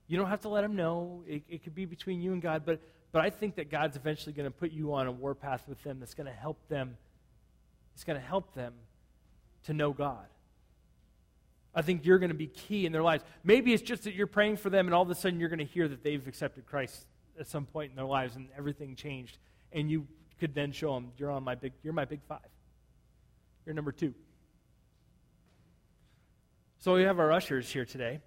You 0.06 0.18
don't 0.18 0.28
have 0.28 0.40
to 0.40 0.48
let 0.48 0.62
them 0.62 0.76
know. 0.76 1.22
It, 1.26 1.42
it 1.48 1.64
could 1.64 1.74
be 1.74 1.86
between 1.86 2.20
you 2.20 2.32
and 2.32 2.42
God, 2.42 2.62
but, 2.66 2.80
but 3.12 3.22
I 3.22 3.30
think 3.30 3.54
that 3.56 3.70
God's 3.70 3.96
eventually 3.96 4.32
going 4.32 4.44
to 4.44 4.50
put 4.50 4.70
you 4.70 4.92
on 4.94 5.06
a 5.06 5.12
warpath 5.12 5.66
with 5.66 5.82
them 5.82 5.98
that's 5.98 6.14
going 6.14 6.26
to 6.26 6.32
help 6.32 6.58
them. 6.68 6.96
It's 7.94 8.04
going 8.04 8.20
to 8.20 8.26
help 8.26 8.54
them 8.54 8.74
to 9.64 9.72
know 9.72 9.92
God. 9.92 10.26
I 11.74 11.82
think 11.82 12.04
you're 12.04 12.18
going 12.18 12.30
to 12.30 12.36
be 12.36 12.46
key 12.46 12.86
in 12.86 12.92
their 12.92 13.02
lives. 13.02 13.24
Maybe 13.42 13.72
it's 13.72 13.82
just 13.82 14.04
that 14.04 14.14
you're 14.14 14.26
praying 14.26 14.58
for 14.58 14.70
them, 14.70 14.86
and 14.86 14.94
all 14.94 15.02
of 15.02 15.10
a 15.10 15.14
sudden 15.14 15.40
you're 15.40 15.48
going 15.48 15.58
to 15.58 15.64
hear 15.64 15.88
that 15.88 16.04
they've 16.04 16.26
accepted 16.26 16.66
Christ 16.66 17.06
at 17.38 17.48
some 17.48 17.66
point 17.66 17.90
in 17.90 17.96
their 17.96 18.04
lives, 18.04 18.36
and 18.36 18.48
everything 18.56 18.94
changed. 18.94 19.38
And 19.72 19.90
you 19.90 20.06
could 20.38 20.54
then 20.54 20.70
show 20.70 20.94
them, 20.94 21.12
"You're 21.16 21.30
on 21.30 21.42
my 21.42 21.54
big. 21.56 21.72
You're 21.82 21.92
my 21.92 22.04
big 22.04 22.22
five. 22.28 22.46
You're 23.66 23.74
number 23.74 23.92
two. 23.92 24.14
So 26.78 26.94
we 26.94 27.02
have 27.02 27.18
our 27.18 27.32
ushers 27.32 27.72
here 27.72 27.84
today, 27.84 28.20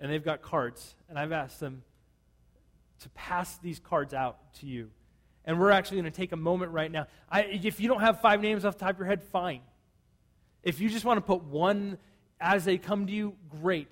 and 0.00 0.10
they've 0.10 0.24
got 0.24 0.42
cards, 0.42 0.96
and 1.08 1.18
I've 1.18 1.32
asked 1.32 1.60
them 1.60 1.82
to 3.00 3.08
pass 3.10 3.58
these 3.58 3.78
cards 3.78 4.14
out 4.14 4.54
to 4.54 4.66
you. 4.66 4.90
And 5.46 5.60
we're 5.60 5.70
actually 5.70 5.98
going 5.98 6.12
to 6.12 6.16
take 6.16 6.32
a 6.32 6.36
moment 6.36 6.72
right 6.72 6.90
now. 6.90 7.06
I, 7.30 7.42
if 7.42 7.80
you 7.80 7.88
don't 7.88 8.00
have 8.00 8.20
five 8.20 8.40
names 8.40 8.64
off 8.64 8.78
the 8.78 8.84
top 8.84 8.94
of 8.94 8.98
your 8.98 9.06
head, 9.06 9.22
fine. 9.22 9.60
If 10.62 10.80
you 10.80 10.88
just 10.88 11.04
want 11.04 11.18
to 11.18 11.20
put 11.20 11.44
one 11.44 11.98
as 12.40 12.64
they 12.64 12.78
come 12.78 13.06
to 13.06 13.12
you, 13.12 13.34
great. 13.62 13.88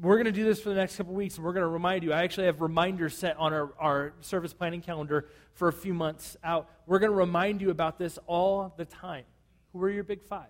We're 0.00 0.14
going 0.14 0.26
to 0.26 0.32
do 0.32 0.44
this 0.44 0.60
for 0.60 0.70
the 0.70 0.76
next 0.76 0.96
couple 0.96 1.12
weeks, 1.12 1.36
and 1.36 1.44
we're 1.44 1.52
going 1.52 1.64
to 1.64 1.68
remind 1.68 2.04
you. 2.04 2.12
I 2.12 2.22
actually 2.22 2.46
have 2.46 2.60
reminders 2.60 3.18
set 3.18 3.36
on 3.36 3.52
our, 3.52 3.72
our 3.78 4.12
service 4.20 4.54
planning 4.54 4.80
calendar 4.80 5.28
for 5.54 5.68
a 5.68 5.72
few 5.72 5.92
months 5.92 6.36
out. 6.42 6.70
We're 6.86 7.00
going 7.00 7.12
to 7.12 7.16
remind 7.16 7.60
you 7.60 7.70
about 7.70 7.98
this 7.98 8.18
all 8.26 8.72
the 8.76 8.84
time. 8.84 9.24
Who 9.72 9.82
are 9.82 9.90
your 9.90 10.04
big 10.04 10.22
five? 10.22 10.46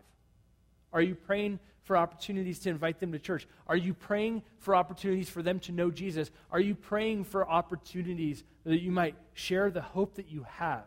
Are 0.92 1.02
you 1.02 1.14
praying 1.14 1.60
for 1.88 1.96
opportunities 1.96 2.58
to 2.60 2.68
invite 2.68 3.00
them 3.00 3.12
to 3.12 3.18
church? 3.18 3.48
Are 3.66 3.76
you 3.76 3.94
praying 3.94 4.42
for 4.58 4.76
opportunities 4.76 5.30
for 5.30 5.42
them 5.42 5.58
to 5.60 5.72
know 5.72 5.90
Jesus? 5.90 6.30
Are 6.52 6.60
you 6.60 6.74
praying 6.74 7.24
for 7.24 7.48
opportunities 7.48 8.44
that 8.64 8.82
you 8.82 8.92
might 8.92 9.16
share 9.32 9.70
the 9.70 9.80
hope 9.80 10.16
that 10.16 10.30
you 10.30 10.44
have? 10.48 10.84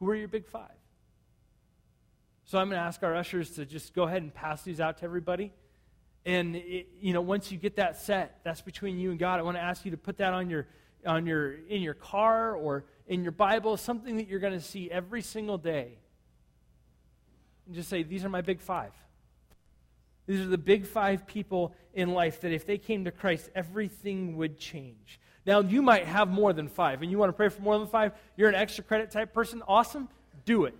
Who 0.00 0.10
are 0.10 0.16
your 0.16 0.26
big 0.26 0.44
five? 0.44 0.74
So 2.46 2.58
I'm 2.58 2.68
going 2.68 2.80
to 2.80 2.84
ask 2.84 3.00
our 3.04 3.14
ushers 3.14 3.50
to 3.52 3.64
just 3.64 3.94
go 3.94 4.02
ahead 4.02 4.22
and 4.22 4.34
pass 4.34 4.62
these 4.62 4.80
out 4.80 4.98
to 4.98 5.04
everybody. 5.04 5.52
And 6.24 6.56
it, 6.56 6.88
you 7.00 7.12
know, 7.12 7.20
once 7.20 7.52
you 7.52 7.56
get 7.56 7.76
that 7.76 7.96
set, 7.96 8.40
that's 8.42 8.62
between 8.62 8.98
you 8.98 9.12
and 9.12 9.20
God. 9.20 9.38
I 9.38 9.44
want 9.44 9.56
to 9.56 9.62
ask 9.62 9.84
you 9.84 9.92
to 9.92 9.96
put 9.96 10.18
that 10.18 10.34
on 10.34 10.50
your 10.50 10.66
on 11.06 11.26
your 11.26 11.52
in 11.68 11.80
your 11.82 11.94
car 11.94 12.56
or 12.56 12.84
in 13.06 13.22
your 13.22 13.30
Bible, 13.30 13.76
something 13.76 14.16
that 14.16 14.26
you're 14.26 14.40
going 14.40 14.52
to 14.52 14.60
see 14.60 14.90
every 14.90 15.22
single 15.22 15.58
day. 15.58 15.98
And 17.66 17.76
just 17.76 17.88
say, 17.88 18.02
"These 18.02 18.24
are 18.24 18.28
my 18.28 18.40
big 18.40 18.60
5." 18.60 18.90
These 20.26 20.40
are 20.40 20.48
the 20.48 20.58
big 20.58 20.86
5 20.86 21.26
people 21.26 21.74
in 21.94 22.12
life 22.12 22.40
that 22.40 22.52
if 22.52 22.66
they 22.66 22.78
came 22.78 23.04
to 23.04 23.10
Christ, 23.10 23.50
everything 23.54 24.36
would 24.36 24.58
change. 24.58 25.20
Now, 25.46 25.60
you 25.60 25.82
might 25.82 26.04
have 26.04 26.28
more 26.28 26.52
than 26.52 26.68
5 26.68 27.02
and 27.02 27.10
you 27.10 27.18
want 27.18 27.28
to 27.30 27.32
pray 27.32 27.48
for 27.48 27.62
more 27.62 27.78
than 27.78 27.86
5. 27.86 28.12
You're 28.36 28.48
an 28.48 28.54
extra 28.54 28.82
credit 28.82 29.10
type 29.10 29.32
person. 29.32 29.62
Awesome. 29.66 30.08
Do 30.44 30.64
it. 30.64 30.74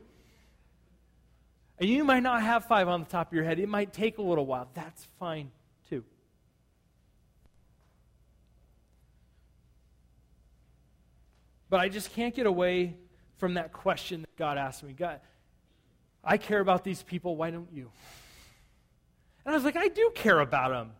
And 1.79 1.91
you 1.91 2.05
might 2.05 2.23
not 2.23 2.43
have 2.43 2.65
five 2.65 2.89
on 2.89 3.01
the 3.01 3.07
top 3.07 3.29
of 3.29 3.33
your 3.35 3.45
head. 3.45 3.59
It 3.59 3.69
might 3.69 3.93
take 3.93 4.19
a 4.19 4.23
little 4.23 4.47
while. 4.47 4.69
That's 4.75 5.07
fine 5.19 5.51
too. 5.91 6.05
But 11.69 11.81
I 11.81 11.89
just 11.89 12.15
can't 12.15 12.35
get 12.35 12.47
away 12.47 12.97
from 13.37 13.55
that 13.55 13.73
question 13.73 14.23
that 14.23 14.37
God 14.37 14.57
asked 14.57 14.83
me. 14.83 14.95
God, 14.95 15.21
I 16.25 16.39
care 16.39 16.61
about 16.61 16.83
these 16.83 17.03
people. 17.03 17.37
Why 17.37 17.51
don't 17.51 17.69
you? 17.73 17.91
And 19.47 19.55
I 19.55 19.57
was 19.57 19.65
like, 19.65 19.77
I 19.77 19.87
do 19.87 20.11
care 20.13 20.41
about 20.41 20.71
them. 20.71 20.91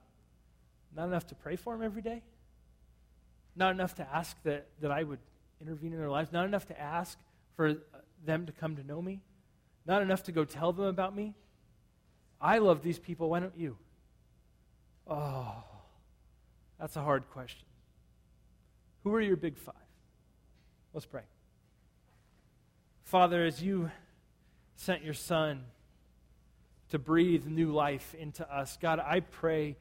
Not 0.95 1.09
enough 1.09 1.27
to 1.27 1.35
pray 1.35 1.57
for 1.57 1.75
them 1.75 1.83
every 1.83 2.01
day? 2.01 2.23
Not 3.57 3.73
enough 3.73 3.97
to 3.97 4.07
ask 4.11 4.41
that, 4.45 4.69
that 4.81 4.93
I 4.93 5.03
would 5.03 5.19
intervene 5.61 5.93
in 5.93 5.99
their 5.99 6.09
lives? 6.09 6.33
Not 6.33 6.47
enough 6.47 6.67
to 6.67 6.81
ask 6.81 7.19
for 7.57 7.71
uh, 7.71 7.75
them 8.25 8.47
to 8.47 8.53
come 8.53 8.77
to 8.77 8.87
know 8.87 9.03
me? 9.03 9.21
Not 9.85 10.01
enough 10.01 10.23
to 10.25 10.33
go 10.33 10.45
tell 10.45 10.73
them 10.73 10.87
about 10.87 11.15
me? 11.15 11.35
I 12.41 12.59
love 12.59 12.83
these 12.83 13.01
people. 13.01 13.31
Why 13.31 13.41
don't 13.41 13.57
you? 13.57 13.77
Oh, 15.09 15.65
that's 16.79 16.95
a 16.95 17.03
hard 17.03 17.29
question. 17.31 17.67
Who 19.03 19.13
are 19.13 19.21
your 19.21 19.37
big 19.37 19.59
five? 19.59 19.75
Let's 20.93 21.07
pray. 21.07 21.23
Father, 23.03 23.45
as 23.45 23.61
you 23.61 23.91
sent 24.77 25.03
your 25.03 25.15
son 25.15 25.65
to 26.91 26.99
breathe 26.99 27.47
new 27.47 27.73
life 27.73 28.15
into 28.15 28.49
us, 28.53 28.79
God, 28.81 29.01
I 29.01 29.21
pray 29.21 29.77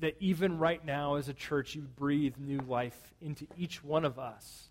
that 0.00 0.16
even 0.20 0.58
right 0.58 0.84
now 0.84 1.14
as 1.14 1.28
a 1.28 1.34
church, 1.34 1.74
you 1.74 1.82
breathe 1.82 2.34
new 2.38 2.60
life 2.68 3.14
into 3.20 3.46
each 3.56 3.82
one 3.82 4.04
of 4.04 4.18
us. 4.18 4.68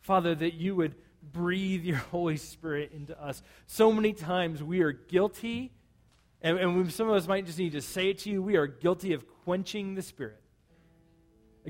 Father, 0.00 0.34
that 0.34 0.54
you 0.54 0.76
would 0.76 0.94
breathe 1.32 1.84
your 1.84 1.96
Holy 2.10 2.36
Spirit 2.36 2.92
into 2.92 3.20
us. 3.22 3.42
So 3.66 3.92
many 3.92 4.12
times 4.12 4.62
we 4.62 4.82
are 4.82 4.92
guilty, 4.92 5.72
and, 6.42 6.58
and 6.58 6.92
some 6.92 7.08
of 7.08 7.14
us 7.14 7.26
might 7.26 7.46
just 7.46 7.58
need 7.58 7.72
to 7.72 7.80
say 7.80 8.10
it 8.10 8.18
to 8.20 8.30
you 8.30 8.42
we 8.42 8.56
are 8.56 8.66
guilty 8.66 9.14
of 9.14 9.24
quenching 9.44 9.94
the 9.94 10.02
Spirit. 10.02 10.40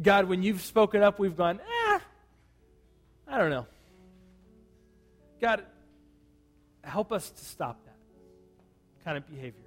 God, 0.01 0.29
when 0.29 0.43
you've 0.43 0.61
spoken 0.61 1.03
up, 1.03 1.21
we've 1.21 1.37
gone, 1.37 1.61
ah, 1.69 2.01
I 3.29 3.39
don't 3.39 3.51
know. 3.51 3.67
God, 5.41 5.65
help 6.83 7.13
us 7.13 7.31
to 7.31 7.45
stop 7.45 7.84
kind 9.05 9.17
of 9.17 9.27
behavior. 9.29 9.61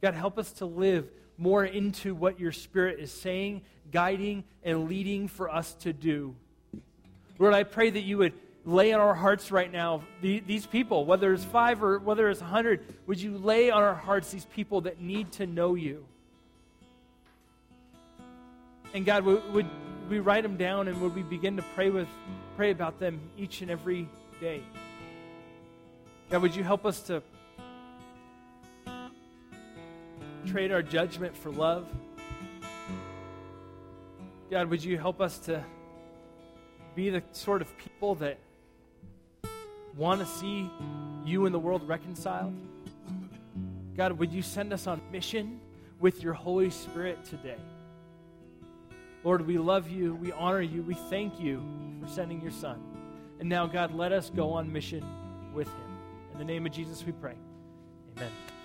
God, 0.00 0.14
help 0.14 0.38
us 0.38 0.52
to 0.54 0.66
live 0.66 1.08
more 1.36 1.64
into 1.64 2.14
what 2.14 2.38
your 2.38 2.52
Spirit 2.52 2.98
is 3.00 3.12
saying, 3.12 3.62
guiding, 3.92 4.44
and 4.62 4.88
leading 4.88 5.28
for 5.28 5.50
us 5.50 5.72
to 5.74 5.92
do. 5.92 6.34
Lord, 7.38 7.54
I 7.54 7.62
pray 7.62 7.90
that 7.90 8.02
you 8.02 8.18
would 8.18 8.32
lay 8.64 8.92
on 8.92 9.00
our 9.00 9.14
hearts 9.14 9.50
right 9.50 9.72
now 9.72 10.02
these 10.20 10.66
people, 10.66 11.04
whether 11.04 11.32
it's 11.32 11.44
five 11.44 11.82
or 11.82 11.98
whether 11.98 12.28
it's 12.28 12.40
a 12.40 12.44
hundred, 12.44 12.84
would 13.06 13.20
you 13.20 13.38
lay 13.38 13.70
on 13.70 13.82
our 13.82 13.94
hearts 13.94 14.30
these 14.30 14.44
people 14.46 14.82
that 14.82 15.00
need 15.00 15.32
to 15.32 15.46
know 15.46 15.74
you? 15.74 16.04
And 18.94 19.06
God, 19.06 19.24
would, 19.24 19.66
we 20.08 20.18
write 20.18 20.42
them 20.42 20.56
down 20.56 20.88
and 20.88 21.00
would 21.00 21.14
we 21.14 21.22
begin 21.22 21.56
to 21.56 21.64
pray 21.74 21.90
with 21.90 22.08
pray 22.56 22.70
about 22.70 22.98
them 22.98 23.20
each 23.38 23.62
and 23.62 23.70
every 23.70 24.08
day? 24.40 24.62
God, 26.30 26.42
would 26.42 26.56
you 26.56 26.64
help 26.64 26.84
us 26.84 27.00
to 27.02 27.22
trade 30.50 30.72
our 30.72 30.82
judgment 30.82 31.36
for 31.36 31.50
love? 31.50 31.86
God, 34.50 34.70
would 34.70 34.82
you 34.82 34.96
help 34.96 35.20
us 35.20 35.38
to 35.40 35.62
be 36.94 37.10
the 37.10 37.22
sort 37.32 37.60
of 37.60 37.76
people 37.76 38.14
that 38.16 38.38
want 39.94 40.20
to 40.20 40.26
see 40.26 40.70
you 41.24 41.44
and 41.44 41.54
the 41.54 41.58
world 41.58 41.86
reconciled? 41.86 42.54
God, 43.96 44.12
would 44.12 44.32
you 44.32 44.42
send 44.42 44.72
us 44.72 44.86
on 44.86 45.00
mission 45.12 45.60
with 46.00 46.22
your 46.22 46.32
Holy 46.32 46.70
Spirit 46.70 47.24
today? 47.24 47.58
Lord, 49.24 49.46
we 49.46 49.58
love 49.58 49.90
you. 49.90 50.14
We 50.14 50.32
honor 50.32 50.62
you. 50.62 50.82
We 50.82 50.94
thank 50.94 51.38
you 51.38 51.62
for 52.00 52.08
sending 52.08 52.40
your 52.40 52.52
Son. 52.52 52.80
And 53.40 53.48
now, 53.48 53.66
God, 53.66 53.94
let 53.94 54.12
us 54.12 54.30
go 54.30 54.52
on 54.52 54.72
mission 54.72 55.04
with 55.52 55.68
him. 55.68 55.98
In 56.32 56.38
the 56.38 56.44
name 56.44 56.64
of 56.64 56.72
Jesus, 56.72 57.04
we 57.04 57.12
pray. 57.12 57.34
Amen. 58.16 58.57